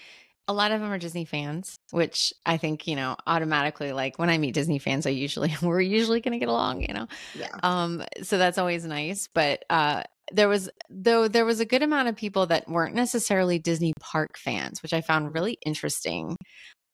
a 0.48 0.52
lot 0.52 0.72
of 0.72 0.80
them 0.80 0.90
are 0.90 0.98
Disney 0.98 1.26
fans, 1.26 1.78
which 1.90 2.32
I 2.46 2.56
think, 2.56 2.86
you 2.86 2.96
know, 2.96 3.16
automatically 3.26 3.92
like 3.92 4.18
when 4.18 4.30
I 4.30 4.38
meet 4.38 4.54
Disney 4.54 4.78
fans, 4.78 5.06
I 5.06 5.10
usually 5.10 5.54
we're 5.62 5.80
usually 5.80 6.20
going 6.20 6.32
to 6.32 6.38
get 6.38 6.48
along, 6.48 6.82
you 6.82 6.94
know. 6.94 7.06
Yeah. 7.38 7.48
Um 7.62 8.02
so 8.22 8.38
that's 8.38 8.58
always 8.58 8.84
nice, 8.84 9.28
but 9.32 9.64
uh 9.70 10.02
there 10.32 10.48
was 10.48 10.68
though 10.90 11.28
there 11.28 11.44
was 11.44 11.60
a 11.60 11.64
good 11.64 11.82
amount 11.82 12.08
of 12.08 12.16
people 12.16 12.46
that 12.46 12.68
weren't 12.68 12.94
necessarily 12.94 13.58
Disney 13.58 13.92
park 14.00 14.36
fans, 14.38 14.82
which 14.82 14.92
I 14.92 15.02
found 15.02 15.34
really 15.34 15.58
interesting. 15.64 16.36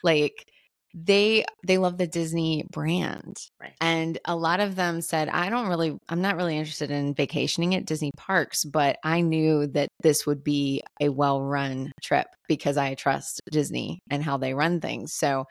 Like 0.02 0.44
they 0.94 1.44
they 1.66 1.76
love 1.78 1.98
the 1.98 2.06
Disney 2.06 2.64
brand. 2.70 3.36
Right. 3.60 3.74
And 3.80 4.18
a 4.24 4.36
lot 4.36 4.60
of 4.60 4.76
them 4.76 5.00
said, 5.00 5.28
I 5.28 5.50
don't 5.50 5.68
really 5.68 5.98
I'm 6.08 6.22
not 6.22 6.36
really 6.36 6.56
interested 6.56 6.90
in 6.90 7.14
vacationing 7.14 7.74
at 7.74 7.84
Disney 7.84 8.12
parks, 8.16 8.64
but 8.64 8.98
I 9.02 9.20
knew 9.20 9.66
that 9.68 9.88
this 10.02 10.24
would 10.26 10.44
be 10.44 10.82
a 11.00 11.08
well-run 11.08 11.90
trip 12.00 12.28
because 12.48 12.76
I 12.76 12.94
trust 12.94 13.40
Disney 13.50 13.98
and 14.08 14.22
how 14.22 14.36
they 14.36 14.54
run 14.54 14.80
things. 14.80 15.12
So 15.12 15.46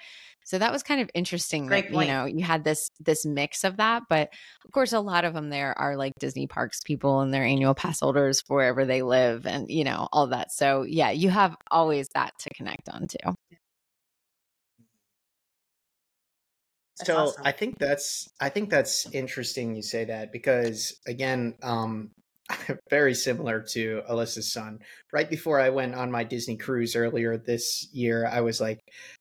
so 0.45 0.57
that 0.59 0.71
was 0.71 0.83
kind 0.83 1.01
of 1.01 1.09
interesting 1.13 1.67
Great 1.67 1.85
that 1.85 1.93
point. 1.93 2.07
you 2.07 2.13
know 2.13 2.25
you 2.25 2.43
had 2.43 2.63
this 2.63 2.89
this 3.01 3.25
mix 3.25 3.65
of 3.65 3.77
that, 3.77 4.03
but 4.09 4.29
of 4.65 4.71
course 4.71 4.93
a 4.93 4.99
lot 4.99 5.25
of 5.25 5.33
them 5.33 5.49
there 5.49 5.77
are 5.77 5.97
like 5.97 6.13
Disney 6.19 6.47
parks 6.47 6.79
people 6.85 7.19
and 7.19 7.33
their 7.33 7.43
annual 7.43 7.73
pass 7.73 7.99
holders 7.99 8.41
for 8.41 8.57
wherever 8.57 8.85
they 8.85 9.01
live 9.01 9.45
and 9.45 9.69
you 9.69 9.83
know 9.83 10.07
all 10.13 10.27
that. 10.27 10.53
So 10.53 10.83
yeah, 10.83 11.11
you 11.11 11.29
have 11.29 11.55
always 11.69 12.07
that 12.13 12.31
to 12.39 12.49
connect 12.53 12.87
on 12.87 13.07
to. 13.07 13.33
So 16.95 17.17
awesome. 17.17 17.41
I 17.45 17.51
think 17.51 17.79
that's 17.79 18.29
I 18.39 18.49
think 18.49 18.69
that's 18.69 19.09
interesting 19.11 19.75
you 19.75 19.81
say 19.81 20.05
that 20.05 20.31
because 20.31 20.99
again, 21.07 21.55
um, 21.63 22.11
very 22.89 23.13
similar 23.13 23.61
to 23.61 24.03
Elyssa's 24.07 24.51
son. 24.51 24.79
Right 25.11 25.29
before 25.29 25.59
I 25.59 25.69
went 25.69 25.95
on 25.95 26.11
my 26.11 26.23
Disney 26.23 26.57
cruise 26.57 26.95
earlier 26.95 27.37
this 27.37 27.87
year, 27.91 28.27
I 28.27 28.41
was 28.41 28.61
like, 28.61 28.79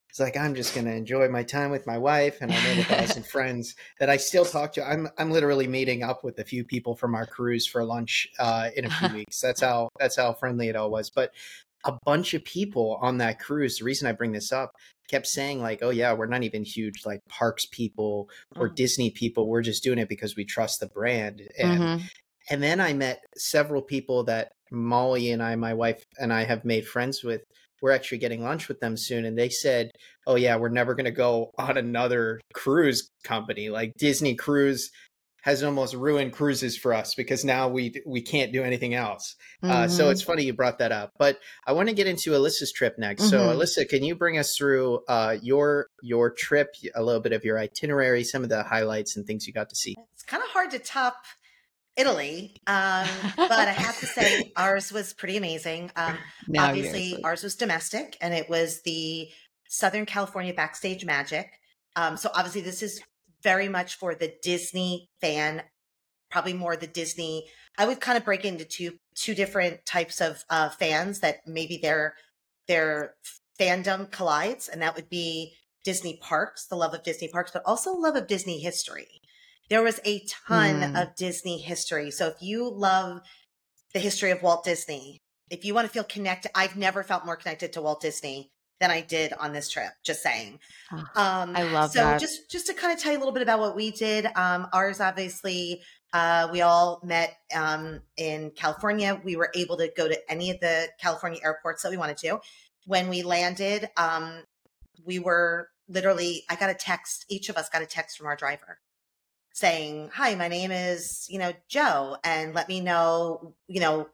it's 0.09 0.19
like 0.19 0.37
I'm 0.37 0.53
just 0.53 0.75
gonna 0.75 0.91
enjoy 0.91 1.27
my 1.29 1.41
time 1.41 1.71
with 1.71 1.87
my 1.87 1.97
wife, 1.97 2.37
and 2.41 2.51
I 2.51 2.63
made 2.63 2.79
a 2.79 2.83
thousand 2.83 3.25
friends 3.25 3.75
that 3.99 4.09
I 4.09 4.17
still 4.17 4.45
talk 4.45 4.73
to. 4.73 4.87
I'm 4.87 5.07
I'm 5.17 5.31
literally 5.31 5.67
meeting 5.67 6.03
up 6.03 6.23
with 6.23 6.37
a 6.37 6.43
few 6.43 6.63
people 6.63 6.95
from 6.95 7.15
our 7.15 7.25
cruise 7.25 7.65
for 7.65 7.83
lunch 7.83 8.27
uh, 8.37 8.69
in 8.75 8.85
a 8.85 8.89
few 8.91 9.09
weeks. 9.15 9.41
That's 9.41 9.61
how 9.61 9.89
that's 9.99 10.17
how 10.17 10.33
friendly 10.33 10.69
it 10.69 10.75
all 10.75 10.91
was. 10.91 11.09
But 11.09 11.31
a 11.85 11.97
bunch 12.05 12.33
of 12.33 12.43
people 12.45 12.97
on 13.01 13.17
that 13.17 13.39
cruise. 13.39 13.79
The 13.79 13.85
reason 13.85 14.07
I 14.07 14.11
bring 14.11 14.31
this 14.31 14.51
up 14.51 14.75
kept 15.09 15.27
saying 15.27 15.61
like, 15.61 15.79
"Oh 15.81 15.89
yeah, 15.89 16.13
we're 16.13 16.25
not 16.25 16.43
even 16.43 16.63
huge 16.63 17.05
like 17.05 17.21
parks 17.27 17.65
people 17.65 18.29
or 18.55 18.69
mm. 18.69 18.75
Disney 18.75 19.09
people. 19.11 19.47
We're 19.47 19.61
just 19.61 19.83
doing 19.83 19.99
it 19.99 20.09
because 20.09 20.35
we 20.35 20.45
trust 20.45 20.79
the 20.79 20.87
brand." 20.87 21.41
And 21.57 21.79
mm-hmm. 21.79 22.05
and 22.49 22.63
then 22.63 22.79
I 22.79 22.93
met 22.93 23.21
several 23.37 23.81
people 23.81 24.23
that 24.25 24.51
Molly 24.71 25.31
and 25.31 25.41
I, 25.41 25.55
my 25.55 25.73
wife 25.73 26.03
and 26.19 26.33
I, 26.33 26.43
have 26.43 26.65
made 26.65 26.87
friends 26.87 27.23
with. 27.23 27.41
We're 27.81 27.91
actually 27.91 28.19
getting 28.19 28.41
lunch 28.41 28.69
with 28.69 28.79
them 28.79 28.95
soon, 28.95 29.25
and 29.25 29.37
they 29.37 29.49
said, 29.49 29.91
"Oh 30.25 30.35
yeah, 30.35 30.55
we're 30.55 30.69
never 30.69 30.95
going 30.95 31.05
to 31.05 31.11
go 31.11 31.51
on 31.57 31.77
another 31.77 32.39
cruise 32.53 33.09
company 33.23 33.69
like 33.69 33.93
Disney 33.97 34.35
Cruise 34.35 34.89
has 35.43 35.61
almost 35.61 35.93
ruined 35.93 36.31
cruises 36.31 36.77
for 36.77 36.93
us 36.93 37.15
because 37.15 37.43
now 37.43 37.67
we 37.67 38.01
we 38.05 38.21
can't 38.21 38.53
do 38.53 38.63
anything 38.63 38.93
else. 38.93 39.35
Mm-hmm. 39.61 39.71
Uh, 39.71 39.87
so 39.89 40.09
it's 40.09 40.21
mm-hmm. 40.21 40.31
funny 40.31 40.45
you 40.45 40.53
brought 40.53 40.79
that 40.79 40.93
up. 40.93 41.11
But 41.19 41.37
I 41.67 41.73
want 41.73 41.89
to 41.89 41.95
get 41.95 42.07
into 42.07 42.31
Elyssa's 42.31 42.71
trip 42.71 42.97
next. 42.97 43.23
Mm-hmm. 43.23 43.29
So 43.29 43.39
Elyssa, 43.53 43.87
can 43.87 44.03
you 44.03 44.15
bring 44.15 44.37
us 44.37 44.55
through 44.55 45.01
uh, 45.09 45.37
your 45.41 45.87
your 46.01 46.31
trip, 46.31 46.75
a 46.95 47.03
little 47.03 47.19
bit 47.19 47.33
of 47.33 47.43
your 47.43 47.59
itinerary, 47.59 48.23
some 48.23 48.43
of 48.43 48.49
the 48.49 48.63
highlights 48.63 49.17
and 49.17 49.27
things 49.27 49.45
you 49.45 49.51
got 49.51 49.69
to 49.69 49.75
see? 49.75 49.97
It's 50.13 50.23
kind 50.23 50.41
of 50.41 50.49
hard 50.49 50.71
to 50.71 50.79
top 50.79 51.17
Italy, 51.97 52.55
um, 52.65 53.07
but 53.35 53.51
I 53.51 53.73
have 53.73 53.99
to 53.99 54.05
say 54.05 54.53
ours 54.55 54.93
was 54.93 55.13
pretty 55.13 55.35
amazing. 55.35 55.91
Um, 55.97 56.17
obviously, 56.57 57.21
ours 57.21 57.43
was 57.43 57.55
domestic, 57.55 58.17
and 58.21 58.33
it 58.33 58.49
was 58.49 58.81
the 58.83 59.27
Southern 59.67 60.05
California 60.05 60.53
Backstage 60.53 61.03
Magic. 61.03 61.51
Um, 61.97 62.15
so 62.15 62.29
obviously, 62.33 62.61
this 62.61 62.81
is 62.81 63.01
very 63.43 63.67
much 63.67 63.95
for 63.95 64.15
the 64.15 64.33
Disney 64.41 65.09
fan, 65.21 65.63
probably 66.31 66.53
more 66.53 66.75
the 66.75 66.87
Disney. 66.87 67.45
I 67.77 67.85
would 67.85 67.99
kind 67.99 68.17
of 68.17 68.25
break 68.25 68.45
into 68.45 68.65
two 68.65 68.97
two 69.15 69.35
different 69.35 69.85
types 69.85 70.21
of 70.21 70.43
uh, 70.49 70.69
fans 70.69 71.19
that 71.19 71.37
maybe 71.45 71.77
their 71.77 72.15
their 72.67 73.15
fandom 73.59 74.09
collides, 74.09 74.67
and 74.67 74.81
that 74.81 74.95
would 74.95 75.09
be 75.09 75.53
Disney 75.83 76.17
parks, 76.21 76.65
the 76.67 76.75
love 76.75 76.93
of 76.93 77.03
Disney 77.03 77.27
parks, 77.27 77.51
but 77.51 77.63
also 77.65 77.93
love 77.93 78.15
of 78.15 78.27
Disney 78.27 78.59
history. 78.59 79.21
There 79.69 79.83
was 79.83 79.99
a 80.05 80.25
ton 80.47 80.81
mm. 80.81 81.01
of 81.01 81.15
Disney 81.15 81.59
history. 81.59 82.11
So 82.11 82.27
if 82.27 82.41
you 82.41 82.69
love 82.69 83.21
the 83.93 83.99
history 83.99 84.31
of 84.31 84.41
Walt 84.41 84.63
Disney, 84.63 85.19
if 85.49 85.65
you 85.65 85.73
want 85.73 85.87
to 85.87 85.93
feel 85.93 86.03
connected, 86.03 86.51
I've 86.55 86.75
never 86.75 87.03
felt 87.03 87.25
more 87.25 87.35
connected 87.35 87.73
to 87.73 87.81
Walt 87.81 88.01
Disney 88.01 88.51
than 88.79 88.91
I 88.91 89.01
did 89.01 89.33
on 89.33 89.53
this 89.53 89.69
trip. 89.69 89.91
Just 90.03 90.21
saying. 90.21 90.59
Oh, 90.91 90.97
um, 91.15 91.55
I 91.55 91.63
love 91.63 91.91
so 91.91 91.99
that. 91.99 92.19
just 92.19 92.49
just 92.51 92.67
to 92.67 92.73
kind 92.73 92.93
of 92.93 93.01
tell 93.01 93.11
you 93.11 93.17
a 93.17 93.19
little 93.19 93.33
bit 93.33 93.41
about 93.43 93.59
what 93.59 93.75
we 93.75 93.91
did. 93.91 94.25
Um, 94.35 94.67
ours 94.73 94.99
obviously. 94.99 95.81
Uh, 96.11 96.47
we 96.51 96.61
all 96.61 96.99
met 97.03 97.37
um, 97.55 97.99
in 98.17 98.51
California. 98.51 99.19
We 99.23 99.35
were 99.35 99.49
able 99.55 99.77
to 99.77 99.91
go 99.97 100.07
to 100.07 100.31
any 100.31 100.51
of 100.51 100.59
the 100.59 100.87
California 101.01 101.39
airports 101.43 101.81
that 101.81 101.89
we 101.89 101.97
wanted 101.97 102.17
to. 102.17 102.39
When 102.85 103.09
we 103.09 103.23
landed, 103.23 103.89
um, 103.97 104.43
we 105.03 105.17
were 105.17 105.69
literally. 105.87 106.43
I 106.49 106.55
got 106.55 106.69
a 106.69 106.75
text. 106.75 107.25
Each 107.29 107.49
of 107.49 107.57
us 107.57 107.69
got 107.69 107.81
a 107.81 107.87
text 107.87 108.17
from 108.17 108.27
our 108.27 108.35
driver 108.35 108.79
saying, 109.53 110.11
"Hi, 110.13 110.35
my 110.35 110.47
name 110.47 110.71
is 110.71 111.25
you 111.29 111.39
know 111.39 111.53
Joe, 111.67 112.17
and 112.23 112.53
let 112.53 112.67
me 112.69 112.81
know 112.81 113.55
you 113.67 113.79
know." 113.79 114.09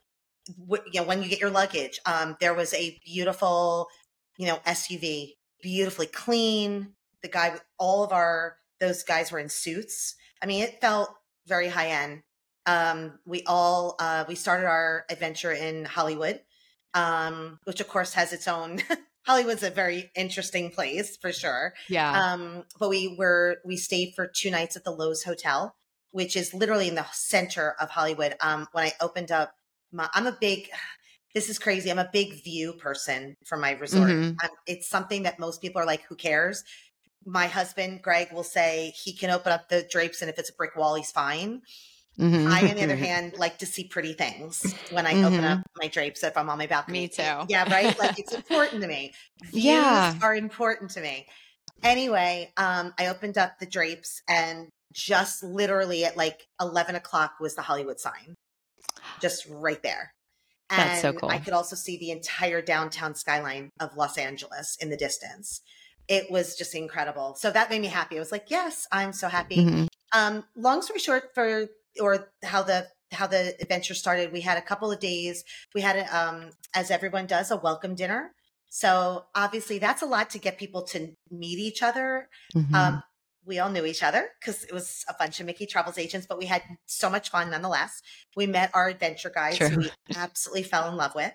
you 0.68 0.82
know 0.96 1.04
when 1.04 1.22
you 1.22 1.30
get 1.30 1.40
your 1.40 1.52
luggage 1.52 2.00
um, 2.08 2.36
there 2.40 2.56
was 2.56 2.74
a 2.74 3.00
beautiful 3.06 3.88
you 4.40 4.48
know, 4.48 4.60
SUV, 4.66 5.34
beautifully 5.62 6.08
clean. 6.08 6.94
The 7.22 7.28
guy 7.28 7.60
all 7.78 8.04
of 8.06 8.14
our 8.14 8.56
those 8.80 9.04
guys 9.04 9.32
were 9.32 9.40
in 9.40 9.50
suits. 9.50 10.16
I 10.42 10.46
mean, 10.46 10.64
it 10.64 10.80
felt 10.80 11.14
very 11.46 11.68
high 11.68 11.90
end. 11.90 12.24
Um, 12.66 13.20
we 13.26 13.44
all 13.46 13.98
uh, 14.00 14.24
we 14.28 14.36
started 14.36 14.66
our 14.66 15.06
adventure 15.10 15.52
in 15.52 15.84
Hollywood, 15.84 16.40
um, 16.94 17.60
which 17.66 17.82
of 17.82 17.90
course 17.90 18.14
has 18.14 18.32
its 18.32 18.48
own. 18.48 18.82
Hollywood's 19.26 19.64
a 19.64 19.70
very 19.70 20.10
interesting 20.16 20.72
place 20.72 21.18
for 21.18 21.34
sure. 21.34 21.74
Yeah. 21.90 22.10
Um, 22.10 22.64
but 22.80 22.90
we 22.90 23.16
were 23.18 23.58
we 23.66 23.76
stayed 23.76 24.14
for 24.16 24.26
two 24.26 24.50
nights 24.50 24.78
at 24.78 24.86
the 24.86 24.96
Loews 24.96 25.26
Hotel, 25.26 25.76
which 26.12 26.38
is 26.38 26.54
literally 26.54 26.88
in 26.88 26.96
the 26.96 27.06
center 27.12 27.76
of 27.82 27.90
Hollywood. 27.90 28.36
Um, 28.40 28.70
when 28.72 28.86
I 28.86 28.94
opened 29.02 29.32
up 29.32 29.54
my, 29.92 30.08
I'm 30.14 30.28
a 30.28 30.38
big 30.40 30.70
this 31.34 31.50
is 31.50 31.60
crazy. 31.60 31.90
I'm 31.92 32.00
a 32.00 32.10
big 32.12 32.44
view 32.44 32.74
person 32.74 33.36
for 33.46 33.58
my 33.58 33.72
resort. 33.72 34.10
Mm-hmm. 34.10 34.48
it's 34.66 34.90
something 34.90 35.24
that 35.24 35.40
most 35.40 35.62
people 35.62 35.82
are 35.82 35.86
like, 35.86 36.04
who 36.04 36.16
cares? 36.16 36.64
My 37.26 37.48
husband, 37.48 38.02
Greg, 38.02 38.32
will 38.32 38.44
say 38.44 38.94
he 38.96 39.14
can 39.14 39.30
open 39.30 39.52
up 39.52 39.70
the 39.70 39.88
drapes 39.90 40.22
and 40.22 40.30
if 40.30 40.40
it's 40.40 40.50
a 40.50 40.54
brick 40.54 40.76
wall, 40.76 40.96
he's 40.96 41.12
fine. 41.12 41.62
Mm-hmm. 42.18 42.52
I, 42.52 42.70
on 42.70 42.76
the 42.76 42.84
other 42.84 42.96
hand, 42.96 43.36
like 43.38 43.60
to 43.60 43.66
see 43.66 43.86
pretty 43.86 44.14
things 44.14 44.76
when 44.92 45.06
I 45.06 45.14
mm-hmm. 45.14 45.26
open 45.26 45.46
up 45.46 45.60
my 45.78 45.88
drapes 45.88 46.24
if 46.24 46.36
I'm 46.36 46.50
on 46.50 46.58
my 46.58 46.68
balcony. 46.68 47.02
Me 47.02 47.08
too. 47.08 47.46
Yeah, 47.48 47.72
right. 47.72 47.98
Like 47.98 48.20
it's 48.20 48.34
important 48.36 48.82
to 48.82 48.88
me. 48.88 49.14
Views 49.52 49.64
yeah. 49.64 50.16
are 50.22 50.36
important 50.36 50.92
to 50.92 51.02
me. 51.02 51.28
Anyway, 51.82 52.52
um, 52.58 52.94
I 53.00 53.08
opened 53.08 53.38
up 53.38 53.60
the 53.60 53.66
drapes 53.66 54.22
and 54.28 54.68
just 54.92 55.44
literally 55.44 56.04
at 56.04 56.18
like 56.18 56.46
11 56.60 56.96
o'clock 56.96 57.36
was 57.40 57.56
the 57.56 57.62
Hollywood 57.62 58.00
sign, 58.00 58.36
just 59.22 59.46
right 59.50 59.82
there. 59.82 60.14
And 60.70 60.90
That's 60.90 61.02
so 61.02 61.14
cool. 61.14 61.30
I 61.30 61.40
could 61.40 61.54
also 61.54 61.76
see 61.76 61.98
the 61.98 62.12
entire 62.12 62.62
downtown 62.62 63.16
skyline 63.16 63.72
of 63.80 63.96
Los 63.98 64.18
Angeles 64.18 64.78
in 64.80 64.90
the 64.90 64.98
distance. 64.98 65.62
It 66.08 66.30
was 66.30 66.56
just 66.56 66.76
incredible. 66.76 67.36
So 67.36 67.52
that 67.52 67.70
made 67.70 67.82
me 67.82 67.88
happy. 67.88 68.18
I 68.18 68.20
was 68.20 68.32
like, 68.32 68.46
yes, 68.50 68.88
I'm 68.92 69.14
so 69.14 69.28
happy. 69.28 69.58
Mm-hmm. 69.58 69.86
Um, 70.12 70.44
long 70.56 70.82
story 70.82 71.00
short, 71.00 71.34
for 71.34 71.68
or 72.00 72.32
how 72.44 72.64
the 72.64 72.88
how 73.12 73.28
the 73.28 73.56
adventure 73.60 73.96
started, 73.96 74.32
we 74.32 74.42
had 74.42 74.58
a 74.58 74.62
couple 74.62 74.92
of 74.92 75.00
days. 75.00 75.44
We 75.74 75.82
had 75.82 75.96
a, 75.96 76.18
um, 76.18 76.52
as 76.76 76.92
everyone 76.92 77.26
does, 77.26 77.52
a 77.52 77.58
welcome 77.58 77.96
dinner. 77.96 78.34
So 78.70 79.26
obviously, 79.34 79.80
that's 79.80 80.04
a 80.04 80.06
lot 80.06 80.30
to 80.32 80.40
get 80.40 80.60
people 80.60 80.84
to 80.84 81.16
meet 81.32 81.58
each 81.58 81.82
other. 81.82 82.30
Mm-hmm. 82.56 82.76
Um, 82.76 83.04
we 83.46 83.60
all 83.60 83.70
knew 83.70 83.86
each 83.86 84.04
other 84.04 84.30
because 84.40 84.64
it 84.64 84.74
was 84.74 85.06
a 85.10 85.16
bunch 85.18 85.40
of 85.40 85.46
Mickey 85.46 85.66
Travels 85.66 85.98
agents, 85.98 86.28
but 86.28 86.38
we 86.38 86.46
had 86.46 86.62
so 86.86 87.10
much 87.10 87.30
fun 87.30 87.50
nonetheless. 87.50 88.02
We 88.36 88.48
met 88.48 88.72
our 88.74 88.88
adventure 88.88 89.32
guides 89.34 89.58
True. 89.58 89.70
who 89.70 89.80
we 89.82 89.92
absolutely 90.16 90.64
fell 90.64 90.90
in 90.90 90.96
love 90.96 91.16
with. 91.16 91.34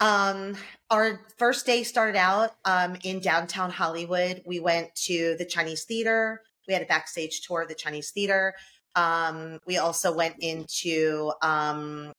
Um, 0.00 0.56
our 0.90 1.20
first 1.38 1.66
day 1.66 1.82
started 1.82 2.16
out 2.16 2.50
um, 2.64 2.96
in 3.04 3.20
downtown 3.20 3.70
Hollywood. 3.70 4.42
We 4.44 4.60
went 4.60 4.94
to 5.06 5.36
the 5.38 5.44
Chinese 5.44 5.84
Theater. 5.84 6.42
We 6.68 6.74
had 6.74 6.82
a 6.82 6.86
backstage 6.86 7.42
tour 7.42 7.62
of 7.62 7.68
the 7.68 7.74
Chinese 7.74 8.10
Theater. 8.10 8.54
Um, 8.96 9.58
we 9.66 9.78
also 9.78 10.14
went 10.14 10.36
into, 10.38 11.32
um, 11.42 12.12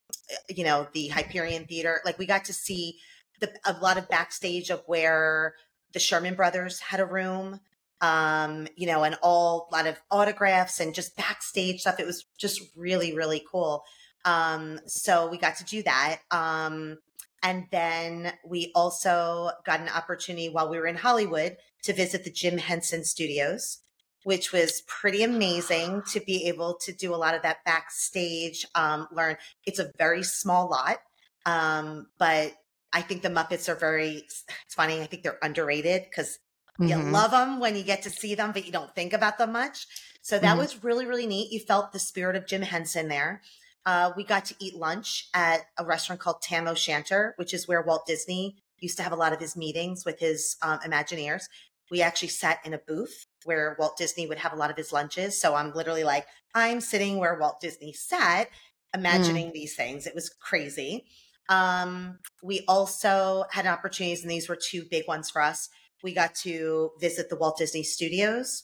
you 0.50 0.64
know, 0.64 0.88
the 0.94 1.08
Hyperion 1.08 1.66
Theater. 1.66 2.02
Like 2.06 2.18
we 2.18 2.26
got 2.26 2.46
to 2.46 2.54
see 2.54 2.98
the, 3.40 3.54
a 3.66 3.74
lot 3.82 3.98
of 3.98 4.10
backstage 4.10 4.70
of 4.70 4.84
where 4.86 5.56
the 5.94 6.00
Sherman 6.00 6.36
Brothers 6.36 6.80
had 6.80 7.00
a 7.00 7.06
room 7.06 7.60
um, 8.02 8.68
you 8.76 8.88
know, 8.88 9.04
and 9.04 9.18
all 9.22 9.68
a 9.72 9.76
lot 9.76 9.88
of 9.88 10.00
autographs 10.12 10.80
and 10.80 10.94
just 10.94 11.16
backstage 11.16 11.82
stuff. 11.82 12.00
It 12.00 12.06
was 12.06 12.26
just 12.38 12.62
really, 12.76 13.16
really 13.16 13.44
cool. 13.50 13.84
Um, 14.26 14.80
so 14.88 15.28
we 15.28 15.38
got 15.38 15.58
to 15.58 15.64
do 15.64 15.84
that. 15.84 16.20
Um, 16.32 16.98
and 17.44 17.66
then 17.72 18.34
we 18.44 18.72
also 18.74 19.52
got 19.66 19.80
an 19.80 19.90
opportunity 19.90 20.50
while 20.50 20.68
we 20.68 20.78
were 20.78 20.88
in 20.88 20.96
Hollywood 20.96 21.58
to 21.84 21.94
visit 21.94 22.24
the 22.24 22.32
Jim 22.32 22.58
Henson 22.58 23.04
studios, 23.04 23.80
which 24.24 24.52
was 24.52 24.82
pretty 24.88 25.24
amazing 25.24 26.02
to 26.12 26.20
be 26.20 26.48
able 26.48 26.74
to 26.82 26.92
do 26.92 27.14
a 27.14 27.18
lot 27.18 27.36
of 27.36 27.44
that 27.44 27.64
backstage, 27.64 28.66
um, 28.74 29.08
learn. 29.12 29.38
It's 29.66 29.78
a 29.78 29.92
very 29.98 30.24
small 30.24 30.68
lot. 30.68 30.98
Um, 31.46 32.08
but 32.18 32.54
I 32.92 33.02
think 33.02 33.22
the 33.22 33.30
Muppets 33.30 33.70
are 33.70 33.76
very, 33.76 34.24
it's 34.26 34.44
funny. 34.70 35.02
I 35.02 35.06
think 35.06 35.22
they're 35.22 35.38
underrated 35.44 36.06
because 36.10 36.40
Mm-hmm. 36.80 36.90
You 36.90 37.12
love 37.12 37.32
them 37.32 37.60
when 37.60 37.76
you 37.76 37.84
get 37.84 38.04
to 38.04 38.10
see 38.10 38.36
them, 38.36 38.52
but 38.52 38.66
you 38.66 38.72
don't 38.72 38.94
think 38.94 39.14
about 39.14 39.38
them 39.38 39.54
much. 39.54 39.88
So 40.22 40.40
that 40.40 40.50
mm-hmm. 40.50 40.60
was 40.60 40.84
really, 40.84 41.06
really 41.06 41.28
neat. 41.28 41.52
You 41.52 41.60
felt 41.60 41.92
the 41.92 42.00
spirit 42.00 42.36
of 42.36 42.48
Jim 42.48 42.62
Henson 42.62 43.08
there. 43.08 43.42
Uh, 43.86 44.12
we 44.18 44.24
got 44.24 44.46
to 44.46 44.56
eat 44.60 44.76
lunch 44.76 45.30
at 45.34 45.62
a 45.78 45.86
restaurant 45.86 46.20
called 46.20 46.42
Tam 46.42 46.68
O'Shanter, 46.68 47.34
which 47.38 47.54
is 47.54 47.68
where 47.68 47.82
Walt 47.82 48.06
Disney 48.08 48.58
used 48.80 48.98
to 48.98 49.04
have 49.04 49.12
a 49.12 49.18
lot 49.18 49.32
of 49.32 49.40
his 49.40 49.56
meetings 49.56 50.04
with 50.06 50.20
his 50.20 50.58
um, 50.62 50.80
Imagineers. 50.80 51.44
We 51.92 52.02
actually 52.02 52.30
sat 52.30 52.60
in 52.66 52.74
a 52.74 52.80
booth 52.80 53.28
where 53.44 53.76
Walt 53.78 53.96
Disney 53.96 54.26
would 54.26 54.40
have 54.40 54.54
a 54.54 54.56
lot 54.56 54.72
of 54.72 54.78
his 54.78 54.92
lunches. 54.92 55.40
So 55.40 55.54
I'm 55.54 55.72
literally 55.74 56.04
like, 56.04 56.26
I'm 56.56 56.82
sitting 56.82 57.20
where 57.20 57.38
Walt 57.40 57.62
Disney 57.62 57.94
sat, 57.94 58.50
imagining 58.94 59.50
mm. 59.50 59.54
these 59.54 59.76
things. 59.76 60.08
It 60.08 60.16
was 60.16 60.30
crazy. 60.30 61.06
Um, 61.48 62.18
we 62.42 62.66
also 62.68 63.46
had 63.52 63.68
opportunities, 63.68 64.24
and 64.24 64.32
these 64.32 64.50
were 64.50 64.58
two 64.58 64.86
big 64.90 65.08
ones 65.08 65.30
for 65.30 65.44
us 65.44 65.70
we 66.06 66.14
got 66.14 66.36
to 66.36 66.92
visit 67.02 67.30
the 67.30 67.36
Walt 67.36 67.58
Disney 67.58 67.84
Studios, 67.84 68.64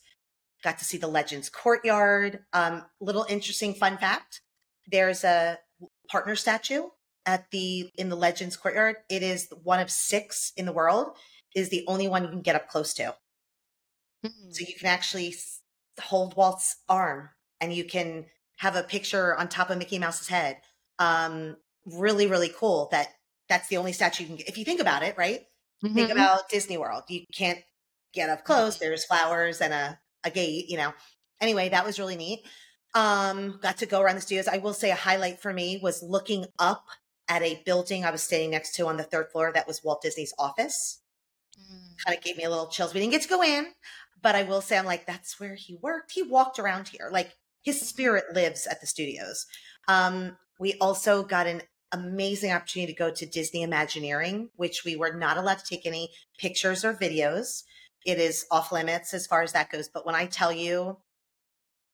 got 0.63 0.77
to 0.77 0.85
see 0.85 0.97
the 0.97 1.07
Legends 1.07 1.49
Courtyard. 1.49 2.39
Um, 2.53 2.85
little 3.01 3.25
interesting 3.27 3.73
fun 3.73 3.97
fact: 3.97 4.41
there's 4.89 5.25
a 5.25 5.57
partner 6.07 6.35
statue 6.35 6.83
at 7.25 7.49
the 7.51 7.89
in 7.95 8.09
the 8.09 8.15
Legends 8.15 8.55
Courtyard. 8.55 8.97
It 9.09 9.23
is 9.23 9.49
one 9.63 9.79
of 9.79 9.89
six 9.89 10.53
in 10.55 10.65
the 10.65 10.71
world. 10.71 11.17
It 11.55 11.61
is 11.61 11.69
the 11.69 11.83
only 11.87 12.07
one 12.07 12.23
you 12.23 12.29
can 12.29 12.41
get 12.41 12.55
up 12.55 12.69
close 12.69 12.93
to. 12.93 13.15
Mm-hmm. 14.23 14.51
So 14.51 14.65
you 14.65 14.75
can 14.77 14.87
actually 14.87 15.35
hold 15.99 16.37
Walt's 16.37 16.77
arm, 16.87 17.31
and 17.59 17.73
you 17.73 17.83
can 17.83 18.25
have 18.59 18.75
a 18.75 18.83
picture 18.83 19.35
on 19.35 19.49
top 19.49 19.71
of 19.71 19.79
Mickey 19.79 19.97
Mouse's 19.97 20.27
head. 20.27 20.57
Um, 20.99 21.57
really, 21.87 22.27
really 22.27 22.51
cool. 22.55 22.87
That 22.91 23.07
that's 23.49 23.67
the 23.67 23.77
only 23.77 23.93
statue 23.93 24.23
you 24.23 24.27
can 24.27 24.35
get. 24.37 24.47
If 24.47 24.59
you 24.59 24.63
think 24.63 24.79
about 24.79 25.01
it, 25.01 25.17
right? 25.17 25.41
Mm-hmm. 25.84 25.95
Think 25.95 26.11
about 26.11 26.49
Disney 26.49 26.77
World. 26.77 27.03
You 27.07 27.21
can't 27.34 27.59
get 28.13 28.29
up 28.29 28.43
close. 28.43 28.77
There's 28.77 29.05
flowers 29.05 29.61
and 29.61 29.73
a, 29.73 29.99
a 30.23 30.29
gate, 30.29 30.69
you 30.69 30.77
know. 30.77 30.93
Anyway, 31.39 31.69
that 31.69 31.86
was 31.86 31.99
really 31.99 32.15
neat. 32.15 32.41
Um, 32.93 33.59
got 33.61 33.77
to 33.77 33.86
go 33.86 34.01
around 34.01 34.15
the 34.15 34.21
studios. 34.21 34.47
I 34.47 34.57
will 34.57 34.73
say 34.73 34.91
a 34.91 34.95
highlight 34.95 35.41
for 35.41 35.53
me 35.53 35.79
was 35.82 36.03
looking 36.03 36.45
up 36.59 36.86
at 37.27 37.41
a 37.41 37.61
building 37.65 38.03
I 38.03 38.11
was 38.11 38.21
standing 38.21 38.51
next 38.51 38.75
to 38.75 38.88
on 38.88 38.97
the 38.97 39.03
third 39.03 39.32
floor. 39.32 39.51
That 39.53 39.67
was 39.67 39.84
Walt 39.84 40.01
Disney's 40.01 40.34
office. 40.38 41.01
Mm. 41.57 42.05
Kind 42.05 42.17
of 42.17 42.23
gave 42.23 42.38
me 42.38 42.43
a 42.43 42.49
little 42.49 42.67
chills. 42.67 42.93
We 42.93 42.99
didn't 42.99 43.13
get 43.13 43.21
to 43.21 43.29
go 43.29 43.41
in, 43.41 43.67
but 44.21 44.36
I 44.36 44.43
will 44.43 44.61
say 44.61 44.77
I'm 44.77 44.86
like, 44.86 45.05
that's 45.05 45.39
where 45.39 45.55
he 45.55 45.77
worked. 45.82 46.11
He 46.11 46.21
walked 46.21 46.59
around 46.59 46.89
here. 46.89 47.09
Like 47.11 47.38
his 47.63 47.82
spirit 47.82 48.25
lives 48.34 48.67
at 48.67 48.82
the 48.82 48.88
studios. 48.88 49.45
Um, 49.88 50.38
we 50.59 50.73
also 50.82 51.23
got 51.23 51.47
an 51.47 51.61
amazing 51.91 52.51
opportunity 52.51 52.93
to 52.93 52.97
go 52.97 53.11
to 53.11 53.25
Disney 53.25 53.63
Imagineering, 53.63 54.49
which 54.55 54.83
we 54.85 54.95
were 54.95 55.13
not 55.13 55.37
allowed 55.37 55.59
to 55.59 55.65
take 55.65 55.85
any 55.85 56.09
pictures 56.37 56.85
or 56.85 56.93
videos. 56.93 57.63
It 58.05 58.17
is 58.17 58.45
off 58.49 58.71
limits 58.71 59.13
as 59.13 59.27
far 59.27 59.43
as 59.43 59.53
that 59.53 59.69
goes. 59.69 59.89
But 59.93 60.05
when 60.05 60.15
I 60.15 60.25
tell 60.25 60.51
you, 60.51 60.97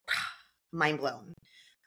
mind 0.71 0.99
blown. 0.99 1.33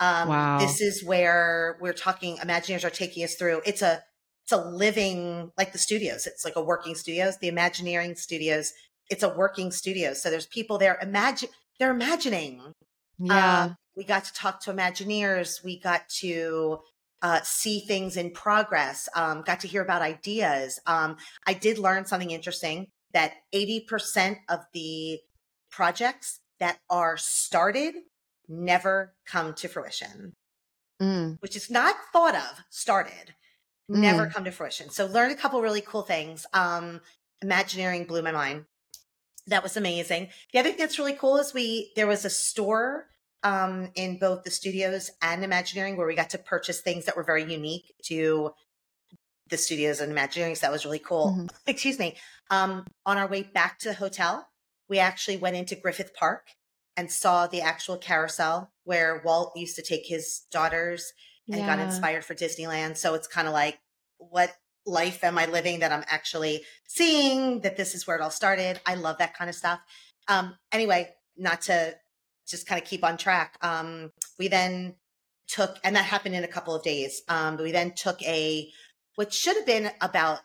Um, 0.00 0.28
wow. 0.28 0.58
This 0.58 0.80
is 0.80 1.04
where 1.04 1.76
we're 1.80 1.92
talking. 1.92 2.36
Imagineers 2.38 2.84
are 2.84 2.90
taking 2.90 3.22
us 3.22 3.34
through. 3.34 3.60
It's 3.66 3.82
a 3.82 4.02
it's 4.44 4.52
a 4.52 4.68
living 4.68 5.52
like 5.56 5.72
the 5.72 5.78
studios. 5.78 6.26
It's 6.26 6.44
like 6.44 6.56
a 6.56 6.62
working 6.62 6.94
studios. 6.94 7.38
The 7.38 7.48
Imagineering 7.48 8.16
studios. 8.16 8.72
It's 9.10 9.22
a 9.22 9.28
working 9.28 9.70
studio. 9.70 10.14
So 10.14 10.30
there's 10.30 10.46
people 10.46 10.78
there. 10.78 10.98
Imagine 11.02 11.50
they're 11.78 11.90
imagining. 11.90 12.72
Yeah. 13.18 13.62
Um, 13.62 13.76
we 13.96 14.04
got 14.04 14.24
to 14.24 14.32
talk 14.32 14.62
to 14.62 14.72
Imagineers. 14.72 15.62
We 15.62 15.78
got 15.78 16.08
to 16.20 16.80
uh, 17.22 17.40
see 17.42 17.80
things 17.80 18.16
in 18.16 18.30
progress, 18.30 19.08
um, 19.14 19.42
got 19.42 19.60
to 19.60 19.68
hear 19.68 19.82
about 19.82 20.02
ideas. 20.02 20.80
Um, 20.86 21.16
I 21.46 21.54
did 21.54 21.78
learn 21.78 22.04
something 22.04 22.30
interesting 22.30 22.88
that 23.12 23.34
80% 23.54 24.36
of 24.48 24.60
the 24.72 25.20
projects 25.70 26.40
that 26.58 26.78
are 26.88 27.16
started 27.16 27.94
never 28.48 29.14
come 29.26 29.54
to 29.54 29.68
fruition, 29.68 30.34
mm. 31.00 31.36
which 31.40 31.56
is 31.56 31.70
not 31.70 31.96
thought 32.12 32.34
of, 32.34 32.64
started, 32.70 33.34
mm. 33.90 33.96
never 33.96 34.26
come 34.26 34.44
to 34.44 34.50
fruition. 34.50 34.90
So 34.90 35.06
learned 35.06 35.32
a 35.32 35.36
couple 35.36 35.60
really 35.62 35.80
cool 35.80 36.02
things. 36.02 36.46
Um, 36.52 37.00
Imagineering 37.42 38.04
blew 38.04 38.20
my 38.20 38.32
mind. 38.32 38.66
That 39.46 39.62
was 39.62 39.76
amazing. 39.76 40.28
The 40.52 40.58
other 40.58 40.68
thing 40.68 40.78
that's 40.78 40.98
really 40.98 41.14
cool 41.14 41.38
is 41.38 41.54
we, 41.54 41.92
there 41.96 42.06
was 42.06 42.24
a 42.24 42.30
store 42.30 43.06
um, 43.42 43.90
in 43.94 44.18
both 44.18 44.44
the 44.44 44.50
studios 44.50 45.10
and 45.22 45.44
Imagineering, 45.44 45.96
where 45.96 46.06
we 46.06 46.14
got 46.14 46.30
to 46.30 46.38
purchase 46.38 46.80
things 46.80 47.06
that 47.06 47.16
were 47.16 47.24
very 47.24 47.50
unique 47.50 47.92
to 48.04 48.52
the 49.48 49.56
studios 49.56 50.00
and 50.00 50.12
Imagineering. 50.12 50.54
So 50.54 50.66
that 50.66 50.72
was 50.72 50.84
really 50.84 50.98
cool. 50.98 51.34
Mm-hmm. 51.36 51.46
Excuse 51.66 51.98
me. 51.98 52.16
Um, 52.50 52.86
on 53.06 53.18
our 53.18 53.28
way 53.28 53.42
back 53.42 53.78
to 53.80 53.88
the 53.88 53.94
hotel, 53.94 54.48
we 54.88 54.98
actually 54.98 55.36
went 55.36 55.56
into 55.56 55.76
Griffith 55.76 56.14
Park 56.14 56.48
and 56.96 57.10
saw 57.10 57.46
the 57.46 57.60
actual 57.60 57.96
carousel 57.96 58.72
where 58.84 59.22
Walt 59.24 59.52
used 59.56 59.76
to 59.76 59.82
take 59.82 60.06
his 60.06 60.42
daughters 60.50 61.12
and 61.48 61.58
yeah. 61.58 61.66
got 61.66 61.78
inspired 61.78 62.24
for 62.24 62.34
Disneyland. 62.34 62.96
So 62.96 63.14
it's 63.14 63.26
kind 63.26 63.48
of 63.48 63.54
like, 63.54 63.78
what 64.18 64.54
life 64.86 65.24
am 65.24 65.38
I 65.38 65.46
living 65.46 65.80
that 65.80 65.92
I'm 65.92 66.04
actually 66.08 66.62
seeing 66.86 67.60
that 67.60 67.76
this 67.76 67.94
is 67.94 68.06
where 68.06 68.16
it 68.16 68.22
all 68.22 68.30
started? 68.30 68.80
I 68.86 68.94
love 68.94 69.18
that 69.18 69.36
kind 69.36 69.48
of 69.48 69.56
stuff. 69.56 69.80
Um, 70.28 70.56
anyway, 70.72 71.10
not 71.36 71.62
to 71.62 71.94
just 72.50 72.66
kind 72.66 72.80
of 72.80 72.88
keep 72.88 73.04
on 73.04 73.16
track. 73.16 73.56
Um, 73.62 74.12
we 74.38 74.48
then 74.48 74.94
took, 75.48 75.76
and 75.84 75.96
that 75.96 76.04
happened 76.04 76.34
in 76.34 76.44
a 76.44 76.48
couple 76.48 76.74
of 76.74 76.82
days. 76.82 77.22
Um, 77.28 77.56
we 77.56 77.72
then 77.72 77.92
took 77.92 78.22
a, 78.22 78.70
what 79.16 79.32
should 79.32 79.56
have 79.56 79.66
been 79.66 79.90
about 80.00 80.40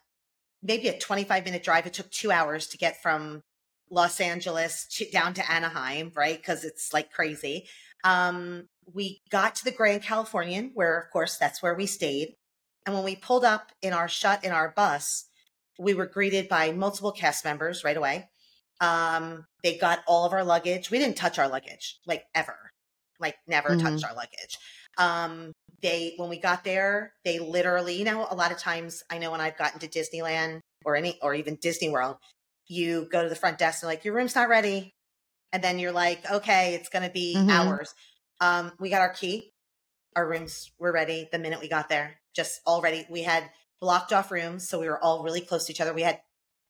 maybe 0.61 0.87
a 0.87 0.97
25 0.97 1.45
minute 1.45 1.63
drive. 1.63 1.85
It 1.85 1.93
took 1.93 2.09
two 2.11 2.31
hours 2.31 2.67
to 2.67 2.77
get 2.77 3.01
from 3.01 3.43
Los 3.89 4.19
Angeles 4.19 4.87
to, 4.97 5.09
down 5.09 5.33
to 5.35 5.51
Anaheim, 5.51 6.11
right? 6.15 6.37
Because 6.37 6.63
it's 6.63 6.93
like 6.93 7.11
crazy. 7.11 7.67
Um, 8.03 8.67
we 8.93 9.21
got 9.29 9.55
to 9.55 9.65
the 9.65 9.71
Grand 9.71 10.03
Californian, 10.03 10.71
where 10.73 10.99
of 10.99 11.11
course 11.11 11.37
that's 11.37 11.61
where 11.61 11.75
we 11.75 11.85
stayed. 11.85 12.35
And 12.85 12.93
when 12.93 13.03
we 13.03 13.15
pulled 13.15 13.45
up 13.45 13.71
in 13.81 13.93
our 13.93 14.07
shut 14.07 14.43
in 14.43 14.51
our 14.51 14.69
bus, 14.75 15.25
we 15.79 15.93
were 15.93 16.05
greeted 16.05 16.47
by 16.47 16.71
multiple 16.71 17.11
cast 17.11 17.43
members 17.43 17.83
right 17.83 17.97
away. 17.97 18.29
Um, 18.81 19.45
they 19.63 19.77
got 19.77 19.99
all 20.07 20.25
of 20.25 20.33
our 20.33 20.43
luggage. 20.43 20.91
We 20.91 20.99
didn't 20.99 21.17
touch 21.17 21.39
our 21.39 21.47
luggage, 21.47 21.99
like 22.05 22.25
ever, 22.33 22.57
like 23.19 23.35
never 23.47 23.69
mm-hmm. 23.69 23.79
touched 23.79 24.05
our 24.05 24.15
luggage. 24.15 24.57
Um, 24.97 25.51
they 25.81 26.13
when 26.17 26.29
we 26.29 26.39
got 26.39 26.63
there, 26.63 27.13
they 27.23 27.39
literally, 27.39 27.97
you 27.97 28.05
know, 28.05 28.27
a 28.29 28.35
lot 28.35 28.51
of 28.51 28.57
times 28.57 29.03
I 29.09 29.17
know 29.17 29.31
when 29.31 29.41
I've 29.41 29.57
gotten 29.57 29.79
to 29.79 29.87
Disneyland 29.87 30.59
or 30.83 30.95
any 30.95 31.17
or 31.21 31.33
even 31.33 31.57
Disney 31.61 31.89
World, 31.89 32.17
you 32.67 33.07
go 33.11 33.23
to 33.23 33.29
the 33.29 33.35
front 33.35 33.57
desk 33.57 33.83
and 33.83 33.89
like, 33.89 34.05
your 34.05 34.13
room's 34.13 34.35
not 34.35 34.49
ready. 34.49 34.91
And 35.51 35.63
then 35.63 35.79
you're 35.79 35.91
like, 35.91 36.29
okay, 36.29 36.75
it's 36.75 36.89
gonna 36.89 37.09
be 37.09 37.35
Mhm. 37.35 37.49
hours. 37.49 37.93
Um, 38.41 38.73
we 38.79 38.89
got 38.89 39.01
our 39.01 39.13
key. 39.13 39.51
Our 40.15 40.27
rooms 40.27 40.71
were 40.79 40.91
ready 40.91 41.29
the 41.31 41.39
minute 41.39 41.59
we 41.59 41.67
got 41.69 41.89
there. 41.89 42.19
Just 42.35 42.61
already 42.67 43.05
we 43.09 43.23
had 43.23 43.49
blocked 43.79 44.11
off 44.11 44.31
rooms, 44.31 44.67
so 44.67 44.79
we 44.79 44.87
were 44.87 45.01
all 45.01 45.23
really 45.23 45.41
close 45.41 45.65
to 45.65 45.71
each 45.71 45.81
other. 45.81 45.93
We 45.93 46.01
had 46.01 46.21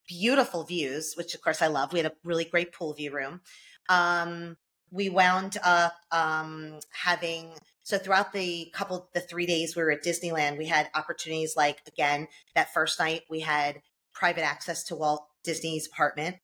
beautiful 0.07 0.63
views, 0.63 1.13
which 1.15 1.33
of 1.35 1.41
course 1.41 1.61
I 1.61 1.67
love. 1.67 1.93
We 1.93 1.99
had 1.99 2.11
a 2.11 2.15
really 2.23 2.45
great 2.45 2.73
pool 2.73 2.93
view 2.93 3.11
room. 3.13 3.41
Um, 3.89 4.57
we 4.91 5.09
wound 5.09 5.57
up 5.63 5.95
um, 6.11 6.79
having 6.91 7.51
so 7.83 7.97
throughout 7.97 8.33
the 8.33 8.71
couple 8.73 9.09
the 9.13 9.19
three 9.19 9.45
days 9.45 9.75
we 9.75 9.83
were 9.83 9.91
at 9.91 10.03
Disneyland, 10.03 10.57
we 10.57 10.65
had 10.65 10.89
opportunities 10.95 11.55
like 11.55 11.81
again 11.87 12.27
that 12.55 12.73
first 12.73 12.99
night 12.99 13.23
we 13.29 13.41
had 13.41 13.81
private 14.13 14.43
access 14.43 14.83
to 14.85 14.95
Walt 14.95 15.27
Disney's 15.43 15.87
apartment. 15.87 16.37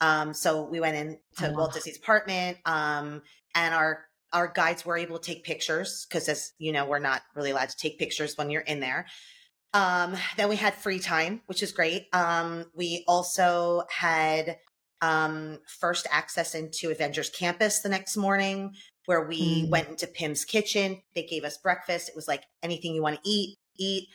Um, 0.00 0.34
so 0.34 0.64
we 0.64 0.80
went 0.80 0.96
in 0.96 1.18
to 1.38 1.48
Oh, 1.48 1.50
wow. 1.52 1.58
Walt 1.58 1.74
Disney's 1.74 1.96
apartment, 1.96 2.58
um, 2.66 3.22
and 3.54 3.74
our 3.74 4.06
our 4.32 4.48
guides 4.48 4.84
were 4.84 4.98
able 4.98 5.18
to 5.18 5.32
take 5.32 5.44
pictures 5.44 6.06
because, 6.08 6.28
as 6.28 6.52
you 6.58 6.72
know, 6.72 6.84
we're 6.84 6.98
not 6.98 7.22
really 7.34 7.52
allowed 7.52 7.70
to 7.70 7.76
take 7.76 7.98
pictures 7.98 8.36
when 8.36 8.50
you're 8.50 8.60
in 8.62 8.80
there. 8.80 9.06
Um, 9.72 10.16
then 10.36 10.48
we 10.48 10.56
had 10.56 10.74
free 10.74 10.98
time, 10.98 11.42
which 11.46 11.62
is 11.62 11.72
great. 11.72 12.06
Um, 12.12 12.66
we 12.74 13.04
also 13.06 13.82
had 13.90 14.58
um, 15.02 15.58
first 15.80 16.06
access 16.10 16.54
into 16.54 16.90
Avengers 16.90 17.28
Campus 17.28 17.80
the 17.80 17.88
next 17.90 18.16
morning, 18.16 18.74
where 19.04 19.26
we 19.26 19.64
Mm. 19.64 19.68
went 19.70 19.88
into 19.88 20.06
Pym's 20.06 20.44
kitchen. 20.44 21.02
They 21.14 21.22
gave 21.24 21.44
us 21.44 21.58
breakfast. 21.58 22.08
It 22.08 22.16
was 22.16 22.26
like 22.26 22.44
anything 22.62 22.94
you 22.94 23.02
want 23.02 23.22
to 23.22 23.28
eat, 23.30 23.58
eat. 23.76 24.08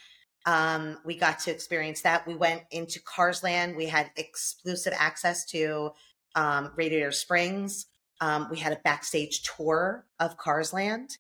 Um, 0.48 0.98
we 1.06 1.16
got 1.16 1.38
to 1.42 1.52
experience 1.52 2.02
that. 2.02 2.26
We 2.26 2.34
went 2.34 2.64
into 2.72 3.00
Cars 3.00 3.44
Land. 3.44 3.76
We 3.76 3.86
had 3.86 4.10
exclusive 4.16 4.94
access 4.98 5.46
to 5.52 5.92
um, 6.34 6.72
Radiator 6.76 7.12
Springs. 7.12 7.86
Um, 8.20 8.48
we 8.50 8.58
had 8.58 8.74
a 8.74 8.80
backstage 8.84 9.44
tour 9.44 10.08
of 10.20 10.38
Cars 10.38 10.74
Land. 10.74 11.18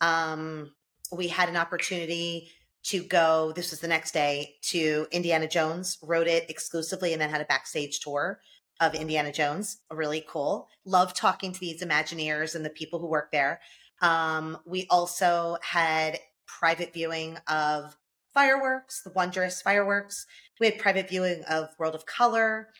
Um, 0.00 0.74
we 1.12 1.28
had 1.28 1.48
an 1.48 1.56
opportunity 1.56 2.50
to 2.86 3.02
go, 3.02 3.52
this 3.56 3.70
was 3.70 3.80
the 3.80 3.88
next 3.88 4.12
day, 4.12 4.56
to 4.62 5.06
Indiana 5.10 5.48
Jones, 5.48 5.98
wrote 6.02 6.28
it 6.28 6.48
exclusively, 6.48 7.12
and 7.12 7.20
then 7.20 7.30
had 7.30 7.40
a 7.40 7.46
backstage 7.46 8.00
tour 8.00 8.40
of 8.80 8.94
Indiana 8.94 9.32
Jones. 9.32 9.78
Really 9.90 10.24
cool. 10.28 10.68
Love 10.84 11.14
talking 11.14 11.52
to 11.52 11.60
these 11.60 11.82
Imagineers 11.82 12.54
and 12.54 12.64
the 12.64 12.70
people 12.70 13.00
who 13.00 13.08
work 13.08 13.32
there. 13.32 13.60
Um, 14.02 14.58
we 14.66 14.86
also 14.90 15.56
had 15.62 16.18
private 16.46 16.92
viewing 16.92 17.38
of 17.48 17.96
fireworks, 18.34 19.02
the 19.02 19.12
wondrous 19.12 19.62
fireworks. 19.62 20.26
We 20.60 20.66
had 20.66 20.78
private 20.78 21.08
viewing 21.08 21.42
of 21.48 21.70
World 21.78 21.94
of 21.94 22.06
Color. 22.06 22.68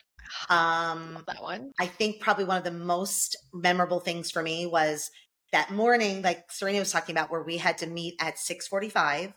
Um, 0.49 1.13
Love 1.13 1.25
that 1.27 1.41
one. 1.41 1.71
I 1.79 1.85
think 1.85 2.19
probably 2.19 2.43
one 2.43 2.57
of 2.57 2.65
the 2.65 2.71
most 2.71 3.37
memorable 3.53 4.01
things 4.01 4.29
for 4.29 4.43
me 4.43 4.65
was 4.65 5.09
that 5.53 5.71
morning, 5.71 6.21
like 6.21 6.51
Serena 6.51 6.79
was 6.79 6.91
talking 6.91 7.13
about, 7.15 7.31
where 7.31 7.43
we 7.43 7.55
had 7.55 7.77
to 7.77 7.87
meet 7.87 8.15
at 8.19 8.37
six 8.37 8.67
forty-five, 8.67 9.31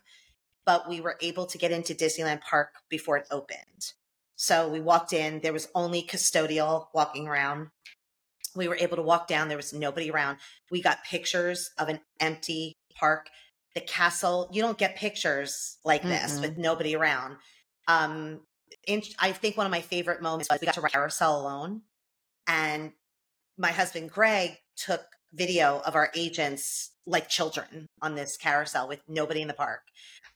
but 0.64 0.88
we 0.88 1.00
were 1.00 1.16
able 1.20 1.46
to 1.46 1.58
get 1.58 1.72
into 1.72 1.94
Disneyland 1.94 2.40
Park 2.40 2.74
before 2.88 3.16
it 3.16 3.26
opened. 3.30 3.92
So 4.36 4.68
we 4.68 4.80
walked 4.80 5.12
in. 5.12 5.40
There 5.40 5.52
was 5.52 5.68
only 5.74 6.02
custodial 6.02 6.86
walking 6.94 7.28
around. 7.28 7.68
We 8.56 8.68
were 8.68 8.76
able 8.76 8.96
to 8.96 9.02
walk 9.02 9.28
down. 9.28 9.48
There 9.48 9.56
was 9.56 9.72
nobody 9.72 10.10
around. 10.10 10.38
We 10.70 10.80
got 10.80 11.04
pictures 11.04 11.70
of 11.78 11.88
an 11.88 12.00
empty 12.18 12.76
park. 12.94 13.28
The 13.74 13.80
castle. 13.80 14.48
You 14.52 14.62
don't 14.62 14.78
get 14.78 14.96
pictures 14.96 15.78
like 15.84 16.02
this 16.02 16.38
Mm-mm. 16.38 16.40
with 16.40 16.58
nobody 16.58 16.96
around. 16.96 17.36
Um, 17.86 18.40
in, 18.86 19.02
I 19.18 19.32
think 19.32 19.56
one 19.56 19.66
of 19.66 19.70
my 19.70 19.80
favorite 19.80 20.22
moments 20.22 20.48
was 20.50 20.60
we 20.60 20.66
got 20.66 20.74
to 20.74 20.80
ride 20.80 20.92
carousel 20.92 21.40
alone, 21.40 21.82
and 22.46 22.92
my 23.58 23.70
husband 23.70 24.10
Greg 24.10 24.56
took 24.76 25.02
video 25.32 25.80
of 25.84 25.94
our 25.94 26.10
agents 26.16 26.89
like 27.06 27.28
children 27.28 27.86
on 28.02 28.14
this 28.14 28.36
carousel 28.36 28.88
with 28.88 29.00
nobody 29.08 29.42
in 29.42 29.48
the 29.48 29.54
park. 29.54 29.80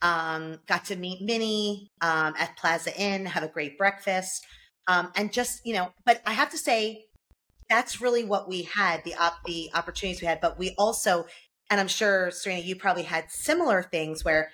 Um, 0.02 0.58
got 0.66 0.84
to 0.86 0.96
meet 0.96 1.22
Minnie 1.22 1.88
um, 2.00 2.34
at 2.38 2.56
Plaza 2.56 2.98
Inn, 2.98 3.26
have 3.26 3.42
a 3.42 3.48
great 3.48 3.78
breakfast, 3.78 4.44
um, 4.86 5.10
and 5.16 5.32
just 5.32 5.60
you 5.64 5.74
know. 5.74 5.92
But 6.04 6.20
I 6.26 6.32
have 6.32 6.50
to 6.50 6.58
say, 6.58 7.04
that's 7.68 8.00
really 8.00 8.24
what 8.24 8.48
we 8.48 8.62
had 8.62 9.04
the 9.04 9.14
op- 9.14 9.44
the 9.44 9.70
opportunities 9.74 10.20
we 10.20 10.26
had. 10.26 10.40
But 10.40 10.58
we 10.58 10.74
also, 10.76 11.26
and 11.70 11.80
I'm 11.80 11.88
sure 11.88 12.30
Serena, 12.30 12.60
you 12.60 12.76
probably 12.76 13.04
had 13.04 13.30
similar 13.30 13.82
things 13.82 14.24
where 14.24 14.50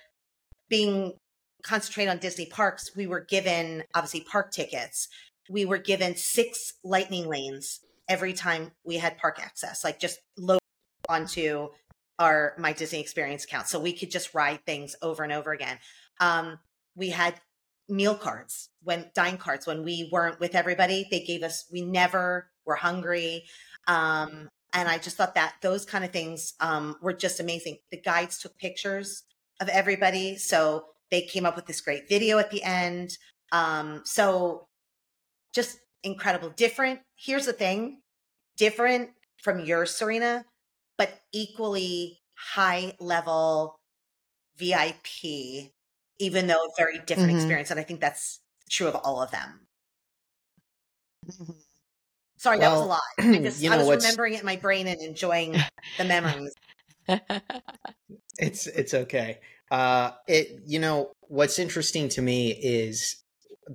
being 0.69 1.15
concentrated 1.63 2.11
on 2.11 2.19
Disney 2.19 2.47
parks, 2.47 2.95
we 2.97 3.07
were 3.07 3.21
given 3.21 3.85
obviously 3.95 4.21
park 4.21 4.53
tickets. 4.53 5.09
We 5.49 5.65
were 5.65 5.79
given 5.79 6.15
six 6.17 6.75
lightning 6.85 7.29
lanes 7.29 7.81
every 8.09 8.33
time 8.33 8.73
we 8.85 8.97
had 8.99 9.19
park 9.19 9.39
access, 9.41 9.83
like 9.85 9.99
just 9.99 10.19
low 10.37 10.59
onto 11.09 11.69
our 12.21 12.55
my 12.59 12.73
Disney 12.73 13.01
experience 13.01 13.45
account. 13.45 13.67
So 13.67 13.81
we 13.81 13.93
could 13.93 14.13
just 14.13 14.35
ride 14.35 14.61
things 14.65 14.95
over 15.03 15.25
and 15.25 15.33
over 15.33 15.53
again. 15.53 15.79
Um, 16.21 16.61
we 16.95 17.09
had 17.09 17.41
meal 17.91 18.15
cards 18.15 18.69
when 18.83 19.11
dine 19.15 19.37
cards 19.37 19.67
when 19.67 19.83
we 19.83 20.09
weren't 20.13 20.39
with 20.39 20.55
everybody 20.55 21.07
they 21.11 21.21
gave 21.25 21.43
us 21.43 21.65
we 21.73 21.83
never 21.83 22.49
were 22.65 22.77
hungry 22.77 23.45
um 23.89 24.49
and 24.73 24.89
i 24.89 24.97
just 24.97 25.17
thought 25.17 25.35
that 25.35 25.55
those 25.61 25.85
kind 25.85 26.05
of 26.05 26.13
things 26.13 26.55
um 26.61 26.95
were 27.03 27.13
just 27.13 27.41
amazing 27.41 27.77
the 27.91 28.01
guides 28.01 28.39
took 28.39 28.57
pictures 28.59 29.25
of 29.61 29.69
everybody 29.69 30.37
so 30.37 30.85
they 31.11 31.23
came 31.23 31.45
up 31.45 31.57
with 31.57 31.67
this 31.67 31.81
great 31.81 32.09
video 32.09 32.39
at 32.39 32.51
the 32.53 32.63
end 32.63 33.19
um 33.51 34.03
so 34.05 34.69
just 35.53 35.79
incredible 36.05 36.51
different 36.51 37.01
here's 37.17 37.47
the 37.47 37.53
thing 37.53 38.01
different 38.57 39.11
from 39.43 39.59
your 39.59 39.85
serena 39.85 40.45
but 41.01 41.23
equally 41.33 42.21
high 42.37 42.95
level 43.01 43.81
vip 44.59 45.07
even 46.21 46.47
though 46.47 46.65
a 46.65 46.71
very 46.79 46.99
different 47.01 47.33
Mhm. 47.33 47.35
experience 47.35 47.71
and 47.73 47.81
i 47.81 47.85
think 47.85 48.01
that's 48.01 48.41
true 48.71 48.89
of 48.89 48.95
all 48.97 49.23
of 49.23 49.31
them 49.33 49.69
Mhm. 51.27 51.63
sorry 52.37 52.59
that 52.59 52.71
was 52.71 52.81
a 52.81 52.85
lot 52.85 53.03
i 53.33 53.39
just 53.41 53.69
i 53.71 53.77
was 53.77 53.91
what's- 53.91 53.93
remembering 53.93 54.35
it 54.35 54.41
in 54.41 54.47
my 54.47 54.57
brain 54.57 54.87
and 54.87 55.01
enjoying 55.01 55.67
the 55.99 56.05
memories 56.05 56.55
It's 58.39 58.67
it's 58.67 58.95
okay. 58.95 59.41
Uh 59.71 60.13
it 60.27 60.63
you 60.67 60.79
know 60.79 61.13
what's 61.23 61.59
interesting 61.59 62.09
to 62.11 62.23
me 62.23 62.51
is 62.53 63.23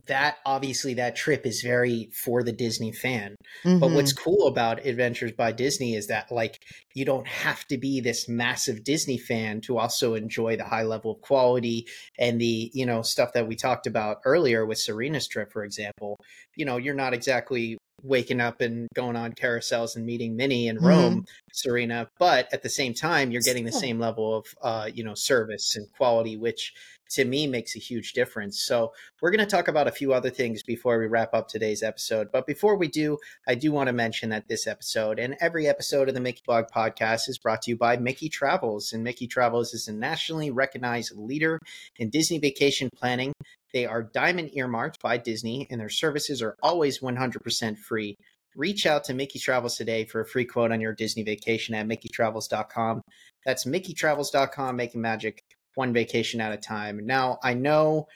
that 0.08 0.38
obviously 0.46 0.94
that 0.96 1.16
trip 1.16 1.46
is 1.46 1.62
very 1.62 2.10
for 2.12 2.44
the 2.44 2.52
Disney 2.52 2.92
fan. 2.92 3.36
But 3.80 3.92
what's 3.94 4.12
Mhm. 4.12 4.14
cool 4.14 4.48
about 4.48 4.86
Adventures 4.86 5.32
by 5.32 5.52
Disney 5.52 5.96
is 5.96 6.08
that 6.08 6.32
like 6.32 6.60
you 6.94 7.06
don't 7.06 7.28
have 7.28 7.66
to 7.68 7.78
be 7.78 8.00
this 8.02 8.28
massive 8.28 8.84
Disney 8.84 9.18
fan 9.18 9.62
to 9.62 9.78
also 9.78 10.16
enjoy 10.16 10.58
the 10.58 10.66
high 10.66 10.84
level 10.84 11.12
of 11.12 11.22
quality 11.22 11.86
and 12.18 12.40
the, 12.42 12.72
you 12.74 12.86
know, 12.86 13.02
stuff 13.02 13.32
that 13.34 13.48
we 13.48 13.56
talked 13.56 13.88
about 13.88 14.18
earlier 14.26 14.66
with 14.66 14.78
Serena's 14.80 15.28
trip 15.28 15.52
for 15.52 15.64
example. 15.64 16.18
You 16.56 16.66
know, 16.66 16.78
you're 16.78 16.94
not 16.96 17.14
exactly 17.14 17.78
waking 18.04 18.42
up 18.42 18.62
and 18.62 18.88
going 18.94 19.16
on 19.16 19.34
carousels 19.34 19.96
and 19.96 20.06
meeting 20.06 20.36
Minnie 20.36 20.68
in 20.68 20.80
Mhm. 20.80 20.80
Rome, 20.80 21.24
Serena, 21.58 22.10
but 22.20 22.48
at 22.54 22.64
the 22.64 22.70
same 22.70 22.94
time 22.94 23.32
you're 23.32 23.42
getting 23.42 23.66
the 23.66 23.72
same 23.72 24.00
level 24.00 24.38
of 24.38 24.46
uh, 24.62 24.90
you 24.94 25.04
know, 25.04 25.16
service 25.16 25.76
and 25.76 25.88
quality 25.98 26.38
which 26.38 26.74
to 27.10 27.26
me 27.26 27.48
makes 27.48 27.76
a 27.76 27.80
huge 27.80 28.14
difference. 28.14 28.64
So, 28.64 28.92
we're 29.22 29.32
going 29.32 29.40
to 29.40 29.46
talk 29.46 29.68
about 29.68 29.88
a 29.88 29.92
few 29.92 30.14
other 30.14 30.30
things 30.30 30.64
before 30.64 31.00
we 31.00 31.08
wrap 31.08 31.34
up 31.34 31.48
today's 31.48 31.84
episode. 31.84 32.30
But 32.32 32.46
before 32.48 32.76
we 32.78 32.88
do, 32.88 33.18
I 33.48 33.56
do 33.56 33.72
want 33.72 33.88
to 33.88 33.94
mention 33.94 34.30
that 34.30 34.48
this 34.48 34.68
episode 34.68 35.20
and 35.20 35.36
every 35.40 35.68
episode 35.68 36.08
of 36.08 36.14
the 36.14 36.22
Mickey 36.22 36.42
Blog 36.46 36.66
podcast 36.76 37.30
is 37.30 37.38
brought 37.38 37.62
to 37.64 37.72
you 37.72 37.78
by 37.78 37.98
Mickey 37.98 38.30
Travels. 38.30 38.94
And 38.94 39.04
Mickey 39.04 39.28
Travels 39.28 39.74
is 39.74 39.88
a 39.88 39.94
nationally 39.94 40.52
recognized 40.52 41.16
leader 41.16 41.60
in 41.98 42.10
Disney 42.10 42.40
vacation 42.40 42.90
planning. 42.96 43.34
They 43.74 43.86
are 43.86 44.04
diamond 44.04 44.52
earmarked 44.54 45.02
by 45.02 45.18
Disney, 45.18 45.68
and 45.70 45.82
their 45.82 45.90
services 45.90 46.42
are 46.42 46.56
always 46.64 47.00
100% 47.00 47.78
free. 47.78 48.18
Reach 48.56 48.86
out 48.86 49.04
to 49.06 49.14
Mickey 49.14 49.40
Travels 49.40 49.76
today 49.76 50.06
for 50.06 50.22
a 50.22 50.26
free 50.26 50.46
quote 50.46 50.72
on 50.72 50.82
your 50.82 50.94
Disney 50.94 51.24
vacation 51.24 51.76
at 51.76 51.88
MickeyTravels.com. 51.88 53.02
That's 53.46 53.66
MickeyTravels.com, 53.66 54.76
making 54.76 55.02
magic 55.02 55.42
one 55.76 55.94
vacation 55.94 56.40
at 56.40 56.54
a 56.54 56.58
time. 56.58 57.06
Now, 57.06 57.38
I 57.44 57.54
know 57.54 58.08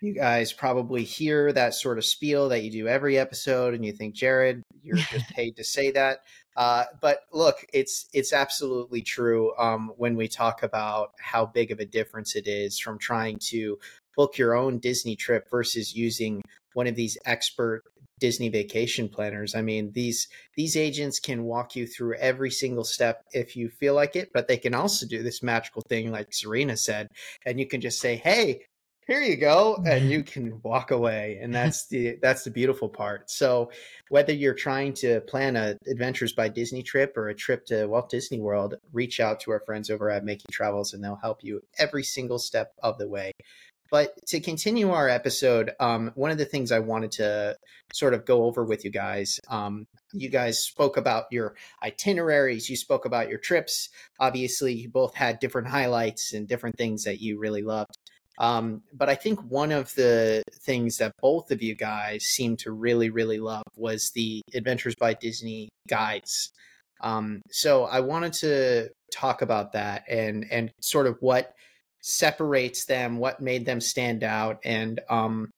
you 0.00 0.14
guys 0.14 0.52
probably 0.52 1.02
hear 1.02 1.52
that 1.52 1.74
sort 1.74 1.98
of 1.98 2.04
spiel 2.04 2.48
that 2.48 2.62
you 2.62 2.70
do 2.70 2.88
every 2.88 3.18
episode 3.18 3.74
and 3.74 3.84
you 3.84 3.92
think 3.92 4.14
jared 4.14 4.62
you're 4.82 4.96
just 4.96 5.28
paid 5.34 5.56
to 5.56 5.64
say 5.64 5.90
that 5.90 6.20
uh, 6.56 6.84
but 7.00 7.20
look 7.32 7.64
it's 7.72 8.08
it's 8.12 8.32
absolutely 8.32 9.02
true 9.02 9.52
um, 9.58 9.92
when 9.96 10.16
we 10.16 10.28
talk 10.28 10.62
about 10.62 11.12
how 11.18 11.46
big 11.46 11.70
of 11.70 11.80
a 11.80 11.84
difference 11.84 12.36
it 12.36 12.46
is 12.46 12.78
from 12.78 12.98
trying 12.98 13.38
to 13.40 13.78
book 14.16 14.38
your 14.38 14.54
own 14.54 14.78
disney 14.78 15.16
trip 15.16 15.48
versus 15.50 15.94
using 15.94 16.42
one 16.74 16.86
of 16.86 16.94
these 16.94 17.18
expert 17.24 17.82
Disney 18.18 18.48
vacation 18.48 19.08
planners. 19.08 19.54
I 19.54 19.62
mean, 19.62 19.92
these 19.92 20.28
these 20.56 20.76
agents 20.76 21.20
can 21.20 21.44
walk 21.44 21.76
you 21.76 21.86
through 21.86 22.16
every 22.16 22.50
single 22.50 22.84
step 22.84 23.24
if 23.32 23.56
you 23.56 23.68
feel 23.68 23.94
like 23.94 24.16
it, 24.16 24.30
but 24.32 24.48
they 24.48 24.56
can 24.56 24.74
also 24.74 25.06
do 25.06 25.22
this 25.22 25.42
magical 25.42 25.82
thing 25.88 26.10
like 26.10 26.32
Serena 26.32 26.76
said, 26.76 27.08
and 27.46 27.58
you 27.58 27.66
can 27.66 27.80
just 27.80 28.00
say, 28.00 28.16
"Hey, 28.16 28.64
here 29.06 29.20
you 29.22 29.36
go," 29.36 29.82
and 29.86 30.10
you 30.10 30.22
can 30.22 30.60
walk 30.62 30.90
away. 30.90 31.38
And 31.40 31.54
that's 31.54 31.86
the 31.88 32.18
that's 32.22 32.44
the 32.44 32.50
beautiful 32.50 32.88
part. 32.88 33.30
So, 33.30 33.70
whether 34.10 34.32
you're 34.32 34.54
trying 34.54 34.92
to 34.94 35.20
plan 35.22 35.56
a 35.56 35.76
Adventures 35.88 36.32
by 36.32 36.48
Disney 36.48 36.82
trip 36.82 37.16
or 37.16 37.28
a 37.28 37.34
trip 37.34 37.64
to 37.66 37.86
Walt 37.86 38.10
Disney 38.10 38.40
World, 38.40 38.74
reach 38.92 39.20
out 39.20 39.40
to 39.40 39.50
our 39.52 39.60
friends 39.60 39.90
over 39.90 40.10
at 40.10 40.24
Mickey 40.24 40.46
Travels 40.50 40.92
and 40.92 41.02
they'll 41.02 41.16
help 41.16 41.42
you 41.42 41.60
every 41.78 42.04
single 42.04 42.38
step 42.38 42.72
of 42.82 42.98
the 42.98 43.08
way. 43.08 43.32
But 43.90 44.14
to 44.26 44.40
continue 44.40 44.90
our 44.90 45.08
episode, 45.08 45.72
um, 45.80 46.12
one 46.14 46.30
of 46.30 46.38
the 46.38 46.44
things 46.44 46.72
I 46.72 46.80
wanted 46.80 47.12
to 47.12 47.56
sort 47.92 48.14
of 48.14 48.26
go 48.26 48.44
over 48.44 48.64
with 48.64 48.84
you 48.84 48.90
guys, 48.90 49.40
um, 49.48 49.86
you 50.12 50.28
guys 50.28 50.62
spoke 50.62 50.96
about 50.96 51.24
your 51.30 51.54
itineraries, 51.82 52.68
you 52.68 52.76
spoke 52.76 53.06
about 53.06 53.28
your 53.28 53.38
trips. 53.38 53.88
Obviously, 54.20 54.74
you 54.74 54.90
both 54.90 55.14
had 55.14 55.38
different 55.38 55.68
highlights 55.68 56.32
and 56.34 56.46
different 56.46 56.76
things 56.76 57.04
that 57.04 57.20
you 57.20 57.38
really 57.38 57.62
loved. 57.62 57.96
Um, 58.38 58.82
but 58.92 59.08
I 59.08 59.16
think 59.16 59.40
one 59.40 59.72
of 59.72 59.94
the 59.94 60.42
things 60.60 60.98
that 60.98 61.12
both 61.20 61.50
of 61.50 61.60
you 61.62 61.74
guys 61.74 62.24
seemed 62.24 62.60
to 62.60 62.70
really, 62.70 63.10
really 63.10 63.40
love 63.40 63.64
was 63.76 64.10
the 64.10 64.42
Adventures 64.54 64.94
by 64.94 65.14
Disney 65.14 65.70
guides. 65.88 66.52
Um, 67.00 67.42
so 67.50 67.84
I 67.84 68.00
wanted 68.00 68.32
to 68.34 68.90
talk 69.12 69.42
about 69.42 69.72
that 69.72 70.04
and 70.08 70.44
and 70.50 70.70
sort 70.80 71.06
of 71.06 71.16
what 71.20 71.54
separates 72.00 72.84
them, 72.84 73.18
what 73.18 73.40
made 73.40 73.66
them 73.66 73.80
stand 73.80 74.22
out, 74.22 74.58
and 74.64 75.00
um, 75.08 75.50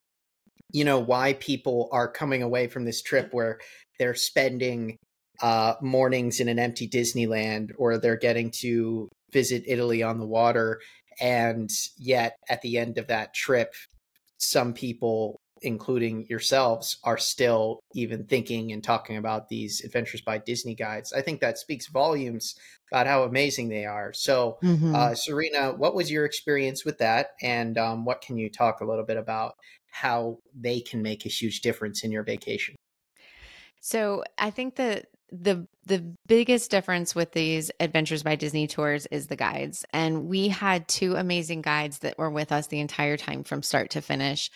you 0.73 0.85
know 0.85 0.99
why 0.99 1.35
people 1.35 1.89
are 1.93 2.11
coming 2.11 2.43
away 2.43 2.69
from 2.69 2.85
this 2.85 3.03
trip 3.03 3.29
where 3.33 3.59
they're 3.99 4.15
spending 4.15 4.97
uh, 5.43 5.75
mornings 5.81 6.41
in 6.41 6.49
an 6.49 6.59
empty 6.59 6.89
Disneyland, 6.89 7.71
or 7.79 7.99
they're 7.99 8.17
getting 8.17 8.53
to 8.61 9.09
visit 9.33 9.65
Italy 9.67 10.03
on 10.03 10.19
the 10.19 10.27
water, 10.27 10.81
and 11.21 11.71
yet 11.99 12.37
at 12.49 12.63
the 12.63 12.79
end 12.79 12.99
of 12.99 13.09
that 13.09 13.35
trip, 13.35 13.75
some 14.39 14.73
people 14.73 15.40
including 15.63 16.27
yourselves, 16.29 16.99
are 17.05 17.19
still 17.19 17.81
even 17.95 18.25
thinking 18.25 18.73
and 18.73 18.83
talking 18.83 19.17
about 19.17 19.49
these 19.49 19.83
Adventures 19.85 20.21
by 20.21 20.39
Disney 20.39 20.75
guides. 20.75 21.13
I 21.13 21.23
think 21.23 21.41
that 21.41 21.59
speaks 21.59 21.87
volumes 21.89 22.55
about 22.91 23.07
how 23.07 23.23
amazing 23.23 23.69
they 23.69 23.85
are. 23.85 24.13
So, 24.13 24.59
mm-hmm. 24.63 24.95
uh, 24.95 25.15
Serena, 25.15 25.73
what 25.73 25.95
was 25.95 26.11
your 26.11 26.25
experience 26.25 26.85
with 26.85 26.99
that? 26.99 27.29
And 27.43 27.79
um, 27.79 28.05
what 28.05 28.21
can 28.21 28.37
you 28.37 28.51
talk 28.51 28.81
a 28.81 28.85
little 28.85 29.05
bit 29.05 29.17
about 29.17 29.55
how 29.91 30.39
they 30.55 30.81
can 30.81 31.03
make 31.03 31.25
a 31.27 31.29
huge 31.31 31.61
difference 31.61 32.05
in 32.05 32.13
your 32.13 32.25
vacation? 32.25 32.75
So, 33.81 34.25
I 34.39 34.51
think 34.51 34.77
that 34.77 35.07
the 35.33 35.67
the 35.87 36.05
biggest 36.27 36.71
difference 36.71 37.15
with 37.15 37.33
these 37.33 37.71
adventures 37.81 38.23
by 38.23 38.35
disney 38.35 38.67
tours 38.67 39.07
is 39.07 39.29
the 39.29 39.37
guides 39.37 39.85
and 39.93 40.27
we 40.27 40.49
had 40.49 40.87
two 40.89 41.15
amazing 41.15 41.63
guides 41.63 42.01
that 42.01 42.19
were 42.19 42.31
with 42.31 42.53
us 42.53 42.67
the 42.67 42.81
entire 42.81 43.17
time 43.17 43.45
from 43.45 43.63
start 43.63 43.91
to 43.91 44.01
finish 44.01 44.51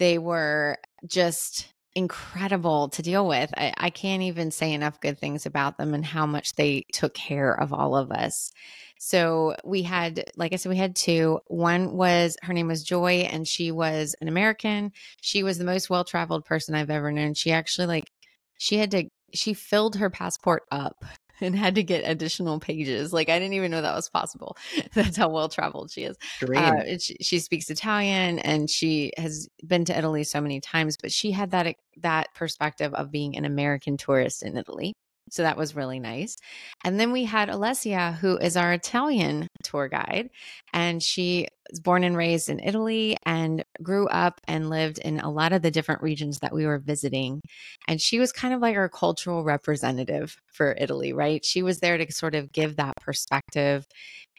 they 0.00 0.18
were 0.18 0.78
just 1.06 1.72
incredible 1.94 2.88
to 2.88 3.02
deal 3.02 3.28
with. 3.28 3.50
I, 3.56 3.74
I, 3.76 3.90
can't 3.90 4.22
even 4.22 4.50
say 4.50 4.72
enough 4.72 5.00
good 5.00 5.18
things 5.18 5.44
about 5.44 5.76
them 5.76 5.92
and 5.92 6.04
how 6.04 6.24
much 6.24 6.54
they 6.54 6.84
took 6.92 7.14
care 7.14 7.52
of 7.52 7.72
all 7.72 7.96
of 7.96 8.10
us. 8.10 8.50
So 8.98 9.56
we 9.64 9.82
had, 9.82 10.30
like 10.36 10.52
I 10.52 10.56
said, 10.56 10.70
we 10.70 10.76
had 10.76 10.96
two. 10.96 11.40
One 11.48 11.92
was 11.92 12.36
her 12.42 12.54
name 12.54 12.68
was 12.68 12.82
Joy, 12.82 13.28
and 13.30 13.46
she 13.46 13.72
was 13.72 14.14
an 14.20 14.28
American. 14.28 14.92
She 15.20 15.42
was 15.42 15.58
the 15.58 15.64
most 15.64 15.90
well 15.90 16.04
traveled 16.04 16.44
person 16.44 16.74
I've 16.74 16.90
ever 16.90 17.12
known. 17.12 17.34
She 17.34 17.52
actually 17.52 17.86
like 17.86 18.10
she 18.58 18.78
had 18.78 18.90
to 18.92 19.04
she 19.32 19.54
filled 19.54 19.96
her 19.96 20.10
passport 20.10 20.62
up 20.70 21.04
and 21.46 21.56
had 21.56 21.74
to 21.76 21.82
get 21.82 22.02
additional 22.08 22.60
pages. 22.60 23.12
Like 23.12 23.28
I 23.28 23.38
didn't 23.38 23.54
even 23.54 23.70
know 23.70 23.82
that 23.82 23.94
was 23.94 24.08
possible. 24.08 24.56
That's 24.94 25.16
how 25.16 25.28
well 25.28 25.48
traveled 25.48 25.90
she 25.90 26.04
is. 26.04 26.16
Uh, 26.42 26.98
she, 26.98 27.16
she, 27.20 27.38
speaks 27.38 27.70
Italian 27.70 28.38
and 28.40 28.68
she 28.68 29.12
has 29.16 29.48
been 29.66 29.84
to 29.86 29.96
Italy 29.96 30.24
so 30.24 30.40
many 30.40 30.60
times, 30.60 30.96
but 31.00 31.12
she 31.12 31.30
had 31.30 31.50
that 31.52 31.76
that 31.98 32.34
perspective 32.34 32.92
of 32.94 33.10
being 33.10 33.36
an 33.36 33.44
American 33.44 33.96
tourist 33.96 34.42
in 34.42 34.56
Italy. 34.56 34.94
So 35.30 35.42
that 35.42 35.56
was 35.56 35.76
really 35.76 36.00
nice. 36.00 36.36
And 36.84 36.98
then 36.98 37.12
we 37.12 37.24
had 37.24 37.48
Alessia, 37.48 38.16
who 38.16 38.36
is 38.36 38.56
our 38.56 38.72
Italian 38.72 39.46
tour 39.62 39.88
guide. 39.88 40.30
And 40.72 41.02
she 41.02 41.46
was 41.70 41.80
born 41.80 42.04
and 42.04 42.16
raised 42.16 42.48
in 42.48 42.60
Italy 42.60 43.16
and 43.24 43.64
grew 43.82 44.08
up 44.08 44.40
and 44.48 44.70
lived 44.70 44.98
in 44.98 45.20
a 45.20 45.30
lot 45.30 45.52
of 45.52 45.62
the 45.62 45.70
different 45.70 46.02
regions 46.02 46.38
that 46.40 46.52
we 46.52 46.66
were 46.66 46.78
visiting. 46.78 47.40
And 47.86 48.00
she 48.00 48.18
was 48.18 48.32
kind 48.32 48.52
of 48.52 48.60
like 48.60 48.76
our 48.76 48.88
cultural 48.88 49.44
representative 49.44 50.36
for 50.52 50.76
Italy, 50.78 51.12
right? 51.12 51.44
She 51.44 51.62
was 51.62 51.78
there 51.78 51.96
to 51.96 52.12
sort 52.12 52.34
of 52.34 52.52
give 52.52 52.76
that 52.76 52.96
perspective. 53.00 53.86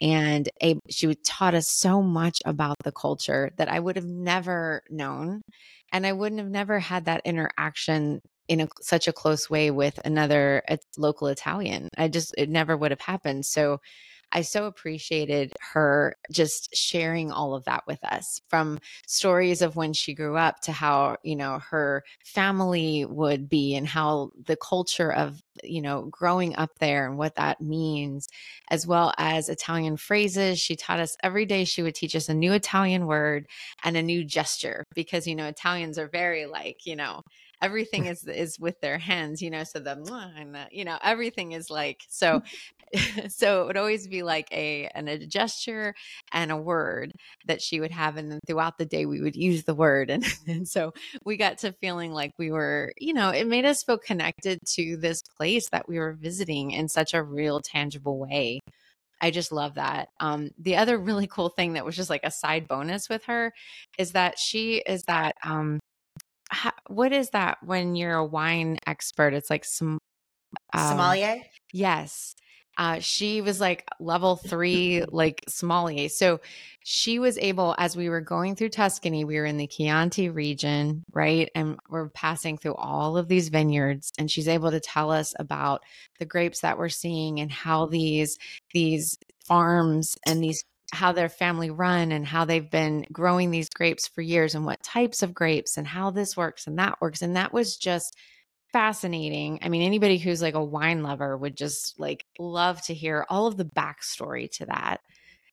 And 0.01 0.49
a, 0.61 0.75
she 0.89 1.13
taught 1.23 1.53
us 1.53 1.69
so 1.69 2.01
much 2.01 2.39
about 2.45 2.75
the 2.83 2.91
culture 2.91 3.51
that 3.57 3.69
I 3.69 3.79
would 3.79 3.95
have 3.95 4.05
never 4.05 4.81
known. 4.89 5.41
And 5.93 6.05
I 6.05 6.13
wouldn't 6.13 6.39
have 6.39 6.49
never 6.49 6.79
had 6.79 7.05
that 7.05 7.21
interaction 7.25 8.21
in 8.51 8.59
a, 8.59 8.67
such 8.81 9.07
a 9.07 9.13
close 9.13 9.49
way 9.49 9.71
with 9.71 9.97
another 10.03 10.61
local 10.97 11.27
Italian. 11.27 11.87
I 11.97 12.09
just, 12.09 12.35
it 12.37 12.49
never 12.49 12.75
would 12.75 12.91
have 12.91 12.99
happened. 12.99 13.45
So 13.45 13.79
I 14.33 14.41
so 14.41 14.65
appreciated 14.65 15.53
her 15.73 16.17
just 16.31 16.75
sharing 16.75 17.31
all 17.31 17.55
of 17.55 17.63
that 17.63 17.83
with 17.87 18.03
us 18.03 18.41
from 18.49 18.79
stories 19.07 19.61
of 19.61 19.77
when 19.77 19.93
she 19.93 20.13
grew 20.13 20.35
up 20.35 20.59
to 20.61 20.73
how, 20.73 21.15
you 21.23 21.37
know, 21.37 21.59
her 21.69 22.03
family 22.25 23.05
would 23.05 23.47
be 23.47 23.73
and 23.75 23.87
how 23.87 24.31
the 24.45 24.57
culture 24.57 25.13
of, 25.13 25.41
you 25.63 25.81
know, 25.81 26.09
growing 26.11 26.53
up 26.57 26.71
there 26.79 27.07
and 27.07 27.17
what 27.17 27.35
that 27.35 27.61
means, 27.61 28.27
as 28.69 28.85
well 28.85 29.13
as 29.17 29.47
Italian 29.47 29.95
phrases. 29.95 30.59
She 30.59 30.75
taught 30.75 30.99
us 30.99 31.15
every 31.23 31.45
day, 31.45 31.63
she 31.63 31.83
would 31.83 31.95
teach 31.95 32.17
us 32.17 32.27
a 32.27 32.33
new 32.33 32.51
Italian 32.51 33.05
word 33.05 33.47
and 33.83 33.95
a 33.95 34.03
new 34.03 34.25
gesture 34.25 34.83
because, 34.93 35.25
you 35.25 35.35
know, 35.35 35.47
Italians 35.47 35.97
are 35.97 36.09
very 36.09 36.45
like, 36.47 36.85
you 36.85 36.97
know, 36.97 37.21
everything 37.61 38.05
is 38.05 38.27
is 38.27 38.59
with 38.59 38.79
their 38.81 38.97
hands 38.97 39.41
you 39.41 39.49
know 39.49 39.63
so 39.63 39.79
the 39.79 39.91
and 40.37 40.55
the, 40.55 40.67
you 40.71 40.83
know 40.83 40.97
everything 41.03 41.51
is 41.51 41.69
like 41.69 42.01
so 42.09 42.41
so 43.29 43.61
it 43.61 43.67
would 43.67 43.77
always 43.77 44.07
be 44.07 44.23
like 44.23 44.47
a 44.51 44.87
an, 44.95 45.07
a 45.07 45.25
gesture 45.25 45.93
and 46.31 46.51
a 46.51 46.57
word 46.57 47.11
that 47.45 47.61
she 47.61 47.79
would 47.79 47.91
have 47.91 48.17
and 48.17 48.31
then 48.31 48.39
throughout 48.45 48.77
the 48.77 48.85
day 48.85 49.05
we 49.05 49.21
would 49.21 49.35
use 49.35 49.63
the 49.63 49.75
word 49.75 50.09
and, 50.09 50.25
and 50.47 50.67
so 50.67 50.93
we 51.25 51.37
got 51.37 51.57
to 51.59 51.71
feeling 51.73 52.11
like 52.11 52.31
we 52.37 52.51
were 52.51 52.91
you 52.97 53.13
know 53.13 53.29
it 53.29 53.47
made 53.47 53.65
us 53.65 53.83
feel 53.83 53.97
connected 53.97 54.59
to 54.65 54.97
this 54.97 55.21
place 55.37 55.69
that 55.69 55.87
we 55.87 55.99
were 55.99 56.13
visiting 56.13 56.71
in 56.71 56.87
such 56.87 57.13
a 57.13 57.23
real 57.23 57.59
tangible 57.59 58.17
way 58.17 58.59
I 59.23 59.29
just 59.29 59.51
love 59.51 59.75
that. 59.75 60.09
Um, 60.19 60.49
the 60.57 60.77
other 60.77 60.97
really 60.97 61.27
cool 61.27 61.49
thing 61.49 61.73
that 61.73 61.85
was 61.85 61.95
just 61.95 62.09
like 62.09 62.23
a 62.23 62.31
side 62.31 62.67
bonus 62.67 63.07
with 63.07 63.23
her 63.25 63.53
is 63.99 64.13
that 64.13 64.39
she 64.39 64.77
is 64.77 65.03
that 65.03 65.35
um, 65.43 65.79
how, 66.51 66.71
what 66.87 67.11
is 67.13 67.29
that 67.31 67.57
when 67.63 67.95
you're 67.95 68.15
a 68.15 68.25
wine 68.25 68.77
expert? 68.85 69.33
It's 69.33 69.49
like 69.49 69.65
some 69.65 69.97
um, 70.73 70.87
sommelier. 70.89 71.41
Yes. 71.73 72.35
Uh, 72.77 72.99
she 72.99 73.41
was 73.41 73.59
like 73.59 73.85
level 73.99 74.37
three, 74.37 75.03
like 75.09 75.43
sommelier. 75.47 76.09
So 76.09 76.39
she 76.83 77.19
was 77.19 77.37
able, 77.37 77.75
as 77.77 77.95
we 77.95 78.09
were 78.09 78.21
going 78.21 78.55
through 78.55 78.69
Tuscany, 78.69 79.23
we 79.25 79.35
were 79.35 79.45
in 79.45 79.57
the 79.57 79.67
Chianti 79.67 80.29
region, 80.29 81.03
right? 81.11 81.49
And 81.53 81.77
we're 81.89 82.09
passing 82.09 82.57
through 82.57 82.75
all 82.75 83.17
of 83.17 83.27
these 83.27 83.49
vineyards, 83.49 84.11
and 84.17 84.31
she's 84.31 84.47
able 84.47 84.71
to 84.71 84.79
tell 84.79 85.11
us 85.11 85.33
about 85.37 85.81
the 86.17 86.25
grapes 86.25 86.61
that 86.61 86.77
we're 86.77 86.89
seeing 86.89 87.39
and 87.39 87.51
how 87.51 87.87
these 87.87 88.37
these 88.73 89.17
farms 89.45 90.17
and 90.25 90.41
these 90.41 90.63
how 90.91 91.11
their 91.11 91.29
family 91.29 91.69
run 91.69 92.11
and 92.11 92.25
how 92.25 92.45
they've 92.45 92.69
been 92.69 93.05
growing 93.11 93.51
these 93.51 93.69
grapes 93.69 94.07
for 94.07 94.21
years 94.21 94.55
and 94.55 94.65
what 94.65 94.83
types 94.83 95.23
of 95.23 95.33
grapes 95.33 95.77
and 95.77 95.87
how 95.87 96.11
this 96.11 96.35
works 96.35 96.67
and 96.67 96.79
that 96.79 96.99
works. 97.01 97.21
And 97.21 97.35
that 97.35 97.53
was 97.53 97.77
just 97.77 98.15
fascinating. 98.73 99.59
I 99.61 99.69
mean, 99.69 99.81
anybody 99.81 100.17
who's 100.17 100.41
like 100.41 100.53
a 100.53 100.63
wine 100.63 101.03
lover 101.03 101.37
would 101.37 101.55
just 101.55 101.99
like 101.99 102.25
love 102.39 102.81
to 102.83 102.93
hear 102.93 103.25
all 103.29 103.47
of 103.47 103.57
the 103.57 103.65
backstory 103.65 104.49
to 104.57 104.65
that. 104.65 104.97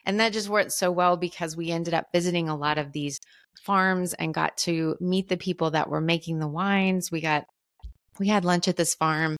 And 0.05 0.20
that 0.20 0.32
just 0.32 0.49
worked 0.49 0.72
so 0.72 0.91
well 0.91 1.16
because 1.16 1.57
we 1.57 1.70
ended 1.70 1.95
up 1.95 2.07
visiting 2.12 2.49
a 2.49 2.57
lot 2.57 2.78
of 2.78 2.93
these 2.93 3.20
farms 3.62 4.14
and 4.14 4.32
got 4.32 4.57
to 4.59 4.97
meet 5.01 5.28
the 5.28 5.36
people 5.36 5.72
that 5.72 5.91
were 5.91 6.01
making 6.01 6.39
the 6.39 6.49
wines. 6.49 7.11
We 7.11 7.20
got, 7.20 7.45
we 8.18 8.28
had 8.28 8.45
lunch 8.45 8.68
at 8.68 8.76
this 8.76 8.95
farm 8.95 9.36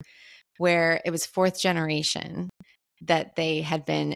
where 0.57 1.01
it 1.05 1.11
was 1.11 1.25
fourth 1.25 1.59
generation 1.59 2.48
that 3.01 3.35
they 3.35 3.61
had 3.61 3.85
been, 3.85 4.15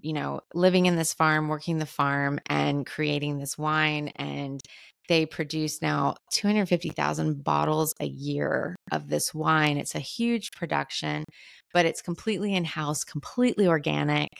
you 0.00 0.12
know, 0.12 0.40
living 0.54 0.86
in 0.86 0.96
this 0.96 1.14
farm, 1.14 1.48
working 1.48 1.78
the 1.78 1.86
farm, 1.86 2.38
and 2.46 2.86
creating 2.86 3.38
this 3.38 3.56
wine. 3.56 4.08
And 4.16 4.60
they 5.08 5.26
produce 5.26 5.80
now 5.80 6.16
250,000 6.32 7.44
bottles 7.44 7.94
a 8.00 8.06
year 8.06 8.74
of 8.90 9.08
this 9.08 9.32
wine. 9.32 9.76
It's 9.76 9.94
a 9.94 10.00
huge 10.00 10.50
production, 10.50 11.24
but 11.72 11.86
it's 11.86 12.02
completely 12.02 12.54
in 12.54 12.64
house, 12.64 13.04
completely 13.04 13.68
organic. 13.68 14.30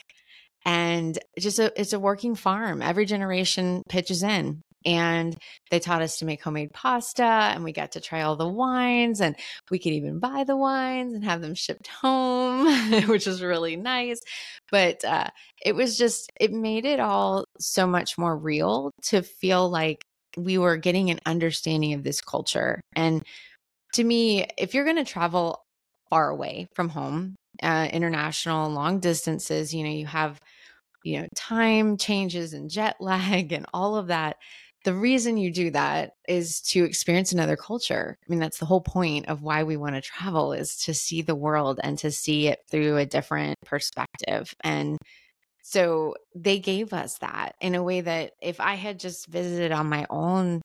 And 0.65 1.17
just 1.39 1.59
a, 1.59 1.71
it's 1.79 1.93
a 1.93 1.99
working 1.99 2.35
farm. 2.35 2.81
Every 2.81 3.05
generation 3.05 3.83
pitches 3.87 4.23
in 4.23 4.61
and 4.87 5.35
they 5.69 5.79
taught 5.79 6.01
us 6.01 6.17
to 6.17 6.25
make 6.25 6.41
homemade 6.41 6.71
pasta 6.73 7.21
and 7.21 7.65
we 7.65 7.73
got 7.73 7.91
to 7.91 7.99
try 7.99 8.21
all 8.21 8.37
the 8.37 8.47
wines 8.47 9.19
and 9.19 9.35
we 9.69 9.79
could 9.79 9.91
even 9.91 10.17
buy 10.19 10.45
the 10.45 10.55
wines 10.55 11.13
and 11.13 11.25
have 11.25 11.41
them 11.41 11.53
shipped 11.53 11.87
home 12.01 12.65
which 13.07 13.25
was 13.25 13.43
really 13.43 13.75
nice. 13.75 14.21
But 14.71 15.03
uh, 15.03 15.27
it 15.63 15.75
was 15.75 15.97
just 15.97 16.31
it 16.39 16.53
made 16.53 16.85
it 16.85 17.01
all 17.01 17.43
so 17.59 17.85
much 17.85 18.17
more 18.17 18.35
real 18.35 18.91
to 19.03 19.21
feel 19.21 19.69
like 19.69 20.01
we 20.37 20.57
were 20.57 20.77
getting 20.77 21.09
an 21.09 21.19
understanding 21.25 21.93
of 21.93 22.03
this 22.03 22.21
culture. 22.21 22.79
And 22.95 23.23
to 23.93 24.03
me 24.03 24.47
if 24.57 24.73
you're 24.73 24.85
going 24.85 24.95
to 24.95 25.03
travel 25.03 25.61
far 26.09 26.29
away 26.29 26.67
from 26.73 26.87
home 26.87 27.35
uh, 27.61 27.89
international 27.91 28.69
long 28.69 28.99
distances 28.99 29.73
you 29.73 29.83
know 29.83 29.89
you 29.89 30.05
have 30.05 30.39
you 31.03 31.19
know 31.19 31.27
time 31.35 31.97
changes 31.97 32.53
and 32.53 32.69
jet 32.69 32.95
lag 33.01 33.51
and 33.51 33.65
all 33.73 33.95
of 33.95 34.07
that 34.07 34.37
the 34.83 34.93
reason 34.93 35.37
you 35.37 35.51
do 35.51 35.71
that 35.71 36.11
is 36.27 36.61
to 36.61 36.83
experience 36.83 37.31
another 37.31 37.57
culture. 37.57 38.17
I 38.21 38.29
mean 38.29 38.39
that's 38.39 38.59
the 38.59 38.65
whole 38.65 38.81
point 38.81 39.27
of 39.27 39.41
why 39.41 39.63
we 39.63 39.77
want 39.77 39.95
to 39.95 40.01
travel 40.01 40.53
is 40.53 40.77
to 40.83 40.93
see 40.93 41.21
the 41.21 41.35
world 41.35 41.79
and 41.83 41.97
to 41.99 42.11
see 42.11 42.47
it 42.47 42.59
through 42.69 42.97
a 42.97 43.05
different 43.05 43.57
perspective. 43.65 44.53
And 44.63 44.97
so 45.63 46.15
they 46.33 46.59
gave 46.59 46.93
us 46.93 47.17
that 47.17 47.55
in 47.59 47.75
a 47.75 47.83
way 47.83 47.99
that 47.99 48.31
if 48.41 48.61
i 48.61 48.75
had 48.75 48.99
just 48.99 49.27
visited 49.27 49.73
on 49.73 49.89
my 49.89 50.05
own 50.09 50.61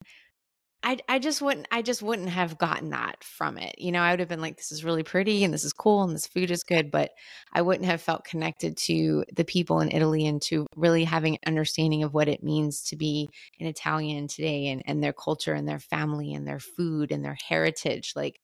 I 0.85 0.99
I 1.09 1.19
just 1.19 1.41
wouldn't 1.41 1.69
I 1.71 1.83
just 1.83 2.03
wouldn't 2.03 2.29
have 2.31 2.59
gotten 2.59 2.91
that 2.91 3.23
from 3.23 3.57
it. 3.59 3.75
You 3.79 3.93
know, 3.93 4.01
I 4.01 4.11
would 4.11 4.21
have 4.21 4.29
been 4.29 4.41
like 4.41 4.57
this 4.57 4.73
is 4.73 4.85
really 4.85 5.03
pretty 5.05 5.45
and 5.45 5.55
this 5.55 5.65
is 5.65 5.73
cool 5.73 6.03
and 6.03 6.15
this 6.15 6.27
food 6.27 6.51
is 6.51 6.63
good, 6.65 6.91
but 6.91 7.11
I 7.53 7.63
wouldn't 7.63 7.87
have 7.87 8.03
felt 8.03 8.25
connected 8.25 8.77
to 8.79 9.25
the 9.35 9.45
people 9.45 9.81
in 9.81 9.91
Italy 9.93 10.27
and 10.27 10.43
to 10.43 10.67
really 10.77 11.05
having 11.05 11.35
an 11.35 11.41
understanding 11.47 12.03
of 12.03 12.15
what 12.15 12.29
it 12.29 12.43
means 12.43 12.83
to 12.85 12.97
be 12.97 13.29
an 13.61 13.67
Italian 13.67 14.27
today 14.29 14.69
and 14.69 14.83
and 14.87 15.03
their 15.03 15.13
culture 15.13 15.55
and 15.55 15.69
their 15.69 15.79
family 15.79 16.35
and 16.35 16.47
their 16.47 16.61
food 16.61 17.13
and 17.13 17.25
their 17.25 17.37
heritage. 17.49 18.13
Like 18.17 18.41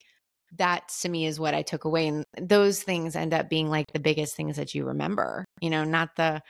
that 0.59 0.89
to 1.03 1.09
me 1.09 1.27
is 1.27 1.41
what 1.41 1.55
I 1.55 1.63
took 1.63 1.85
away 1.85 2.09
and 2.09 2.25
those 2.41 2.83
things 2.83 3.17
end 3.17 3.35
up 3.35 3.51
being 3.51 3.69
like 3.69 3.87
the 3.93 4.01
biggest 4.01 4.37
things 4.37 4.57
that 4.57 4.75
you 4.75 4.87
remember. 4.87 5.45
You 5.61 5.71
know, 5.71 5.85
not 5.85 6.11
the 6.17 6.41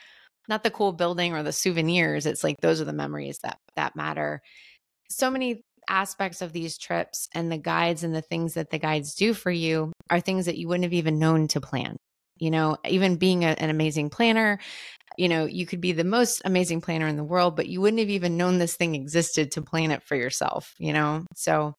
not 0.48 0.62
the 0.64 0.70
cool 0.70 0.92
building 0.92 1.34
or 1.34 1.42
the 1.42 1.52
souvenirs. 1.52 2.26
It's 2.26 2.44
like 2.44 2.56
those 2.62 2.80
are 2.80 2.86
the 2.86 2.92
memories 2.92 3.38
that 3.42 3.58
that 3.76 3.96
matter 3.96 4.42
so 5.10 5.30
many 5.30 5.62
aspects 5.88 6.42
of 6.42 6.52
these 6.52 6.78
trips 6.78 7.28
and 7.34 7.50
the 7.50 7.58
guides 7.58 8.04
and 8.04 8.14
the 8.14 8.22
things 8.22 8.54
that 8.54 8.70
the 8.70 8.78
guides 8.78 9.14
do 9.14 9.34
for 9.34 9.50
you 9.50 9.92
are 10.10 10.20
things 10.20 10.46
that 10.46 10.58
you 10.58 10.68
wouldn't 10.68 10.84
have 10.84 10.92
even 10.92 11.18
known 11.18 11.48
to 11.48 11.60
plan. 11.60 11.96
You 12.38 12.50
know, 12.50 12.76
even 12.86 13.16
being 13.16 13.44
a, 13.44 13.48
an 13.48 13.70
amazing 13.70 14.10
planner, 14.10 14.58
you 15.16 15.28
know, 15.28 15.44
you 15.44 15.66
could 15.66 15.80
be 15.80 15.92
the 15.92 16.04
most 16.04 16.42
amazing 16.44 16.80
planner 16.80 17.08
in 17.08 17.16
the 17.16 17.24
world, 17.24 17.56
but 17.56 17.68
you 17.68 17.80
wouldn't 17.80 18.00
have 18.00 18.10
even 18.10 18.36
known 18.36 18.58
this 18.58 18.76
thing 18.76 18.94
existed 18.94 19.50
to 19.52 19.62
plan 19.62 19.90
it 19.90 20.04
for 20.04 20.14
yourself, 20.14 20.74
you 20.78 20.92
know? 20.92 21.24
So 21.34 21.74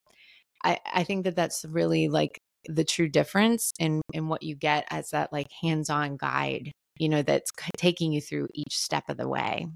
I, 0.63 0.79
I 0.93 1.03
think 1.03 1.23
that 1.23 1.35
that's 1.35 1.63
really 1.65 2.09
like 2.09 2.39
the 2.65 2.83
true 2.83 3.07
difference 3.07 3.71
in, 3.79 4.01
in 4.13 4.27
what 4.27 4.43
you 4.43 4.55
get 4.55 4.85
as 4.89 5.11
that 5.11 5.31
like 5.31 5.47
hands 5.61 5.89
on 5.89 6.17
guide, 6.17 6.71
you 6.97 7.07
know, 7.07 7.21
that's 7.21 7.51
taking 7.77 8.11
you 8.11 8.19
through 8.19 8.49
each 8.53 8.75
step 8.75 9.05
of 9.07 9.15
the 9.15 9.29
way. 9.29 9.67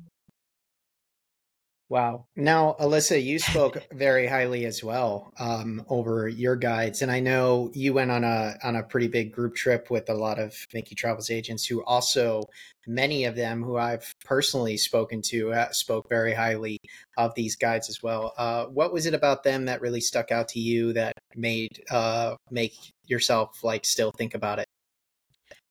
Wow. 1.93 2.25
Now, 2.35 2.75
Elyssa, 2.79 3.23
you 3.23 3.37
spoke 3.37 3.77
very 3.93 4.25
highly 4.25 4.65
as 4.65 4.83
well 4.83 5.31
um, 5.37 5.85
over 5.87 6.27
your 6.27 6.55
guides, 6.55 7.03
and 7.03 7.11
I 7.11 7.19
know 7.19 7.69
you 7.75 7.93
went 7.93 8.09
on 8.09 8.23
a 8.23 8.55
on 8.63 8.75
a 8.75 8.81
pretty 8.81 9.07
big 9.07 9.31
group 9.31 9.53
trip 9.53 9.91
with 9.91 10.09
a 10.09 10.15
lot 10.15 10.39
of 10.39 10.55
Mickey 10.73 10.95
Travels 10.95 11.29
agents 11.29 11.67
who 11.67 11.83
also, 11.83 12.49
many 12.87 13.25
of 13.25 13.35
them 13.35 13.61
who 13.61 13.77
I've 13.77 14.11
personally 14.25 14.75
spoken 14.75 15.21
to, 15.25 15.53
uh, 15.53 15.71
spoke 15.71 16.09
very 16.09 16.33
highly 16.33 16.79
of 17.15 17.35
these 17.35 17.55
guides 17.55 17.89
as 17.89 18.01
well. 18.01 18.33
Uh, 18.39 18.65
what 18.65 18.91
was 18.91 19.05
it 19.05 19.13
about 19.13 19.43
them 19.43 19.65
that 19.65 19.79
really 19.79 20.01
stuck 20.01 20.31
out 20.31 20.47
to 20.47 20.59
you 20.59 20.93
that 20.93 21.13
made 21.35 21.83
uh, 21.91 22.33
make 22.49 22.73
yourself 23.05 23.63
like 23.63 23.85
still 23.85 24.09
think 24.09 24.33
about 24.33 24.57
it? 24.57 24.65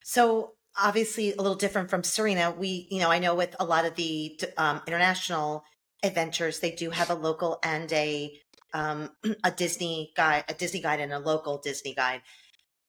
So 0.05 0.53
obviously, 0.81 1.33
a 1.33 1.43
little 1.43 1.57
different 1.57 1.91
from 1.91 2.05
Serena. 2.05 2.53
We, 2.53 2.87
you 2.93 3.01
know, 3.01 3.11
I 3.11 3.19
know 3.19 3.35
with 3.35 3.57
a 3.59 3.65
lot 3.65 3.87
of 3.87 3.97
the 3.97 4.39
um, 4.57 4.83
international 4.87 5.65
adventures. 6.03 6.61
They 6.61 6.73
do 6.73 6.91
have 6.91 7.11
a 7.11 7.15
local 7.15 7.59
and 7.63 7.93
a 7.93 8.33
um, 8.75 9.11
a 9.45 9.51
Disney 9.51 10.13
guide, 10.17 10.45
a 10.49 10.55
Disney 10.55 10.81
guide, 10.81 11.01
and 11.01 11.13
a 11.13 11.19
local 11.19 11.59
Disney 11.59 11.95
guide. 11.95 12.23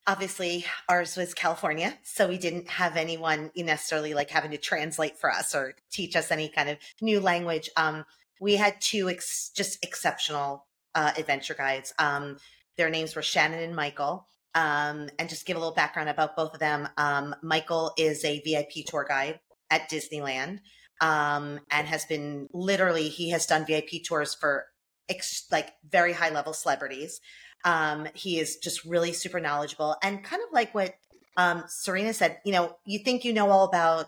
Obviously, 0.05 0.65
ours 0.89 1.15
was 1.15 1.33
California, 1.33 1.97
so 2.03 2.27
we 2.27 2.37
didn't 2.37 2.69
have 2.69 2.97
anyone 2.97 3.51
necessarily 3.55 4.13
like 4.13 4.29
having 4.29 4.51
to 4.51 4.57
translate 4.57 5.17
for 5.17 5.31
us 5.31 5.55
or 5.55 5.75
teach 5.91 6.15
us 6.15 6.29
any 6.29 6.49
kind 6.49 6.69
of 6.69 6.77
new 7.01 7.21
language. 7.21 7.69
Um, 7.77 8.03
we 8.41 8.55
had 8.55 8.81
two 8.81 9.09
ex- 9.09 9.49
just 9.55 9.83
exceptional 9.83 10.65
uh, 10.93 11.13
adventure 11.17 11.53
guides. 11.53 11.93
Um, 11.99 12.37
their 12.75 12.89
names 12.89 13.15
were 13.15 13.21
Shannon 13.21 13.63
and 13.63 13.75
Michael. 13.75 14.27
Um, 14.55 15.09
and 15.17 15.29
just 15.29 15.47
give 15.47 15.57
a 15.57 15.59
little 15.59 15.73
background 15.73 16.09
about 16.09 16.35
both 16.35 16.53
of 16.53 16.59
them. 16.59 16.87
Um, 16.97 17.33
Michael 17.41 17.91
is 17.97 18.23
a 18.23 18.39
VIP 18.41 18.85
tour 18.85 19.03
guide 19.07 19.39
at 19.71 19.89
Disneyland 19.89 20.59
um, 21.01 21.59
and 21.71 21.87
has 21.87 22.05
been 22.05 22.47
literally 22.53 23.09
he 23.09 23.29
has 23.31 23.45
done 23.45 23.65
VIP 23.65 24.03
tours 24.03 24.33
for 24.33 24.65
ex- 25.09 25.47
like 25.51 25.71
very 25.87 26.13
high 26.13 26.29
level 26.29 26.53
celebrities. 26.53 27.19
Um, 27.65 28.07
he 28.13 28.39
is 28.39 28.57
just 28.57 28.83
really 28.83 29.13
super 29.13 29.39
knowledgeable 29.39 29.95
and 30.03 30.23
kind 30.23 30.41
of 30.45 30.53
like 30.53 30.73
what 30.75 30.95
um, 31.37 31.63
Serena 31.67 32.13
said. 32.13 32.39
You 32.45 32.51
know, 32.51 32.75
you 32.85 32.99
think 32.99 33.25
you 33.25 33.33
know 33.33 33.49
all 33.49 33.65
about 33.65 34.07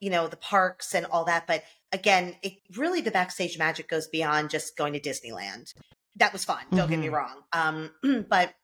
you 0.00 0.10
know 0.10 0.28
the 0.28 0.36
parks 0.36 0.94
and 0.94 1.06
all 1.06 1.24
that, 1.24 1.46
but 1.46 1.64
again, 1.92 2.36
it 2.42 2.54
really 2.76 3.00
the 3.00 3.10
backstage 3.10 3.58
magic 3.58 3.88
goes 3.88 4.08
beyond 4.08 4.50
just 4.50 4.76
going 4.76 4.92
to 4.92 5.00
Disneyland. 5.00 5.72
That 6.16 6.32
was 6.32 6.44
fun. 6.44 6.58
Don't 6.70 6.80
mm-hmm. 6.80 6.90
get 6.90 6.98
me 6.98 7.06
mm-hmm. 7.06 7.14
wrong. 7.14 7.90
Um, 8.02 8.24
but 8.28 8.54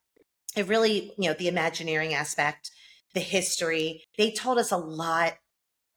it 0.56 0.68
really, 0.68 1.12
you 1.18 1.28
know, 1.28 1.34
the 1.34 1.48
Imagineering 1.48 2.14
aspect, 2.14 2.70
the 3.14 3.20
history. 3.20 4.04
They 4.18 4.30
told 4.30 4.58
us 4.58 4.70
a 4.70 4.76
lot, 4.76 5.34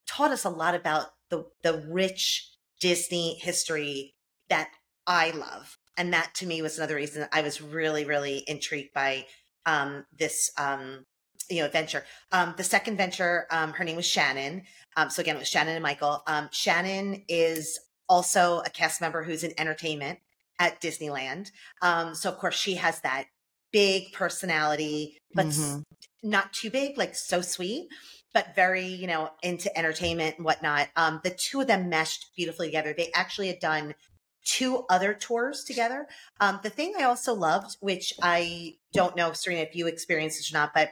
taught 0.08 0.32
us 0.32 0.46
a 0.46 0.50
lot 0.50 0.76
about 0.76 1.08
the 1.30 1.46
the 1.64 1.86
rich 1.90 2.50
Disney 2.80 3.36
history 3.36 4.14
that 4.50 4.70
I 5.08 5.32
love. 5.32 5.78
And 5.98 6.14
that 6.14 6.34
to 6.36 6.46
me 6.46 6.62
was 6.62 6.78
another 6.78 6.96
reason 6.96 7.28
I 7.32 7.42
was 7.42 7.62
really, 7.62 8.06
really 8.06 8.44
intrigued 8.48 8.94
by 8.94 9.26
um, 9.66 10.06
this 10.18 10.52
um, 10.58 11.06
you 11.50 11.62
know 11.62 11.70
venture. 11.70 12.04
Um, 12.32 12.54
the 12.58 12.64
second 12.64 12.98
venture, 12.98 13.48
um, 13.50 13.74
her 13.74 13.84
name 13.84 13.96
was 13.96 14.06
Shannon. 14.06 14.64
Um, 14.98 15.10
so 15.10 15.22
again, 15.22 15.36
it 15.36 15.40
was 15.40 15.48
Shannon 15.48 15.76
and 15.76 15.84
Michael. 15.84 16.22
Um, 16.28 16.50
Shannon 16.52 17.24
is 17.28 17.80
also 18.10 18.62
a 18.66 18.70
cast 18.70 19.02
member 19.02 19.24
who's 19.24 19.44
in 19.44 19.54
entertainment 19.58 20.20
at 20.60 20.80
Disneyland. 20.82 21.50
so 21.82 22.30
of 22.30 22.38
course 22.38 22.56
she 22.56 22.76
has 22.76 23.02
that 23.02 23.26
big 23.72 24.14
personality, 24.14 25.18
but 25.34 25.48
mm-hmm. 25.48 25.82
not 26.24 26.54
too 26.54 26.70
big, 26.70 26.98
like 26.98 27.16
so 27.16 27.42
sweet 27.42 27.88
but 28.36 28.54
very, 28.54 28.86
you 28.86 29.08
know, 29.08 29.32
into 29.42 29.76
entertainment 29.78 30.36
and 30.36 30.44
whatnot. 30.44 30.90
Um, 30.98 31.22
the 31.24 31.30
two 31.30 31.62
of 31.62 31.68
them 31.68 31.88
meshed 31.88 32.36
beautifully 32.36 32.68
together. 32.68 32.94
They 32.96 33.10
actually 33.16 33.48
had 33.48 33.60
done 33.60 33.96
two 34.44 34.84
other 34.90 35.14
tours 35.14 35.64
together. 35.64 36.06
Um, 36.42 36.60
the 36.62 36.70
thing 36.70 36.96
I 37.00 37.04
also 37.04 37.34
loved, 37.34 37.78
which 37.80 38.14
I 38.22 38.76
don't 38.92 39.16
know, 39.16 39.32
Serena, 39.32 39.62
if 39.62 39.74
you 39.74 39.88
experienced 39.88 40.38
this 40.38 40.52
or 40.52 40.58
not, 40.58 40.74
but 40.74 40.90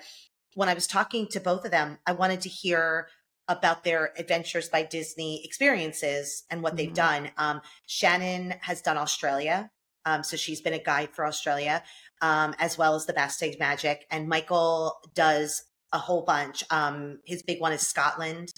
when 0.56 0.70
I 0.70 0.74
was 0.74 0.88
talking 0.88 1.28
to 1.28 1.42
both 1.42 1.66
of 1.66 1.72
them, 1.72 1.98
I 2.08 2.14
wanted 2.14 2.40
to 2.42 2.50
hear 2.50 3.10
about 3.50 3.84
their 3.84 4.14
Adventures 4.18 4.70
by 4.70 4.84
Disney 4.84 5.44
experiences 5.44 6.46
and 6.50 6.64
what 6.64 6.72
mm-hmm. 6.72 6.78
they've 6.78 6.94
done. 6.94 7.30
Um, 7.38 7.60
Shannon 7.86 8.56
has 8.62 8.82
done 8.82 8.96
Australia. 8.98 9.70
Um, 10.06 10.24
so 10.24 10.38
she's 10.38 10.62
been 10.62 10.74
a 10.74 10.80
guide 10.80 11.10
for 11.12 11.26
Australia, 11.26 11.84
um, 12.22 12.56
as 12.58 12.78
well 12.78 12.96
as 12.96 13.06
the 13.06 13.14
Backstage 13.14 13.60
Magic. 13.60 14.06
And 14.10 14.30
Michael 14.30 14.96
does 15.14 15.64
a 15.94 15.98
whole 16.00 16.24
bunch. 16.24 16.64
Um, 16.70 17.20
his 17.26 17.44
big 17.44 17.62
one 17.62 17.72
is 17.72 17.88
Scotland, 17.88 18.54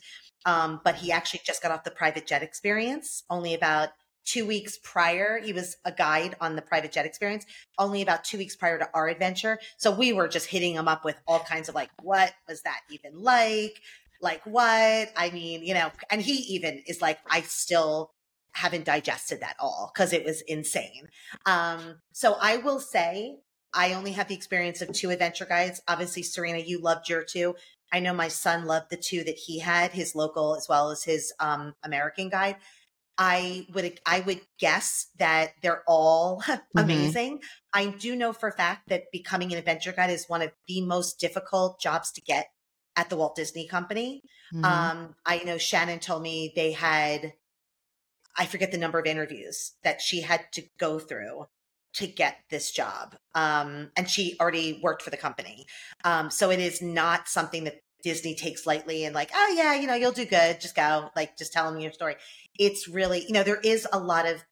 um, 0.46 0.82
but 0.84 0.96
he 0.96 1.12
actually 1.12 1.42
just 1.46 1.62
got 1.62 1.72
off 1.72 1.84
the 1.84 1.92
private 1.92 2.26
jet 2.26 2.42
experience 2.42 3.24
only 3.30 3.54
about 3.54 3.90
two 4.26 4.46
weeks 4.46 4.80
prior. 4.84 5.40
He 5.40 5.54
was 5.54 5.78
a 5.86 5.92
guide 5.92 6.36
on 6.42 6.56
the 6.56 6.62
private 6.62 6.92
jet 6.92 7.06
experience 7.06 7.46
only 7.78 8.02
about 8.02 8.24
two 8.24 8.38
weeks 8.38 8.56
prior 8.56 8.80
to 8.80 8.90
our 8.94 9.08
adventure. 9.08 9.60
So 9.78 9.92
we 9.92 10.14
were 10.14 10.28
just 10.28 10.48
hitting 10.48 10.74
him 10.74 10.88
up 10.88 11.06
with 11.06 11.18
all 11.28 11.40
kinds 11.40 11.70
of 11.70 11.76
like, 11.76 11.92
what 12.02 12.34
was 12.48 12.62
that 12.64 12.80
even 12.90 13.22
like? 13.22 13.80
Like 14.22 14.42
what? 14.46 15.12
I 15.16 15.30
mean, 15.32 15.64
you 15.64 15.74
know, 15.74 15.92
and 16.10 16.22
he 16.22 16.34
even 16.56 16.82
is 16.88 17.02
like, 17.02 17.20
I 17.30 17.42
still 17.42 18.12
haven't 18.54 18.86
digested 18.86 19.42
that 19.42 19.58
all 19.60 19.92
because 19.94 20.14
it 20.14 20.26
was 20.26 20.42
insane. 20.42 21.10
Um, 21.46 21.98
so 22.14 22.38
I 22.42 22.58
will 22.58 22.80
say 22.80 23.38
I 23.76 23.94
only 23.94 24.14
have 24.14 24.30
the 24.30 24.36
experience 24.36 24.82
of 24.82 24.94
two 24.94 25.10
adventure 25.10 25.46
guides. 25.46 25.82
Obviously, 25.88 26.24
Serena, 26.24 26.60
you 26.60 26.80
loved 26.80 27.10
your 27.10 27.24
two. 27.24 27.56
I 27.92 28.00
know 28.00 28.14
my 28.14 28.30
son 28.30 28.66
loved 28.66 28.90
the 28.90 28.98
two 28.98 29.24
that 29.26 29.38
he 29.38 29.60
had, 29.60 29.92
his 29.92 30.16
local 30.16 30.56
as 30.56 30.68
well 30.68 30.90
as 30.90 31.04
his 31.04 31.34
um, 31.40 31.76
American 31.84 32.30
guide. 32.30 32.56
I 33.18 33.68
would 33.74 34.00
I 34.06 34.22
would 34.22 34.42
guess 34.60 35.08
that 35.18 35.54
they're 35.62 35.84
all 35.88 36.42
mm-hmm. 36.46 36.78
amazing. 36.78 37.42
I 37.74 37.88
do 37.88 38.16
know 38.16 38.34
for 38.34 38.50
a 38.50 38.54
fact 38.54 38.90
that 38.90 39.12
becoming 39.12 39.52
an 39.52 39.60
adventure 39.60 39.94
guide 39.94 40.10
is 40.10 40.26
one 40.28 40.42
of 40.42 40.52
the 40.68 40.82
most 40.82 41.20
difficult 41.20 41.80
jobs 41.80 42.12
to 42.14 42.22
get 42.22 42.48
at 42.96 43.10
the 43.10 43.16
Walt 43.16 43.36
Disney 43.36 43.68
Company. 43.68 44.24
Mm-hmm. 44.54 44.66
Um, 44.66 45.16
I 45.26 45.44
know 45.44 45.58
Shannon 45.58 46.00
told 46.00 46.24
me 46.24 46.52
they 46.56 46.72
had 46.72 47.34
I 48.38 48.46
forget 48.46 48.72
the 48.72 48.78
number 48.78 49.00
of 49.00 49.06
interviews 49.06 49.74
that 49.84 50.02
she 50.02 50.22
had 50.22 50.52
to 50.54 50.64
go 50.78 51.00
through 51.00 51.46
to 51.96 52.08
get 52.08 52.38
this 52.50 52.72
job. 52.72 53.16
Um, 53.34 53.92
and 53.96 54.10
she 54.10 54.36
already 54.40 54.80
worked 54.84 55.02
for 55.02 55.10
the 55.10 55.18
company. 55.18 55.66
Um, 56.04 56.30
so 56.30 56.52
it 56.52 56.60
is 56.60 56.82
not 56.82 57.28
something 57.28 57.64
that 57.66 57.80
Disney 58.04 58.36
takes 58.36 58.68
lightly 58.68 59.06
and 59.06 59.16
like, 59.16 59.32
oh 59.34 59.54
yeah, 59.58 59.74
you 59.76 59.88
know, 59.88 59.96
you'll 59.96 60.12
do 60.12 60.26
good. 60.26 60.60
Just 60.62 60.76
go, 60.76 61.10
like, 61.16 61.38
just 61.38 61.54
tell 61.54 61.72
them 61.72 61.80
your 61.80 61.92
story. 61.92 62.16
It's 62.60 62.88
really, 62.88 63.26
you 63.26 63.34
know, 63.34 63.44
there 63.44 63.60
is 63.60 63.88
a 63.92 64.00
lot 64.00 64.28
of, 64.28 64.44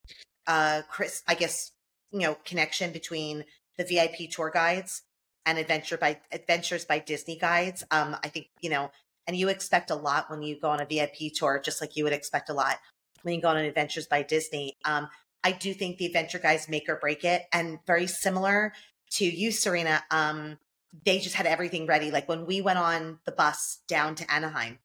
uh, 0.47 0.81
Chris, 0.89 1.21
I 1.27 1.35
guess, 1.35 1.71
you 2.11 2.19
know, 2.19 2.37
connection 2.45 2.91
between 2.91 3.45
the 3.77 3.83
VIP 3.83 4.31
tour 4.31 4.49
guides 4.51 5.03
and 5.45 5.57
adventure 5.57 5.97
by 5.97 6.19
adventures 6.31 6.85
by 6.85 6.99
Disney 6.99 7.37
guides. 7.37 7.83
Um, 7.91 8.15
I 8.23 8.29
think, 8.29 8.47
you 8.61 8.69
know, 8.69 8.89
and 9.27 9.37
you 9.37 9.49
expect 9.49 9.91
a 9.91 9.95
lot 9.95 10.29
when 10.29 10.41
you 10.41 10.59
go 10.59 10.69
on 10.69 10.81
a 10.81 10.85
VIP 10.85 11.33
tour, 11.33 11.61
just 11.63 11.81
like 11.81 11.95
you 11.95 12.03
would 12.03 12.13
expect 12.13 12.49
a 12.49 12.53
lot 12.53 12.77
when 13.23 13.35
you 13.35 13.41
go 13.41 13.49
on 13.49 13.57
an 13.57 13.65
adventures 13.65 14.07
by 14.07 14.21
Disney. 14.21 14.77
Um, 14.85 15.07
I 15.43 15.51
do 15.51 15.73
think 15.73 15.97
the 15.97 16.05
adventure 16.05 16.39
guys 16.39 16.69
make 16.69 16.87
or 16.87 16.95
break 16.95 17.23
it. 17.23 17.43
And 17.51 17.79
very 17.85 18.07
similar 18.07 18.73
to 19.11 19.25
you, 19.25 19.51
Serena, 19.51 20.03
um, 20.09 20.57
they 21.05 21.19
just 21.19 21.35
had 21.35 21.45
everything 21.45 21.85
ready. 21.85 22.11
Like 22.11 22.29
when 22.29 22.45
we 22.45 22.61
went 22.61 22.79
on 22.79 23.19
the 23.25 23.31
bus 23.31 23.79
down 23.87 24.15
to 24.15 24.31
Anaheim, 24.31 24.79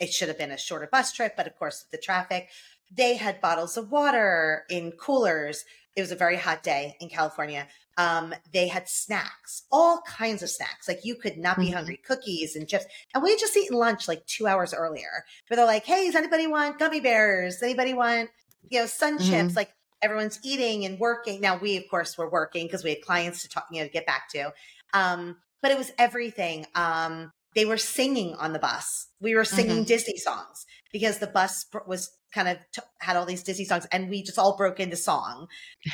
it 0.00 0.12
should 0.12 0.28
have 0.28 0.38
been 0.38 0.50
a 0.50 0.58
shorter 0.58 0.88
bus 0.90 1.12
trip, 1.12 1.34
but 1.36 1.46
of 1.46 1.56
course, 1.56 1.84
the 1.92 1.98
traffic, 1.98 2.48
they 2.90 3.16
had 3.16 3.40
bottles 3.40 3.76
of 3.76 3.92
water 3.92 4.64
in 4.68 4.92
coolers. 4.92 5.64
It 5.94 6.00
was 6.00 6.10
a 6.10 6.16
very 6.16 6.36
hot 6.36 6.62
day 6.62 6.96
in 7.00 7.08
California. 7.08 7.68
Um, 7.98 8.34
they 8.52 8.68
had 8.68 8.88
snacks, 8.88 9.62
all 9.70 10.02
kinds 10.06 10.42
of 10.42 10.48
snacks. 10.48 10.88
Like 10.88 11.04
you 11.04 11.14
could 11.14 11.36
not 11.36 11.58
be 11.58 11.66
mm-hmm. 11.66 11.74
hungry, 11.74 12.00
cookies 12.04 12.56
and 12.56 12.66
chips. 12.66 12.86
And 13.14 13.22
we 13.22 13.30
had 13.30 13.38
just 13.38 13.56
eaten 13.56 13.76
lunch 13.76 14.08
like 14.08 14.26
two 14.26 14.46
hours 14.46 14.72
earlier. 14.72 15.24
Where 15.46 15.56
they're 15.56 15.66
like, 15.66 15.84
"Hey, 15.84 16.06
does 16.06 16.16
anybody 16.16 16.46
want 16.46 16.78
gummy 16.78 17.00
bears? 17.00 17.62
Anybody 17.62 17.92
want, 17.92 18.30
you 18.70 18.80
know, 18.80 18.86
sun 18.86 19.18
mm-hmm. 19.18 19.30
chips?" 19.30 19.56
Like 19.56 19.72
everyone's 20.02 20.38
eating 20.42 20.84
and 20.84 20.98
working. 20.98 21.40
Now 21.40 21.58
we, 21.58 21.76
of 21.76 21.84
course, 21.90 22.18
were 22.18 22.30
working 22.30 22.66
because 22.66 22.84
we 22.84 22.90
had 22.90 23.02
clients 23.02 23.42
to 23.42 23.48
talk, 23.48 23.66
you 23.70 23.80
know, 23.80 23.86
to 23.86 23.92
get 23.92 24.06
back 24.06 24.28
to. 24.30 24.52
Um, 24.92 25.36
but 25.62 25.70
it 25.70 25.78
was 25.78 25.92
everything. 25.98 26.66
Um, 26.74 27.30
they 27.54 27.64
were 27.64 27.76
singing 27.76 28.34
on 28.34 28.52
the 28.52 28.58
bus. 28.58 29.08
We 29.20 29.34
were 29.34 29.44
singing 29.44 29.78
mm-hmm. 29.78 29.84
Disney 29.84 30.16
songs 30.16 30.66
because 30.92 31.18
the 31.18 31.26
bus 31.26 31.66
was 31.86 32.10
kind 32.34 32.48
of 32.48 32.58
t- 32.72 32.82
had 32.98 33.16
all 33.16 33.26
these 33.26 33.42
Disney 33.42 33.66
songs, 33.66 33.86
and 33.92 34.08
we 34.08 34.22
just 34.22 34.38
all 34.38 34.56
broke 34.56 34.80
into 34.80 34.96
song. 34.96 35.48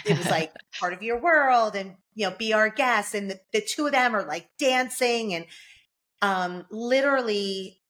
It 0.04 0.16
was 0.16 0.30
like 0.30 0.52
part 0.78 0.92
of 0.92 1.02
your 1.02 1.20
world, 1.20 1.74
and 1.74 1.96
you 2.14 2.28
know, 2.28 2.36
be 2.36 2.52
our 2.52 2.68
guest. 2.68 3.14
And 3.14 3.30
the, 3.30 3.40
the 3.52 3.60
two 3.60 3.86
of 3.86 3.92
them 3.92 4.14
are 4.14 4.26
like 4.26 4.48
dancing, 4.58 5.34
and 5.34 5.46
um, 6.22 6.64
literally, 6.70 7.80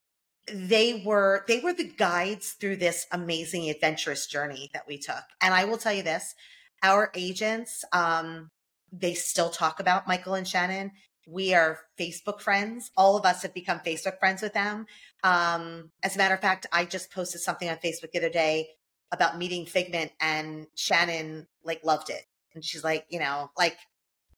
they 0.52 1.02
were 1.04 1.44
they 1.48 1.60
were 1.60 1.72
the 1.72 1.88
guides 1.88 2.52
through 2.52 2.76
this 2.76 3.06
amazing 3.12 3.68
adventurous 3.70 4.26
journey 4.26 4.70
that 4.72 4.86
we 4.86 4.98
took. 4.98 5.22
And 5.40 5.54
I 5.54 5.64
will 5.64 5.78
tell 5.78 5.92
you 5.92 6.02
this: 6.02 6.34
our 6.82 7.10
agents, 7.14 7.84
um, 7.92 8.50
they 8.92 9.14
still 9.14 9.50
talk 9.50 9.80
about 9.80 10.06
Michael 10.06 10.34
and 10.34 10.46
Shannon. 10.46 10.92
We 11.26 11.52
are 11.52 11.78
Facebook 11.98 12.40
friends. 12.40 12.90
All 12.96 13.16
of 13.16 13.26
us 13.26 13.42
have 13.42 13.52
become 13.52 13.80
Facebook 13.80 14.18
friends 14.18 14.40
with 14.40 14.54
them. 14.54 14.86
Um, 15.22 15.90
as 16.02 16.14
a 16.14 16.18
matter 16.18 16.34
of 16.34 16.40
fact, 16.40 16.66
I 16.72 16.86
just 16.86 17.12
posted 17.12 17.42
something 17.42 17.68
on 17.68 17.76
Facebook 17.76 18.12
the 18.12 18.18
other 18.18 18.30
day 18.30 18.70
about 19.12 19.38
meeting 19.38 19.66
Figment 19.66 20.12
and 20.20 20.66
Shannon 20.74 21.46
like 21.62 21.84
loved 21.84 22.08
it. 22.08 22.22
And 22.54 22.64
she's 22.64 22.82
like, 22.82 23.04
you 23.10 23.18
know, 23.18 23.50
like, 23.58 23.76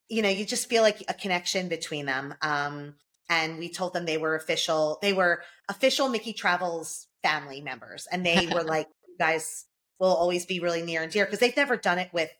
you 0.08 0.20
know, 0.22 0.28
you 0.28 0.44
just 0.44 0.68
feel 0.68 0.82
like 0.82 1.04
a 1.08 1.14
connection 1.14 1.68
between 1.68 2.06
them. 2.06 2.34
Um, 2.42 2.94
and 3.30 3.58
we 3.58 3.70
told 3.70 3.94
them 3.94 4.04
they 4.04 4.18
were 4.18 4.34
official, 4.34 4.98
they 5.00 5.12
were 5.12 5.42
official 5.68 6.08
Mickey 6.08 6.32
Travels 6.32 7.06
family 7.22 7.60
members. 7.60 8.08
And 8.10 8.26
they 8.26 8.48
were 8.52 8.62
like, 8.64 8.88
you 9.08 9.16
guys 9.18 9.66
will 10.00 10.14
always 10.14 10.44
be 10.44 10.58
really 10.58 10.82
near 10.82 11.02
and 11.02 11.12
dear 11.12 11.24
because 11.24 11.38
they've 11.38 11.56
never 11.56 11.76
done 11.76 11.98
it 11.98 12.10
with 12.12 12.30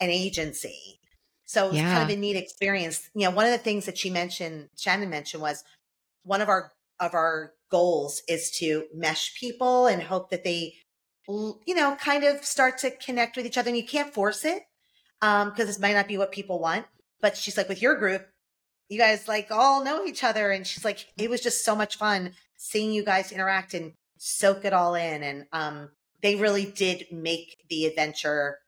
an 0.00 0.10
agency. 0.10 1.00
So 1.46 1.68
it's 1.68 1.76
yeah. 1.76 1.94
kind 1.94 2.10
of 2.10 2.16
a 2.16 2.20
neat 2.20 2.36
experience. 2.36 3.08
You 3.14 3.24
know, 3.24 3.30
one 3.30 3.46
of 3.46 3.52
the 3.52 3.58
things 3.58 3.86
that 3.86 3.96
she 3.96 4.10
mentioned, 4.10 4.68
Shannon 4.76 5.10
mentioned 5.10 5.42
was 5.42 5.64
one 6.22 6.42
of 6.42 6.48
our 6.48 6.72
of 7.00 7.14
our 7.14 7.52
goals 7.70 8.22
is 8.28 8.50
to 8.58 8.84
mesh 8.94 9.34
people 9.38 9.86
and 9.86 10.02
hope 10.02 10.30
that 10.30 10.44
they 10.44 10.74
you 11.26 11.74
know 11.74 11.96
kind 11.96 12.22
of 12.22 12.44
start 12.44 12.78
to 12.78 12.90
connect 12.90 13.36
with 13.36 13.46
each 13.46 13.58
other 13.58 13.68
and 13.68 13.76
you 13.76 13.84
can't 13.84 14.14
force 14.14 14.44
it 14.44 14.62
um 15.22 15.50
because 15.50 15.66
this 15.66 15.80
might 15.80 15.94
not 15.94 16.06
be 16.06 16.16
what 16.16 16.30
people 16.30 16.60
want 16.60 16.86
but 17.20 17.36
she's 17.36 17.56
like 17.56 17.68
with 17.68 17.82
your 17.82 17.96
group 17.96 18.28
you 18.88 18.98
guys 18.98 19.28
like 19.28 19.50
all 19.50 19.84
know 19.84 20.04
each 20.04 20.24
other 20.24 20.50
and 20.50 20.66
she's 20.66 20.84
like 20.84 21.06
it 21.16 21.30
was 21.30 21.40
just 21.40 21.64
so 21.64 21.74
much 21.74 21.96
fun 21.96 22.32
seeing 22.56 22.92
you 22.92 23.04
guys 23.04 23.32
interact 23.32 23.74
and 23.74 23.92
soak 24.18 24.64
it 24.64 24.72
all 24.72 24.94
in 24.94 25.22
and 25.22 25.46
um 25.52 25.90
they 26.22 26.36
really 26.36 26.64
did 26.64 27.06
make 27.10 27.64
the 27.68 27.86
adventure 27.86 28.58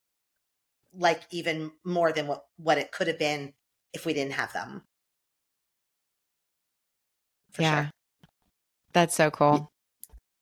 like 0.94 1.22
even 1.30 1.70
more 1.84 2.12
than 2.12 2.26
what 2.26 2.44
what 2.56 2.78
it 2.78 2.92
could 2.92 3.06
have 3.08 3.18
been 3.18 3.52
if 3.92 4.06
we 4.06 4.12
didn't 4.12 4.32
have 4.32 4.52
them 4.52 4.82
For 7.52 7.62
yeah 7.62 7.82
sure. 7.84 7.90
That's 8.92 9.14
so 9.14 9.30
cool. 9.30 9.70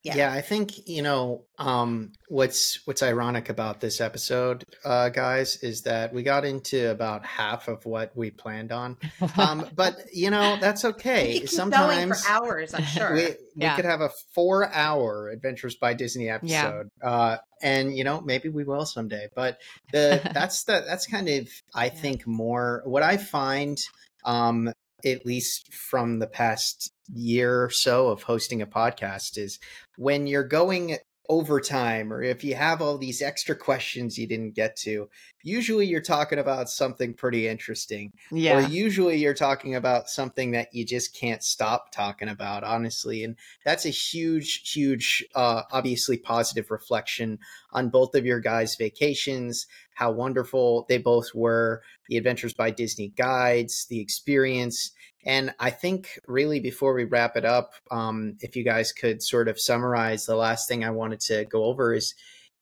Yeah. 0.04 0.16
yeah. 0.16 0.32
I 0.32 0.42
think 0.42 0.86
you 0.86 1.02
know 1.02 1.44
um, 1.58 2.12
what's 2.28 2.86
what's 2.86 3.02
ironic 3.02 3.48
about 3.48 3.80
this 3.80 4.02
episode, 4.02 4.64
uh, 4.84 5.08
guys, 5.08 5.56
is 5.62 5.82
that 5.82 6.12
we 6.12 6.22
got 6.22 6.44
into 6.44 6.90
about 6.90 7.24
half 7.24 7.68
of 7.68 7.86
what 7.86 8.14
we 8.14 8.30
planned 8.30 8.70
on. 8.70 8.98
Um, 9.38 9.66
but 9.74 9.96
you 10.12 10.28
know 10.30 10.58
that's 10.60 10.84
okay. 10.84 11.46
Sometimes 11.46 12.22
for 12.22 12.30
hours, 12.30 12.74
I'm 12.74 12.82
sure. 12.84 13.14
We, 13.14 13.22
we 13.22 13.34
yeah. 13.56 13.76
could 13.76 13.86
have 13.86 14.02
a 14.02 14.10
four-hour 14.34 15.30
Adventures 15.30 15.76
by 15.76 15.94
Disney 15.94 16.28
episode, 16.28 16.90
yeah. 17.02 17.08
uh, 17.08 17.38
and 17.62 17.96
you 17.96 18.04
know 18.04 18.20
maybe 18.20 18.50
we 18.50 18.64
will 18.64 18.84
someday. 18.84 19.28
But 19.34 19.58
the 19.92 20.20
that's 20.34 20.64
the 20.64 20.84
that's 20.86 21.06
kind 21.06 21.30
of 21.30 21.48
I 21.74 21.88
think 21.88 22.26
more 22.26 22.82
what 22.84 23.02
I 23.02 23.16
find 23.16 23.80
um, 24.26 24.70
at 25.04 25.26
least 25.26 25.72
from 25.72 26.18
the 26.18 26.26
past 26.26 26.92
year 27.12 27.64
or 27.64 27.70
so 27.70 28.08
of 28.08 28.22
hosting 28.22 28.62
a 28.62 28.66
podcast 28.66 29.36
is 29.38 29.58
when 29.96 30.26
you're 30.26 30.44
going 30.44 30.96
overtime 31.28 32.12
or 32.12 32.22
if 32.22 32.44
you 32.44 32.54
have 32.54 32.82
all 32.82 32.98
these 32.98 33.22
extra 33.22 33.56
questions 33.56 34.18
you 34.18 34.26
didn't 34.26 34.54
get 34.54 34.76
to 34.76 35.08
usually 35.42 35.86
you're 35.86 36.00
talking 36.00 36.38
about 36.38 36.68
something 36.68 37.14
pretty 37.14 37.46
interesting. 37.46 38.12
Yeah. 38.30 38.58
or 38.58 38.68
usually 38.68 39.16
you're 39.16 39.34
talking 39.34 39.74
about 39.74 40.08
something 40.08 40.50
that 40.52 40.68
you 40.72 40.84
just 40.84 41.14
can't 41.14 41.42
stop 41.42 41.92
talking 41.92 42.28
about 42.28 42.62
honestly 42.62 43.24
and 43.24 43.36
that's 43.64 43.86
a 43.86 43.90
huge 43.90 44.70
huge 44.70 45.24
uh, 45.34 45.62
obviously 45.70 46.18
positive 46.18 46.70
reflection 46.70 47.38
on 47.72 47.88
both 47.88 48.14
of 48.14 48.26
your 48.26 48.40
guys 48.40 48.76
vacations 48.76 49.66
how 49.94 50.10
wonderful 50.10 50.84
they 50.88 50.98
both 50.98 51.34
were 51.34 51.82
the 52.08 52.16
adventures 52.16 52.52
by 52.52 52.70
disney 52.70 53.08
guides 53.16 53.86
the 53.88 54.00
experience 54.00 54.92
and 55.26 55.54
I 55.58 55.70
think, 55.70 56.18
really, 56.26 56.60
before 56.60 56.92
we 56.92 57.04
wrap 57.04 57.36
it 57.36 57.44
up, 57.44 57.72
um, 57.90 58.36
if 58.40 58.56
you 58.56 58.62
guys 58.62 58.92
could 58.92 59.22
sort 59.22 59.48
of 59.48 59.58
summarize 59.58 60.26
the 60.26 60.36
last 60.36 60.68
thing 60.68 60.84
I 60.84 60.90
wanted 60.90 61.20
to 61.20 61.44
go 61.46 61.64
over 61.64 61.94
is 61.94 62.14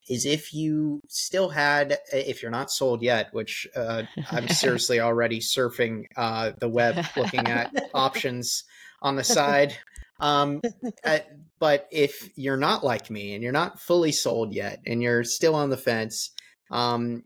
is 0.09 0.27
if 0.27 0.53
you 0.53 1.01
still 1.09 1.49
had, 1.49 1.97
if 2.13 2.43
you're 2.43 2.51
not 2.51 2.73
sold 2.73 3.03
yet, 3.03 3.29
which 3.33 3.69
uh, 3.77 4.03
I'm 4.31 4.49
seriously 4.49 4.99
already 5.01 5.39
surfing 5.39 6.07
uh, 6.17 6.53
the 6.59 6.69
web 6.69 7.05
looking 7.17 7.47
at 7.47 7.73
options 7.95 8.65
on 9.01 9.15
the 9.15 9.23
side. 9.23 9.77
Um, 10.19 10.61
uh, 11.05 11.21
but 11.61 11.87
if 11.93 12.31
you're 12.37 12.57
not 12.57 12.85
like 12.85 13.11
me 13.11 13.35
and 13.35 13.45
you're 13.45 13.53
not 13.53 13.79
fully 13.79 14.11
sold 14.11 14.53
yet 14.53 14.81
and 14.87 15.01
you're 15.01 15.23
still 15.23 15.55
on 15.55 15.71
the 15.71 15.77
fence, 15.77 16.31
um, 16.73 17.23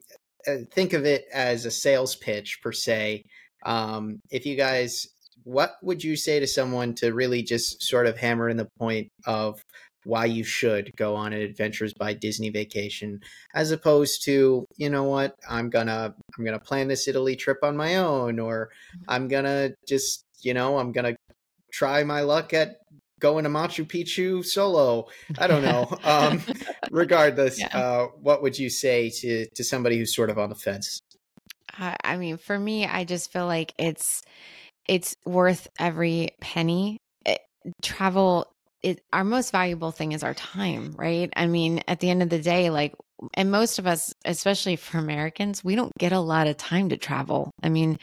uh, 0.46 0.56
think 0.70 0.92
of 0.92 1.04
it 1.04 1.24
as 1.32 1.64
a 1.64 1.70
sales 1.70 2.14
pitch 2.16 2.60
per 2.62 2.72
se. 2.72 3.24
Um, 3.64 4.20
if 4.30 4.44
you 4.46 4.56
guys 4.56 5.08
what 5.46 5.76
would 5.80 6.02
you 6.02 6.16
say 6.16 6.40
to 6.40 6.46
someone 6.46 6.92
to 6.92 7.14
really 7.14 7.40
just 7.40 7.80
sort 7.80 8.08
of 8.08 8.18
hammer 8.18 8.48
in 8.48 8.56
the 8.56 8.68
point 8.80 9.08
of 9.26 9.62
why 10.02 10.24
you 10.24 10.42
should 10.42 10.90
go 10.96 11.14
on 11.14 11.32
an 11.32 11.40
adventures 11.40 11.94
by 11.94 12.12
disney 12.12 12.50
vacation 12.50 13.20
as 13.54 13.70
opposed 13.70 14.24
to 14.24 14.66
you 14.76 14.90
know 14.90 15.04
what 15.04 15.36
i'm 15.48 15.70
gonna 15.70 16.12
i'm 16.36 16.44
gonna 16.44 16.58
plan 16.58 16.88
this 16.88 17.06
italy 17.06 17.36
trip 17.36 17.58
on 17.62 17.76
my 17.76 17.96
own 17.96 18.40
or 18.40 18.70
mm-hmm. 18.96 19.04
i'm 19.08 19.28
gonna 19.28 19.70
just 19.86 20.24
you 20.42 20.52
know 20.52 20.78
i'm 20.78 20.90
gonna 20.90 21.14
try 21.72 22.02
my 22.02 22.22
luck 22.22 22.52
at 22.52 22.78
going 23.20 23.44
to 23.44 23.50
machu 23.50 23.86
picchu 23.86 24.44
solo 24.44 25.06
i 25.38 25.46
don't 25.46 25.62
know 25.62 25.86
um 26.04 26.42
regardless 26.96 27.58
yeah. 27.58 27.68
uh 27.78 28.06
what 28.20 28.42
would 28.42 28.58
you 28.58 28.70
say 28.70 29.10
to 29.10 29.46
to 29.54 29.62
somebody 29.62 29.98
who's 29.98 30.14
sort 30.14 30.30
of 30.30 30.38
on 30.38 30.48
the 30.48 30.54
fence 30.54 30.98
i 32.02 32.16
mean 32.16 32.36
for 32.36 32.58
me 32.58 32.86
i 32.86 33.04
just 33.04 33.32
feel 33.32 33.46
like 33.46 33.72
it's 33.78 34.22
it's 34.88 35.16
worth 35.24 35.68
every 35.78 36.30
penny. 36.40 36.98
It, 37.24 37.40
eh, 37.64 37.70
travel 37.82 38.46
it, 38.82 39.00
our 39.12 39.24
most 39.24 39.50
valuable 39.50 39.90
thing 39.90 40.12
is 40.12 40.22
our 40.22 40.34
time, 40.34 40.94
right? 40.96 41.30
I 41.34 41.46
mean, 41.46 41.82
at 41.88 42.00
the 42.00 42.10
end 42.10 42.22
of 42.22 42.28
the 42.30 42.38
day, 42.38 42.70
like, 42.70 42.94
and 43.34 43.50
most 43.50 43.78
of 43.78 43.86
us, 43.86 44.12
especially 44.24 44.76
for 44.76 44.98
Americans, 44.98 45.64
we 45.64 45.76
don't 45.76 45.96
get 45.98 46.12
a 46.12 46.20
lot 46.20 46.46
of 46.46 46.56
time 46.56 46.88
to 46.90 46.96
travel. 46.96 47.50
I 47.62 47.68
mean, 47.68 47.98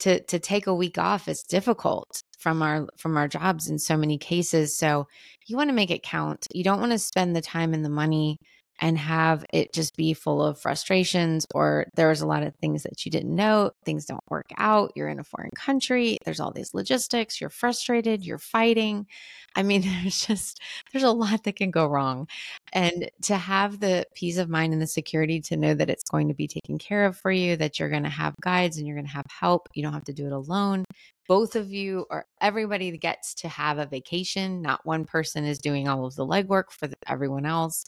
to 0.00 0.20
to 0.24 0.38
take 0.38 0.66
a 0.66 0.74
week 0.74 0.98
off 0.98 1.28
is 1.28 1.42
difficult 1.42 2.22
from 2.38 2.62
our 2.62 2.86
from 2.96 3.16
our 3.16 3.28
jobs 3.28 3.68
in 3.68 3.78
so 3.78 3.96
many 3.96 4.18
cases. 4.18 4.76
So 4.76 5.06
you 5.46 5.56
want 5.56 5.70
to 5.70 5.74
make 5.74 5.90
it 5.90 6.02
count. 6.02 6.46
You 6.52 6.64
don't 6.64 6.80
want 6.80 6.92
to 6.92 6.98
spend 6.98 7.34
the 7.34 7.40
time 7.40 7.74
and 7.74 7.84
the 7.84 7.90
money 7.90 8.38
and 8.80 8.98
have 8.98 9.44
it 9.52 9.72
just 9.72 9.96
be 9.96 10.14
full 10.14 10.42
of 10.42 10.58
frustrations 10.58 11.46
or 11.54 11.86
there's 11.94 12.20
a 12.20 12.26
lot 12.26 12.42
of 12.42 12.54
things 12.56 12.82
that 12.82 13.04
you 13.04 13.10
didn't 13.10 13.34
know 13.34 13.70
things 13.84 14.04
don't 14.04 14.24
work 14.28 14.46
out 14.58 14.92
you're 14.96 15.08
in 15.08 15.20
a 15.20 15.24
foreign 15.24 15.50
country 15.54 16.18
there's 16.24 16.40
all 16.40 16.50
these 16.50 16.74
logistics 16.74 17.40
you're 17.40 17.50
frustrated 17.50 18.24
you're 18.24 18.38
fighting 18.38 19.06
i 19.54 19.62
mean 19.62 19.82
there's 20.02 20.26
just 20.26 20.60
there's 20.92 21.04
a 21.04 21.10
lot 21.10 21.44
that 21.44 21.56
can 21.56 21.70
go 21.70 21.86
wrong 21.86 22.26
and 22.74 23.08
to 23.22 23.36
have 23.36 23.80
the 23.80 24.04
peace 24.14 24.36
of 24.36 24.50
mind 24.50 24.72
and 24.72 24.82
the 24.82 24.86
security 24.86 25.40
to 25.40 25.56
know 25.56 25.72
that 25.74 25.88
it's 25.88 26.10
going 26.10 26.28
to 26.28 26.34
be 26.34 26.48
taken 26.48 26.76
care 26.78 27.06
of 27.06 27.16
for 27.16 27.30
you 27.30 27.56
that 27.56 27.78
you're 27.78 27.88
going 27.88 28.02
to 28.02 28.08
have 28.08 28.34
guides 28.42 28.76
and 28.76 28.86
you're 28.86 28.96
going 28.96 29.06
to 29.06 29.12
have 29.12 29.26
help 29.40 29.68
you 29.74 29.82
don't 29.82 29.92
have 29.92 30.04
to 30.04 30.12
do 30.12 30.26
it 30.26 30.32
alone 30.32 30.84
both 31.26 31.56
of 31.56 31.70
you 31.70 32.04
or 32.10 32.26
everybody 32.40 32.96
gets 32.98 33.34
to 33.34 33.48
have 33.48 33.78
a 33.78 33.86
vacation 33.86 34.60
not 34.60 34.84
one 34.84 35.04
person 35.04 35.44
is 35.44 35.58
doing 35.58 35.88
all 35.88 36.04
of 36.04 36.14
the 36.16 36.26
legwork 36.26 36.70
for 36.70 36.86
the, 36.86 36.96
everyone 37.06 37.46
else 37.46 37.84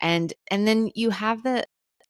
and 0.00 0.32
and 0.50 0.66
then 0.66 0.90
you 0.94 1.10
have 1.10 1.42
the 1.42 1.64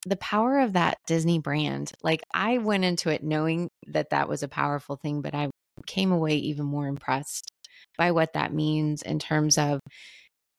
the 0.07 0.17
power 0.17 0.61
of 0.61 0.75
that 0.75 0.99
Disney 1.07 1.39
brand. 1.39 1.93
Like 2.03 2.23
I 2.33 2.59
went 2.59 2.85
into 2.85 3.11
it 3.11 3.23
knowing 3.23 3.71
that 3.89 4.11
that 4.11 4.29
was 4.29 4.43
a 4.43 4.49
powerful 4.49 4.97
thing, 4.97 5.23
but 5.23 5.35
I 5.35 5.51
came 5.87 6.13
away 6.13 6.37
even 6.37 6.67
more 6.67 6.87
impressed 6.87 7.53
by 7.97 8.13
what 8.13 8.33
that 8.35 8.53
means 8.53 9.03
in 9.03 9.19
terms 9.19 9.59
of 9.59 9.81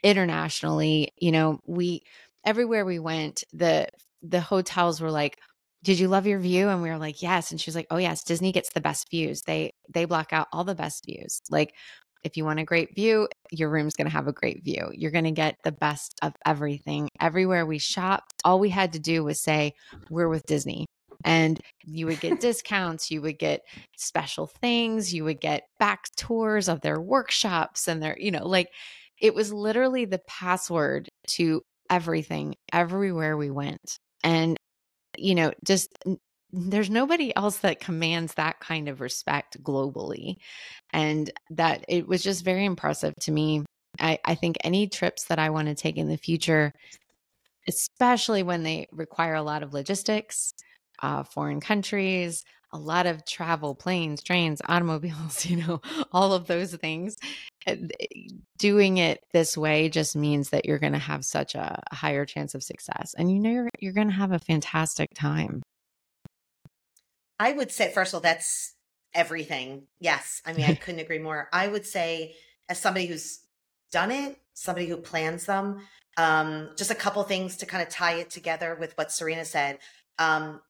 internationally. 0.04 1.10
You 1.18 1.32
know, 1.32 1.60
we 1.66 2.04
everywhere 2.46 2.86
we 2.86 3.00
went, 3.00 3.44
the 3.54 3.88
the 4.22 4.42
hotels 4.42 5.02
were 5.02 5.12
like, 5.12 5.38
"Did 5.84 6.00
you 6.00 6.08
love 6.08 6.28
your 6.28 6.40
view?" 6.40 6.70
And 6.70 6.82
we 6.82 6.90
were 6.90 6.98
like, 6.98 7.22
"Yes." 7.22 7.52
And 7.52 7.60
she 7.60 7.70
was 7.70 7.76
like, 7.76 7.88
"Oh 7.92 7.98
yes, 7.98 8.24
Disney 8.24 8.52
gets 8.52 8.72
the 8.74 8.82
best 8.82 9.10
views. 9.10 9.44
They 9.44 9.74
they 9.94 10.06
block 10.06 10.34
out 10.34 10.48
all 10.54 10.64
the 10.64 10.76
best 10.76 11.06
views." 11.06 11.42
Like 11.50 11.74
if 12.24 12.38
you 12.38 12.46
want 12.46 12.60
a 12.60 12.66
great 12.66 12.94
view, 12.96 13.28
your 13.52 13.70
room's 13.70 13.96
going 13.96 14.08
to 14.08 14.14
have 14.14 14.28
a 14.28 14.34
great 14.34 14.64
view. 14.64 14.90
You're 14.94 15.12
going 15.12 15.24
to 15.26 15.32
get 15.32 15.56
the 15.64 15.72
best 15.72 16.16
of 16.22 16.34
everything. 16.46 17.10
Everywhere 17.20 17.66
we 17.66 17.78
shopped, 17.78 18.34
all 18.44 18.60
we 18.60 18.70
had 18.70 18.94
to 18.94 19.00
do 19.00 19.24
was 19.24 19.42
say, 19.42 19.74
We're 20.10 20.30
with 20.30 20.46
Disney. 20.46 20.86
And 21.26 21.60
you 21.86 22.06
would 22.06 22.20
get 22.20 22.40
discounts, 22.42 23.12
you 23.12 23.22
would 23.22 23.40
get 23.40 23.62
special 23.98 24.48
things, 24.48 25.14
you 25.14 25.24
would 25.26 25.40
get 25.40 25.64
back 25.80 26.06
tours 26.16 26.70
of 26.70 26.82
their 26.82 27.00
workshops 27.00 27.88
and 27.88 28.02
their, 28.02 28.18
you 28.20 28.32
know, 28.32 28.48
like 28.48 28.70
it 29.22 29.36
was 29.36 29.54
literally 29.54 30.06
the 30.06 30.22
password 30.28 31.10
to 31.28 31.62
everything 31.90 32.56
everywhere 32.72 33.36
we 33.36 33.50
went. 33.50 34.00
And, 34.24 34.58
you 35.18 35.36
know, 35.36 35.52
just 35.66 35.90
there's 36.52 36.90
nobody 36.90 37.36
else 37.36 37.58
that 37.58 37.80
commands 37.80 38.34
that 38.36 38.60
kind 38.60 38.90
of 38.90 39.02
respect 39.02 39.62
globally. 39.64 40.36
And 40.92 41.30
that 41.52 41.86
it 41.88 42.08
was 42.08 42.24
just 42.24 42.44
very 42.44 42.66
impressive 42.66 43.14
to 43.22 43.32
me. 43.32 43.66
I, 44.00 44.20
I 44.24 44.36
think 44.36 44.58
any 44.64 44.88
trips 44.88 45.26
that 45.26 45.40
I 45.40 45.50
want 45.50 45.68
to 45.68 45.76
take 45.76 45.98
in 45.98 46.08
the 46.08 46.18
future, 46.18 46.72
especially 47.68 48.44
when 48.44 48.64
they 48.64 48.88
require 48.92 49.36
a 49.36 49.44
lot 49.44 49.64
of 49.64 49.74
logistics, 49.74 50.54
uh, 51.02 51.24
foreign 51.24 51.60
countries, 51.60 52.44
a 52.72 52.78
lot 52.78 53.06
of 53.06 53.26
travel, 53.26 53.76
planes, 53.76 54.22
trains, 54.22 54.62
automobiles, 54.68 55.46
you 55.50 55.58
know, 55.58 55.82
all 56.12 56.34
of 56.34 56.48
those 56.48 56.76
things. 56.76 57.18
Eh, 57.68 57.78
doing 58.58 58.98
it 58.98 59.24
this 59.34 59.58
way 59.58 59.90
just 59.90 60.16
means 60.16 60.50
that 60.50 60.66
you're 60.66 60.80
going 60.80 60.94
to 60.94 61.00
have 61.00 61.26
such 61.26 61.56
a 61.56 61.82
higher 61.92 62.26
chance 62.26 62.56
of 62.56 62.64
success. 62.64 63.14
And 63.18 63.32
you 63.32 63.40
know, 63.40 63.50
you're, 63.50 63.70
you're 63.80 63.94
going 63.94 64.10
to 64.10 64.14
have 64.14 64.32
a 64.32 64.40
fantastic 64.40 65.10
time. 65.14 65.62
I 67.40 67.54
would 67.54 67.72
say, 67.72 67.92
first 67.92 68.12
of 68.14 68.16
all, 68.16 68.22
that's 68.22 68.76
everything. 69.14 69.84
Yes. 70.00 70.42
I 70.46 70.54
mean, 70.54 70.66
I 70.66 70.76
couldn't 70.76 71.02
agree 71.02 71.20
more. 71.20 71.50
I 71.54 71.68
would 71.68 71.86
say, 71.86 72.36
as 72.68 72.80
somebody 72.80 73.08
who's 73.08 73.40
done 73.92 74.12
it, 74.12 74.38
somebody 74.54 74.88
who 74.88 74.98
plans 74.98 75.46
them, 75.46 75.82
um, 76.18 76.70
just 76.76 76.92
a 76.92 76.96
couple 76.96 77.24
things 77.24 77.58
to 77.58 77.66
kind 77.66 77.82
of 77.82 77.90
tie 77.90 78.16
it 78.16 78.30
together 78.30 78.76
with 78.80 78.98
what 78.98 79.12
Serena 79.12 79.46
said. 79.46 79.80
Um, 80.18 80.62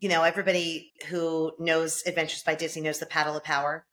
you 0.00 0.08
know, 0.08 0.22
everybody 0.22 0.92
who 1.08 1.52
knows 1.58 2.02
Adventures 2.06 2.42
by 2.42 2.54
Disney 2.54 2.82
knows 2.82 2.98
the 2.98 3.06
paddle 3.06 3.36
of 3.36 3.44
power. 3.44 3.84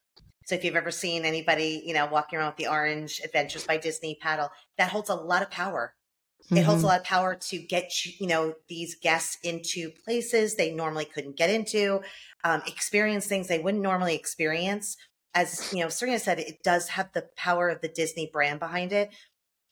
So 0.46 0.54
if 0.54 0.64
you've 0.64 0.76
ever 0.76 0.92
seen 0.92 1.26
anybody, 1.26 1.82
you 1.86 1.94
know, 1.94 2.06
walking 2.06 2.38
around 2.38 2.50
with 2.50 2.58
the 2.58 2.68
orange 2.68 3.20
Adventures 3.24 3.66
by 3.66 3.78
Disney 3.78 4.18
paddle, 4.22 4.50
that 4.78 4.92
holds 4.92 5.10
a 5.10 5.16
lot 5.16 5.42
of 5.42 5.50
power. 5.50 5.96
Mm-hmm. 6.46 6.58
It 6.58 6.66
holds 6.66 6.84
a 6.84 6.86
mm-hmm. 6.86 6.92
lot 6.92 7.00
of 7.00 7.06
power 7.06 7.36
to 7.36 7.58
get 7.58 7.92
you 8.20 8.28
know 8.28 8.54
these 8.70 8.96
guests 9.02 9.40
into 9.44 9.90
places 10.04 10.56
they 10.56 10.72
normally 10.72 11.06
couldn't 11.06 11.38
get 11.38 11.50
into, 11.50 12.02
um, 12.44 12.62
experience 12.68 13.26
things 13.26 13.48
they 13.48 13.60
wouldn't 13.60 13.82
normally 13.82 14.14
experience. 14.16 14.96
As 15.34 15.74
you 15.74 15.80
know, 15.80 15.90
Serena 15.90 16.20
said, 16.20 16.40
it 16.40 16.62
does 16.64 16.90
have 16.90 17.12
the 17.14 17.28
power 17.36 17.70
of 17.70 17.82
the 17.82 17.88
Disney 17.88 18.30
brand 18.32 18.60
behind 18.60 18.94
it. 18.94 19.10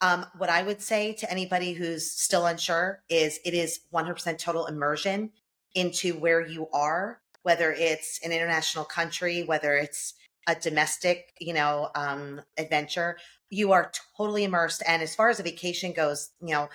Um, 0.01 0.25
what 0.37 0.49
I 0.49 0.63
would 0.63 0.81
say 0.81 1.13
to 1.13 1.31
anybody 1.31 1.73
who's 1.73 2.11
still 2.11 2.45
unsure 2.45 3.03
is 3.07 3.39
it 3.45 3.53
is 3.53 3.79
100% 3.93 4.37
total 4.37 4.65
immersion 4.65 5.31
into 5.75 6.15
where 6.15 6.45
you 6.45 6.67
are, 6.73 7.19
whether 7.43 7.71
it's 7.71 8.19
an 8.23 8.31
international 8.31 8.85
country, 8.85 9.43
whether 9.43 9.75
it's 9.75 10.13
a 10.47 10.55
domestic, 10.55 11.33
you 11.39 11.53
know, 11.53 11.89
um, 11.95 12.41
adventure 12.57 13.17
you 13.53 13.71
are 13.71 13.91
totally 14.17 14.43
immersed. 14.43 14.81
And 14.87 15.01
as 15.01 15.15
far 15.15 15.29
as 15.29 15.39
a 15.39 15.43
vacation 15.43 15.93
goes, 15.93 16.31
you 16.41 16.53
know, 16.53 16.69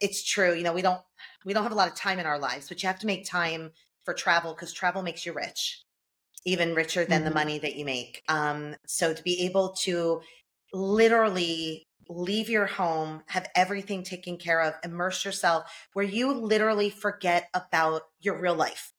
it's 0.00 0.22
true. 0.22 0.52
You 0.54 0.62
know, 0.62 0.74
we 0.74 0.82
don't 0.82 1.00
we 1.44 1.54
don't 1.54 1.62
have 1.62 1.72
a 1.72 1.76
lot 1.76 1.88
of 1.88 1.94
time 1.94 2.18
in 2.18 2.26
our 2.26 2.38
lives, 2.38 2.68
but 2.68 2.82
you 2.82 2.86
have 2.86 2.98
to 2.98 3.06
make 3.06 3.26
time 3.26 3.72
for 4.04 4.12
travel 4.12 4.52
because 4.52 4.72
travel 4.72 5.02
makes 5.02 5.24
you 5.24 5.32
rich, 5.32 5.82
even 6.44 6.74
richer 6.74 7.04
than 7.04 7.20
mm-hmm. 7.20 7.28
the 7.28 7.34
money 7.34 7.58
that 7.58 7.76
you 7.76 7.84
make. 7.84 8.22
Um, 8.28 8.76
so 8.86 9.14
to 9.14 9.22
be 9.22 9.46
able 9.46 9.70
to 9.84 10.20
literally 10.72 11.86
leave 12.08 12.48
your 12.48 12.66
home, 12.66 13.22
have 13.26 13.48
everything 13.54 14.02
taken 14.02 14.36
care 14.36 14.60
of, 14.60 14.74
immerse 14.84 15.24
yourself 15.24 15.64
where 15.92 16.04
you 16.04 16.32
literally 16.32 16.90
forget 16.90 17.48
about 17.54 18.02
your 18.20 18.40
real 18.40 18.54
life. 18.54 18.92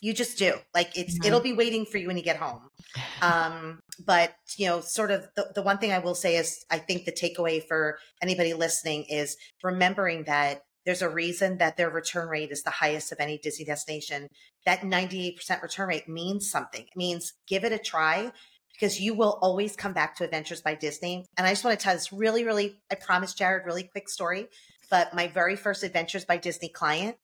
You 0.00 0.12
just 0.12 0.38
do. 0.38 0.54
Like 0.74 0.96
it's 0.96 1.14
mm-hmm. 1.14 1.26
it'll 1.26 1.40
be 1.40 1.52
waiting 1.52 1.84
for 1.84 1.98
you 1.98 2.06
when 2.06 2.16
you 2.16 2.22
get 2.22 2.36
home. 2.36 2.68
Um, 3.20 3.80
but 4.06 4.32
you 4.56 4.68
know, 4.68 4.80
sort 4.80 5.10
of 5.10 5.26
the, 5.34 5.50
the 5.56 5.62
one 5.62 5.78
thing 5.78 5.90
I 5.90 5.98
will 5.98 6.14
say 6.14 6.36
is 6.36 6.64
I 6.70 6.78
think 6.78 7.04
the 7.04 7.10
takeaway 7.10 7.60
for 7.66 7.98
anybody 8.22 8.54
listening 8.54 9.06
is 9.08 9.36
remembering 9.64 10.22
that 10.24 10.62
there's 10.86 11.02
a 11.02 11.10
reason 11.10 11.58
that 11.58 11.76
their 11.76 11.90
return 11.90 12.28
rate 12.28 12.52
is 12.52 12.62
the 12.62 12.70
highest 12.70 13.10
of 13.10 13.18
any 13.18 13.38
Disney 13.38 13.64
destination. 13.64 14.28
That 14.64 14.82
98% 14.82 15.62
return 15.62 15.88
rate 15.88 16.08
means 16.08 16.48
something. 16.48 16.82
It 16.82 16.96
means 16.96 17.32
give 17.48 17.64
it 17.64 17.72
a 17.72 17.78
try 17.78 18.30
because 18.78 19.00
you 19.00 19.14
will 19.14 19.38
always 19.42 19.74
come 19.74 19.92
back 19.92 20.14
to 20.16 20.24
Adventures 20.24 20.60
by 20.60 20.74
Disney. 20.74 21.26
And 21.36 21.46
I 21.46 21.50
just 21.50 21.64
want 21.64 21.78
to 21.78 21.82
tell 21.82 21.94
this 21.94 22.12
really, 22.12 22.44
really, 22.44 22.76
I 22.90 22.94
promise, 22.94 23.34
Jared, 23.34 23.66
really 23.66 23.82
quick 23.82 24.08
story. 24.08 24.46
But 24.90 25.14
my 25.14 25.26
very 25.26 25.56
first 25.56 25.82
Adventures 25.82 26.24
by 26.24 26.36
Disney 26.36 26.68
client, 26.68 27.16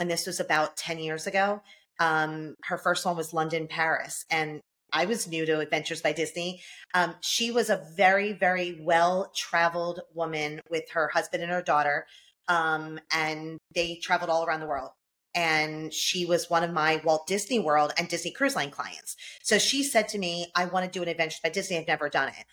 and 0.00 0.10
this 0.10 0.26
was 0.26 0.40
about 0.40 0.76
10 0.76 0.98
years 0.98 1.26
ago, 1.26 1.60
um, 2.00 2.54
her 2.64 2.78
first 2.78 3.04
one 3.04 3.16
was 3.16 3.34
London, 3.34 3.68
Paris. 3.68 4.24
And 4.30 4.60
I 4.90 5.04
was 5.04 5.28
new 5.28 5.44
to 5.44 5.60
Adventures 5.60 6.00
by 6.00 6.12
Disney. 6.12 6.62
Um, 6.94 7.14
she 7.20 7.50
was 7.50 7.68
a 7.68 7.84
very, 7.94 8.32
very 8.32 8.80
well 8.80 9.30
traveled 9.36 10.00
woman 10.14 10.60
with 10.70 10.90
her 10.92 11.08
husband 11.08 11.42
and 11.42 11.52
her 11.52 11.62
daughter. 11.62 12.06
Um, 12.48 12.98
and 13.14 13.58
they 13.74 13.96
traveled 13.96 14.30
all 14.30 14.44
around 14.44 14.60
the 14.60 14.66
world. 14.66 14.90
And 15.34 15.92
she 15.92 16.26
was 16.26 16.50
one 16.50 16.62
of 16.62 16.72
my 16.72 17.00
Walt 17.04 17.26
Disney 17.26 17.58
World 17.58 17.92
and 17.96 18.08
Disney 18.08 18.30
Cruise 18.30 18.54
Line 18.54 18.70
clients. 18.70 19.16
So 19.42 19.58
she 19.58 19.82
said 19.82 20.08
to 20.08 20.18
me, 20.18 20.48
I 20.54 20.66
want 20.66 20.84
to 20.84 20.90
do 20.90 21.02
an 21.02 21.08
Adventures 21.08 21.40
by 21.42 21.48
Disney. 21.48 21.78
I've 21.78 21.86
never 21.86 22.08
done 22.08 22.28
it. 22.28 22.44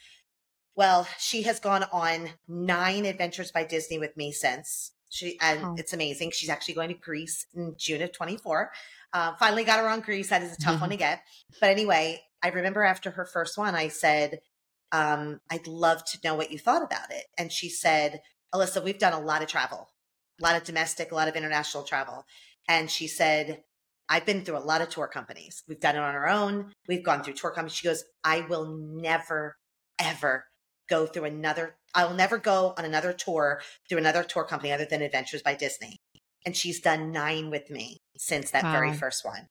Well, 0.75 1.07
she 1.17 1.43
has 1.43 1.59
gone 1.59 1.84
on 1.91 2.30
nine 2.47 3.05
Adventures 3.05 3.51
by 3.51 3.65
Disney 3.65 3.99
with 3.99 4.15
me 4.15 4.32
since. 4.32 4.93
She 5.09 5.38
and 5.41 5.59
oh. 5.63 5.75
it's 5.77 5.91
amazing. 5.91 6.32
She's 6.32 6.49
actually 6.49 6.75
going 6.75 6.89
to 6.89 6.95
Greece 6.95 7.45
in 7.53 7.75
June 7.77 8.01
of 8.01 8.13
24. 8.13 8.71
Uh, 9.11 9.34
finally 9.36 9.63
got 9.63 9.80
her 9.80 9.89
on 9.89 10.01
Greece. 10.01 10.30
That 10.30 10.43
is 10.43 10.53
a 10.53 10.57
tough 10.57 10.73
mm-hmm. 10.75 10.82
one 10.82 10.89
to 10.91 10.95
get. 10.97 11.23
But 11.59 11.71
anyway, 11.71 12.21
I 12.41 12.49
remember 12.49 12.84
after 12.84 13.11
her 13.11 13.25
first 13.25 13.57
one, 13.57 13.75
I 13.75 13.88
said, 13.88 14.39
um, 14.91 15.39
I'd 15.51 15.67
love 15.67 16.03
to 16.05 16.19
know 16.23 16.36
what 16.36 16.51
you 16.51 16.59
thought 16.59 16.84
about 16.84 17.11
it. 17.11 17.25
And 17.38 17.51
she 17.51 17.69
said, 17.69 18.21
Elyssa, 18.53 18.84
we've 18.84 18.97
done 18.97 19.13
a 19.13 19.19
lot 19.19 19.41
of 19.41 19.47
travel, 19.47 19.89
a 20.39 20.43
lot 20.43 20.55
of 20.55 20.63
domestic, 20.63 21.11
a 21.11 21.15
lot 21.15 21.27
of 21.27 21.36
international 21.36 21.84
travel. 21.84 22.25
And 22.68 22.89
she 22.89 23.07
said, 23.07 23.64
I've 24.10 24.26
been 24.26 24.43
through 24.43 24.57
a 24.57 24.60
lot 24.60 24.82
of 24.82 24.89
tour 24.89 25.07
companies. 25.07 25.64
We've 25.68 25.80
done 25.80 25.95
it 25.95 25.99
on 25.99 26.16
our 26.16 26.28
own. 26.28 26.72
We've 26.88 27.03
gone 27.03 27.24
through 27.24 27.34
tour 27.34 27.51
companies. 27.51 27.76
She 27.76 27.88
goes, 27.88 28.03
I 28.24 28.41
will 28.41 28.66
never, 28.66 29.55
ever 29.99 30.45
go 30.89 31.05
through 31.05 31.26
another, 31.26 31.76
I 31.93 32.05
will 32.05 32.16
never 32.16 32.39
go 32.39 32.74
on 32.78 32.86
another 32.86 33.14
tour 33.14 33.62
through 33.88 33.99
another 33.99 34.24
tour 34.24 34.43
company 34.43 34.72
other 34.72 34.86
than 34.86 35.03
Adventures 35.03 35.43
by 35.43 35.53
Disney. 35.53 35.97
And 36.45 36.57
she's 36.57 36.80
done 36.80 37.12
nine 37.12 37.51
with 37.51 37.70
me 37.70 37.99
since 38.18 38.51
that 38.51 38.64
wow. 38.64 38.72
very 38.72 38.93
first 38.93 39.24
one. 39.24 39.47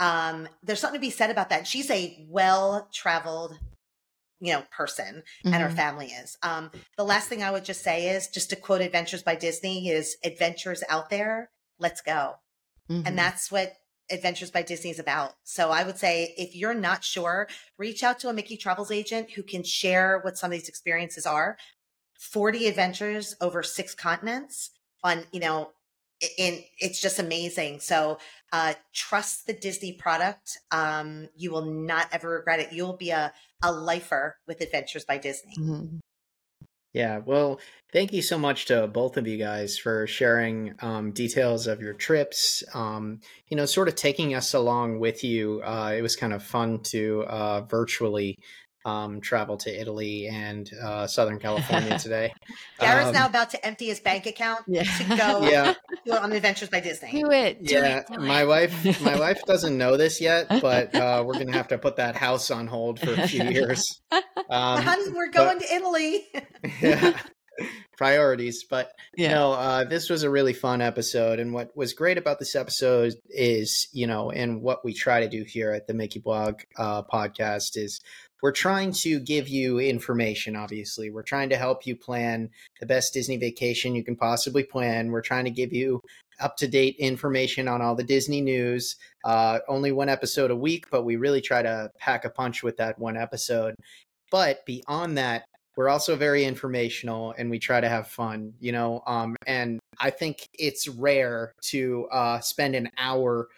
Um, 0.00 0.48
there's 0.62 0.80
something 0.80 1.00
to 1.00 1.06
be 1.06 1.10
said 1.10 1.30
about 1.30 1.50
that. 1.50 1.66
She's 1.66 1.90
a 1.90 2.26
well 2.28 2.88
traveled, 2.92 3.56
you 4.40 4.52
know, 4.52 4.64
person, 4.72 5.22
mm-hmm. 5.44 5.52
and 5.52 5.62
her 5.62 5.68
mm-hmm. 5.68 5.76
family 5.76 6.06
is. 6.06 6.36
Um, 6.42 6.70
the 6.96 7.04
last 7.04 7.28
thing 7.28 7.42
I 7.42 7.50
would 7.50 7.64
just 7.64 7.82
say 7.82 8.08
is 8.08 8.28
just 8.28 8.50
to 8.50 8.56
quote 8.56 8.80
Adventures 8.80 9.22
by 9.22 9.36
Disney 9.36 9.88
is 9.88 10.16
adventures 10.24 10.82
out 10.88 11.10
there, 11.10 11.50
let's 11.78 12.00
go. 12.00 12.36
Mm-hmm. 12.90 13.06
And 13.06 13.18
that's 13.18 13.50
what 13.50 13.74
Adventures 14.10 14.50
by 14.50 14.62
Disney 14.62 14.90
is 14.90 14.98
about. 14.98 15.32
So 15.44 15.70
I 15.70 15.82
would 15.82 15.96
say 15.96 16.34
if 16.36 16.54
you're 16.54 16.74
not 16.74 17.02
sure, 17.04 17.48
reach 17.78 18.02
out 18.02 18.18
to 18.20 18.28
a 18.28 18.34
Mickey 18.34 18.56
Travels 18.56 18.90
agent 18.90 19.30
who 19.30 19.42
can 19.42 19.62
share 19.64 20.20
what 20.22 20.36
some 20.36 20.52
of 20.52 20.58
these 20.58 20.68
experiences 20.68 21.24
are. 21.24 21.56
40 22.18 22.68
adventures 22.68 23.34
over 23.40 23.62
six 23.62 23.94
continents 23.94 24.70
on, 25.02 25.24
you 25.32 25.40
know, 25.40 25.70
in 26.38 26.62
it's 26.78 27.00
just 27.00 27.18
amazing. 27.18 27.80
So 27.80 28.18
uh, 28.52 28.74
trust 28.92 29.46
the 29.46 29.52
Disney 29.52 29.92
product. 29.92 30.58
Um, 30.70 31.28
you 31.34 31.50
will 31.50 31.64
not 31.64 32.08
ever 32.12 32.28
regret 32.28 32.60
it. 32.60 32.72
You'll 32.72 32.96
be 32.96 33.10
a, 33.10 33.32
a 33.62 33.72
lifer 33.72 34.36
with 34.46 34.60
Adventures 34.60 35.04
by 35.04 35.18
Disney. 35.18 35.56
Mhm. 35.58 36.00
Yeah, 36.94 37.18
well, 37.26 37.60
thank 37.92 38.12
you 38.12 38.22
so 38.22 38.38
much 38.38 38.66
to 38.66 38.86
both 38.86 39.16
of 39.16 39.26
you 39.26 39.36
guys 39.36 39.76
for 39.76 40.06
sharing 40.06 40.74
um, 40.80 41.10
details 41.12 41.66
of 41.66 41.80
your 41.82 41.92
trips. 41.94 42.62
Um, 42.72 43.20
you 43.48 43.56
know, 43.56 43.66
sort 43.66 43.88
of 43.88 43.96
taking 43.96 44.34
us 44.34 44.54
along 44.54 45.00
with 45.00 45.24
you. 45.24 45.60
Uh, 45.64 45.92
it 45.96 46.02
was 46.02 46.14
kind 46.16 46.32
of 46.32 46.42
fun 46.42 46.80
to 46.84 47.24
uh, 47.26 47.62
virtually 47.62 48.38
um, 48.84 49.20
travel 49.20 49.56
to 49.58 49.80
Italy 49.80 50.28
and 50.28 50.70
uh, 50.82 51.06
Southern 51.06 51.38
California 51.38 51.98
today. 52.00 52.32
Jared's 52.80 53.08
Um, 53.08 53.14
now 53.14 53.26
about 53.26 53.50
to 53.50 53.66
empty 53.66 53.86
his 53.86 54.00
bank 54.00 54.26
account 54.26 54.60
Yeah. 54.66 54.82
to 54.82 55.04
go 55.16 55.46
Yeah, 55.50 55.74
go 56.06 56.16
on 56.18 56.32
Adventures 56.32 56.68
by 56.68 56.80
Disney. 56.80 57.12
Do 57.22 57.30
it. 57.30 57.64
Do 57.64 57.74
yeah. 57.74 57.98
it, 57.98 58.06
do 58.12 58.18
My 58.18 58.42
it. 58.42 58.48
wife, 58.48 59.00
my 59.02 59.18
wife 59.18 59.40
doesn't 59.46 59.76
know 59.78 59.96
this 59.96 60.20
yet, 60.20 60.48
but 60.48 60.94
uh, 60.94 61.22
we're 61.26 61.38
gonna 61.38 61.52
have 61.52 61.68
to 61.68 61.78
put 61.78 61.96
that 61.96 62.16
house 62.16 62.50
on 62.50 62.66
hold 62.66 63.00
for 63.00 63.12
a 63.12 63.26
few 63.28 63.44
years. 63.44 64.00
Um, 64.12 64.82
Honey, 64.82 65.10
we're 65.12 65.30
going 65.30 65.58
to 65.60 65.74
Italy. 65.74 66.26
yeah 66.82 67.18
priorities 67.96 68.64
but 68.68 68.90
Yeah. 69.16 69.34
know, 69.34 69.52
uh 69.52 69.84
this 69.84 70.10
was 70.10 70.24
a 70.24 70.30
really 70.30 70.52
fun 70.52 70.80
episode 70.80 71.38
and 71.38 71.52
what 71.52 71.70
was 71.76 71.92
great 71.92 72.18
about 72.18 72.40
this 72.40 72.56
episode 72.56 73.14
is 73.28 73.86
you 73.92 74.08
know 74.08 74.30
and 74.32 74.60
what 74.62 74.84
we 74.84 74.92
try 74.92 75.20
to 75.20 75.28
do 75.28 75.44
here 75.46 75.70
at 75.70 75.86
the 75.86 75.94
mickey 75.94 76.18
blog 76.18 76.60
uh 76.76 77.02
podcast 77.04 77.76
is 77.76 78.00
we're 78.42 78.52
trying 78.52 78.92
to 78.92 79.20
give 79.20 79.48
you 79.48 79.78
information 79.78 80.56
obviously. 80.56 81.10
We're 81.10 81.22
trying 81.22 81.48
to 81.50 81.56
help 81.56 81.86
you 81.86 81.96
plan 81.96 82.50
the 82.80 82.86
best 82.86 83.12
disney 83.14 83.36
vacation 83.36 83.94
you 83.94 84.04
can 84.04 84.16
possibly 84.16 84.62
plan. 84.62 85.10
We're 85.10 85.22
trying 85.22 85.44
to 85.44 85.50
give 85.50 85.72
you 85.72 86.00
up 86.40 86.56
to 86.58 86.68
date 86.68 86.96
information 86.98 87.68
on 87.68 87.80
all 87.80 87.94
the 87.94 88.02
disney 88.02 88.40
news 88.40 88.96
uh 89.24 89.60
only 89.68 89.92
one 89.92 90.08
episode 90.08 90.50
a 90.50 90.56
week 90.56 90.84
but 90.90 91.04
we 91.04 91.14
really 91.14 91.40
try 91.40 91.62
to 91.62 91.88
pack 92.00 92.24
a 92.24 92.30
punch 92.30 92.62
with 92.62 92.76
that 92.76 92.98
one 92.98 93.16
episode. 93.16 93.74
But 94.30 94.66
beyond 94.66 95.16
that 95.18 95.44
we're 95.76 95.88
also 95.88 96.16
very 96.16 96.44
informational 96.44 97.34
and 97.38 97.50
we 97.50 97.58
try 97.58 97.80
to 97.80 97.88
have 97.88 98.08
fun 98.08 98.52
you 98.60 98.72
know 98.72 99.02
um 99.06 99.36
and 99.46 99.80
i 99.98 100.10
think 100.10 100.48
it's 100.54 100.88
rare 100.88 101.54
to 101.62 102.06
uh 102.12 102.40
spend 102.40 102.74
an 102.74 102.90
hour 102.98 103.48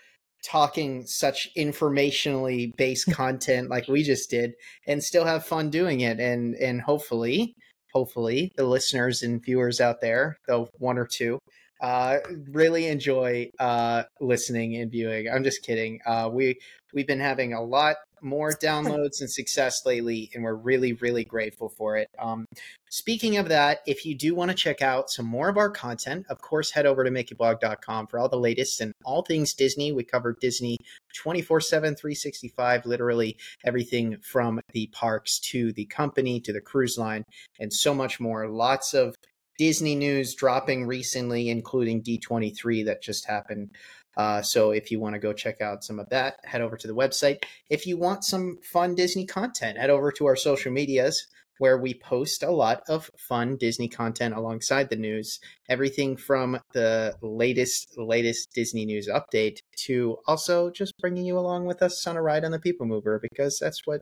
talking 0.44 1.04
such 1.06 1.48
informationally 1.56 2.74
based 2.76 3.12
content 3.12 3.70
like 3.70 3.88
we 3.88 4.02
just 4.02 4.30
did 4.30 4.52
and 4.86 5.02
still 5.02 5.24
have 5.24 5.44
fun 5.44 5.70
doing 5.70 6.00
it. 6.00 6.20
And 6.20 6.54
and 6.56 6.80
hopefully 6.80 7.54
hopefully 7.92 8.52
the 8.56 8.64
listeners 8.64 9.22
and 9.22 9.42
viewers 9.42 9.80
out 9.80 10.00
there 10.00 10.36
though 10.46 10.68
one 10.78 10.98
or 10.98 11.06
two 11.06 11.38
uh 11.80 12.18
really 12.50 12.86
enjoy 12.86 13.50
uh 13.58 14.02
listening 14.20 14.76
and 14.76 14.90
viewing. 14.90 15.28
I'm 15.28 15.44
just 15.44 15.62
kidding. 15.62 16.00
Uh 16.06 16.28
we 16.32 16.58
we've 16.94 17.06
been 17.06 17.20
having 17.20 17.52
a 17.52 17.62
lot 17.62 17.96
more 18.22 18.50
downloads 18.50 19.20
and 19.20 19.30
success 19.30 19.84
lately 19.84 20.30
and 20.34 20.42
we're 20.42 20.54
really 20.54 20.92
really 20.94 21.24
grateful 21.24 21.68
for 21.68 21.96
it. 21.96 22.08
Um 22.18 22.46
speaking 22.90 23.36
of 23.36 23.48
that 23.48 23.80
if 23.86 24.04
you 24.04 24.14
do 24.14 24.34
want 24.34 24.50
to 24.50 24.56
check 24.56 24.82
out 24.82 25.10
some 25.10 25.26
more 25.26 25.48
of 25.48 25.56
our 25.56 25.70
content 25.70 26.26
of 26.30 26.40
course 26.40 26.70
head 26.70 26.86
over 26.86 27.04
to 27.04 27.10
mickeyblog.com 27.10 28.06
for 28.06 28.18
all 28.18 28.28
the 28.28 28.38
latest 28.38 28.80
and 28.80 28.92
all 29.04 29.22
things 29.22 29.54
disney. 29.54 29.92
We 29.92 30.04
cover 30.04 30.36
disney 30.40 30.78
24 31.16 31.60
7 31.60 31.94
365 31.94 32.86
literally 32.86 33.36
everything 33.64 34.16
from 34.22 34.60
the 34.72 34.86
parks 34.88 35.38
to 35.50 35.72
the 35.72 35.86
company 35.86 36.40
to 36.40 36.52
the 36.52 36.60
cruise 36.60 36.98
line 36.98 37.24
and 37.60 37.72
so 37.72 37.94
much 37.94 38.20
more. 38.20 38.48
Lots 38.48 38.94
of 38.94 39.14
disney 39.58 39.94
news 39.94 40.34
dropping 40.34 40.86
recently 40.86 41.48
including 41.48 42.02
d23 42.02 42.84
that 42.84 43.02
just 43.02 43.26
happened 43.26 43.70
uh, 44.16 44.42
so 44.42 44.70
if 44.70 44.90
you 44.90 45.00
want 45.00 45.14
to 45.14 45.18
go 45.18 45.32
check 45.32 45.60
out 45.60 45.84
some 45.84 45.98
of 45.98 46.08
that, 46.10 46.36
head 46.44 46.60
over 46.60 46.76
to 46.76 46.86
the 46.86 46.94
website. 46.94 47.44
If 47.68 47.86
you 47.86 47.98
want 47.98 48.24
some 48.24 48.58
fun 48.62 48.94
Disney 48.94 49.26
content, 49.26 49.78
head 49.78 49.90
over 49.90 50.10
to 50.12 50.26
our 50.26 50.36
social 50.36 50.72
medias 50.72 51.26
where 51.58 51.78
we 51.78 51.94
post 51.94 52.42
a 52.42 52.50
lot 52.50 52.82
of 52.88 53.10
fun 53.16 53.56
Disney 53.56 53.88
content 53.88 54.34
alongside 54.34 54.90
the 54.90 54.96
news. 54.96 55.38
Everything 55.68 56.16
from 56.16 56.58
the 56.72 57.14
latest 57.22 57.94
latest 57.96 58.52
Disney 58.54 58.84
news 58.84 59.08
update 59.08 59.58
to 59.84 60.18
also 60.26 60.70
just 60.70 60.92
bringing 60.98 61.24
you 61.24 61.38
along 61.38 61.66
with 61.66 61.82
us 61.82 62.06
on 62.06 62.16
a 62.16 62.22
ride 62.22 62.44
on 62.44 62.50
the 62.50 62.58
People 62.58 62.86
Mover 62.86 63.20
because 63.20 63.58
that's 63.58 63.86
what 63.86 64.00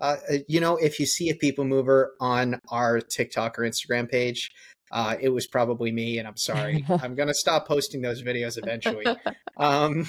uh, 0.00 0.16
you 0.48 0.60
know. 0.60 0.76
If 0.76 1.00
you 1.00 1.06
see 1.06 1.30
a 1.30 1.34
People 1.34 1.64
Mover 1.64 2.14
on 2.20 2.60
our 2.70 3.00
TikTok 3.00 3.58
or 3.58 3.62
Instagram 3.62 4.10
page. 4.10 4.50
Uh, 4.92 5.16
it 5.20 5.30
was 5.30 5.46
probably 5.46 5.90
me, 5.90 6.18
and 6.18 6.28
I'm 6.28 6.36
sorry. 6.36 6.84
I'm 7.02 7.14
gonna 7.14 7.34
stop 7.34 7.66
posting 7.66 8.02
those 8.02 8.22
videos 8.22 8.58
eventually. 8.58 9.06
Um, 9.58 10.06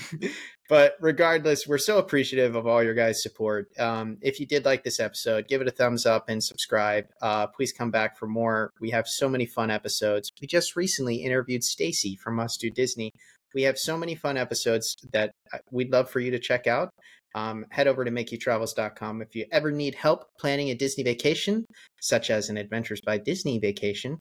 but 0.69 0.95
regardless, 1.01 1.67
we're 1.67 1.77
so 1.77 1.97
appreciative 1.97 2.55
of 2.55 2.65
all 2.65 2.81
your 2.81 2.93
guys' 2.93 3.21
support. 3.21 3.67
Um, 3.77 4.17
if 4.21 4.39
you 4.39 4.47
did 4.47 4.63
like 4.63 4.83
this 4.83 4.99
episode, 4.99 5.47
give 5.49 5.61
it 5.61 5.67
a 5.67 5.71
thumbs 5.71 6.05
up 6.05 6.29
and 6.29 6.41
subscribe. 6.41 7.07
Uh, 7.21 7.47
please 7.47 7.73
come 7.73 7.91
back 7.91 8.17
for 8.17 8.25
more. 8.25 8.71
We 8.79 8.91
have 8.91 9.05
so 9.07 9.27
many 9.27 9.45
fun 9.45 9.69
episodes. 9.69 10.31
We 10.41 10.47
just 10.47 10.75
recently 10.75 11.17
interviewed 11.17 11.63
Stacy 11.63 12.15
from 12.15 12.35
Must 12.35 12.59
Do 12.59 12.69
Disney. 12.69 13.11
We 13.53 13.63
have 13.63 13.77
so 13.77 13.97
many 13.97 14.15
fun 14.15 14.37
episodes 14.37 14.95
that 15.11 15.33
uh, 15.53 15.59
we'd 15.71 15.91
love 15.91 16.09
for 16.09 16.19
you 16.19 16.31
to 16.31 16.39
check 16.39 16.65
out. 16.65 16.89
Um, 17.35 17.65
head 17.71 17.87
over 17.87 18.05
to 18.05 18.11
MickeyTravels.com 18.11 19.21
if 19.21 19.35
you 19.35 19.45
ever 19.51 19.71
need 19.71 19.95
help 19.95 20.25
planning 20.39 20.69
a 20.69 20.75
Disney 20.75 21.03
vacation, 21.03 21.65
such 21.99 22.29
as 22.29 22.49
an 22.49 22.57
Adventures 22.57 23.01
by 23.05 23.17
Disney 23.17 23.59
vacation. 23.59 24.19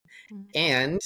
And 0.55 1.01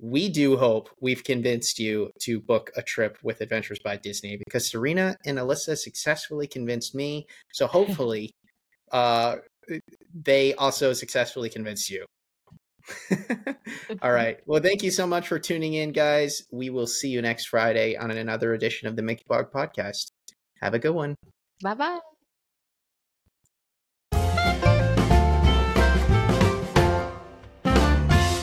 we 0.00 0.28
do 0.28 0.56
hope 0.56 0.90
we've 1.00 1.24
convinced 1.24 1.78
you 1.78 2.10
to 2.20 2.40
book 2.40 2.70
a 2.76 2.82
trip 2.82 3.18
with 3.22 3.40
Adventures 3.40 3.78
by 3.82 3.96
Disney 3.96 4.36
because 4.44 4.70
Serena 4.70 5.16
and 5.24 5.38
Elyssa 5.38 5.76
successfully 5.76 6.46
convinced 6.46 6.94
me. 6.94 7.26
So 7.52 7.66
hopefully, 7.78 8.32
uh, 8.92 9.36
they 10.14 10.54
also 10.54 10.92
successfully 10.92 11.48
convinced 11.48 11.90
you. 11.90 12.04
All 14.02 14.12
right. 14.12 14.38
Well, 14.46 14.62
thank 14.62 14.82
you 14.82 14.90
so 14.90 15.06
much 15.06 15.26
for 15.26 15.38
tuning 15.38 15.74
in, 15.74 15.92
guys. 15.92 16.42
We 16.52 16.70
will 16.70 16.86
see 16.86 17.08
you 17.08 17.20
next 17.20 17.46
Friday 17.46 17.96
on 17.96 18.10
another 18.10 18.54
edition 18.54 18.86
of 18.86 18.96
the 18.96 19.02
Mickey 19.02 19.24
Blog 19.26 19.46
Podcast. 19.50 20.12
Have 20.60 20.74
a 20.74 20.78
good 20.78 20.94
one. 20.94 21.16
Bye 21.60 21.74
bye. 21.74 22.00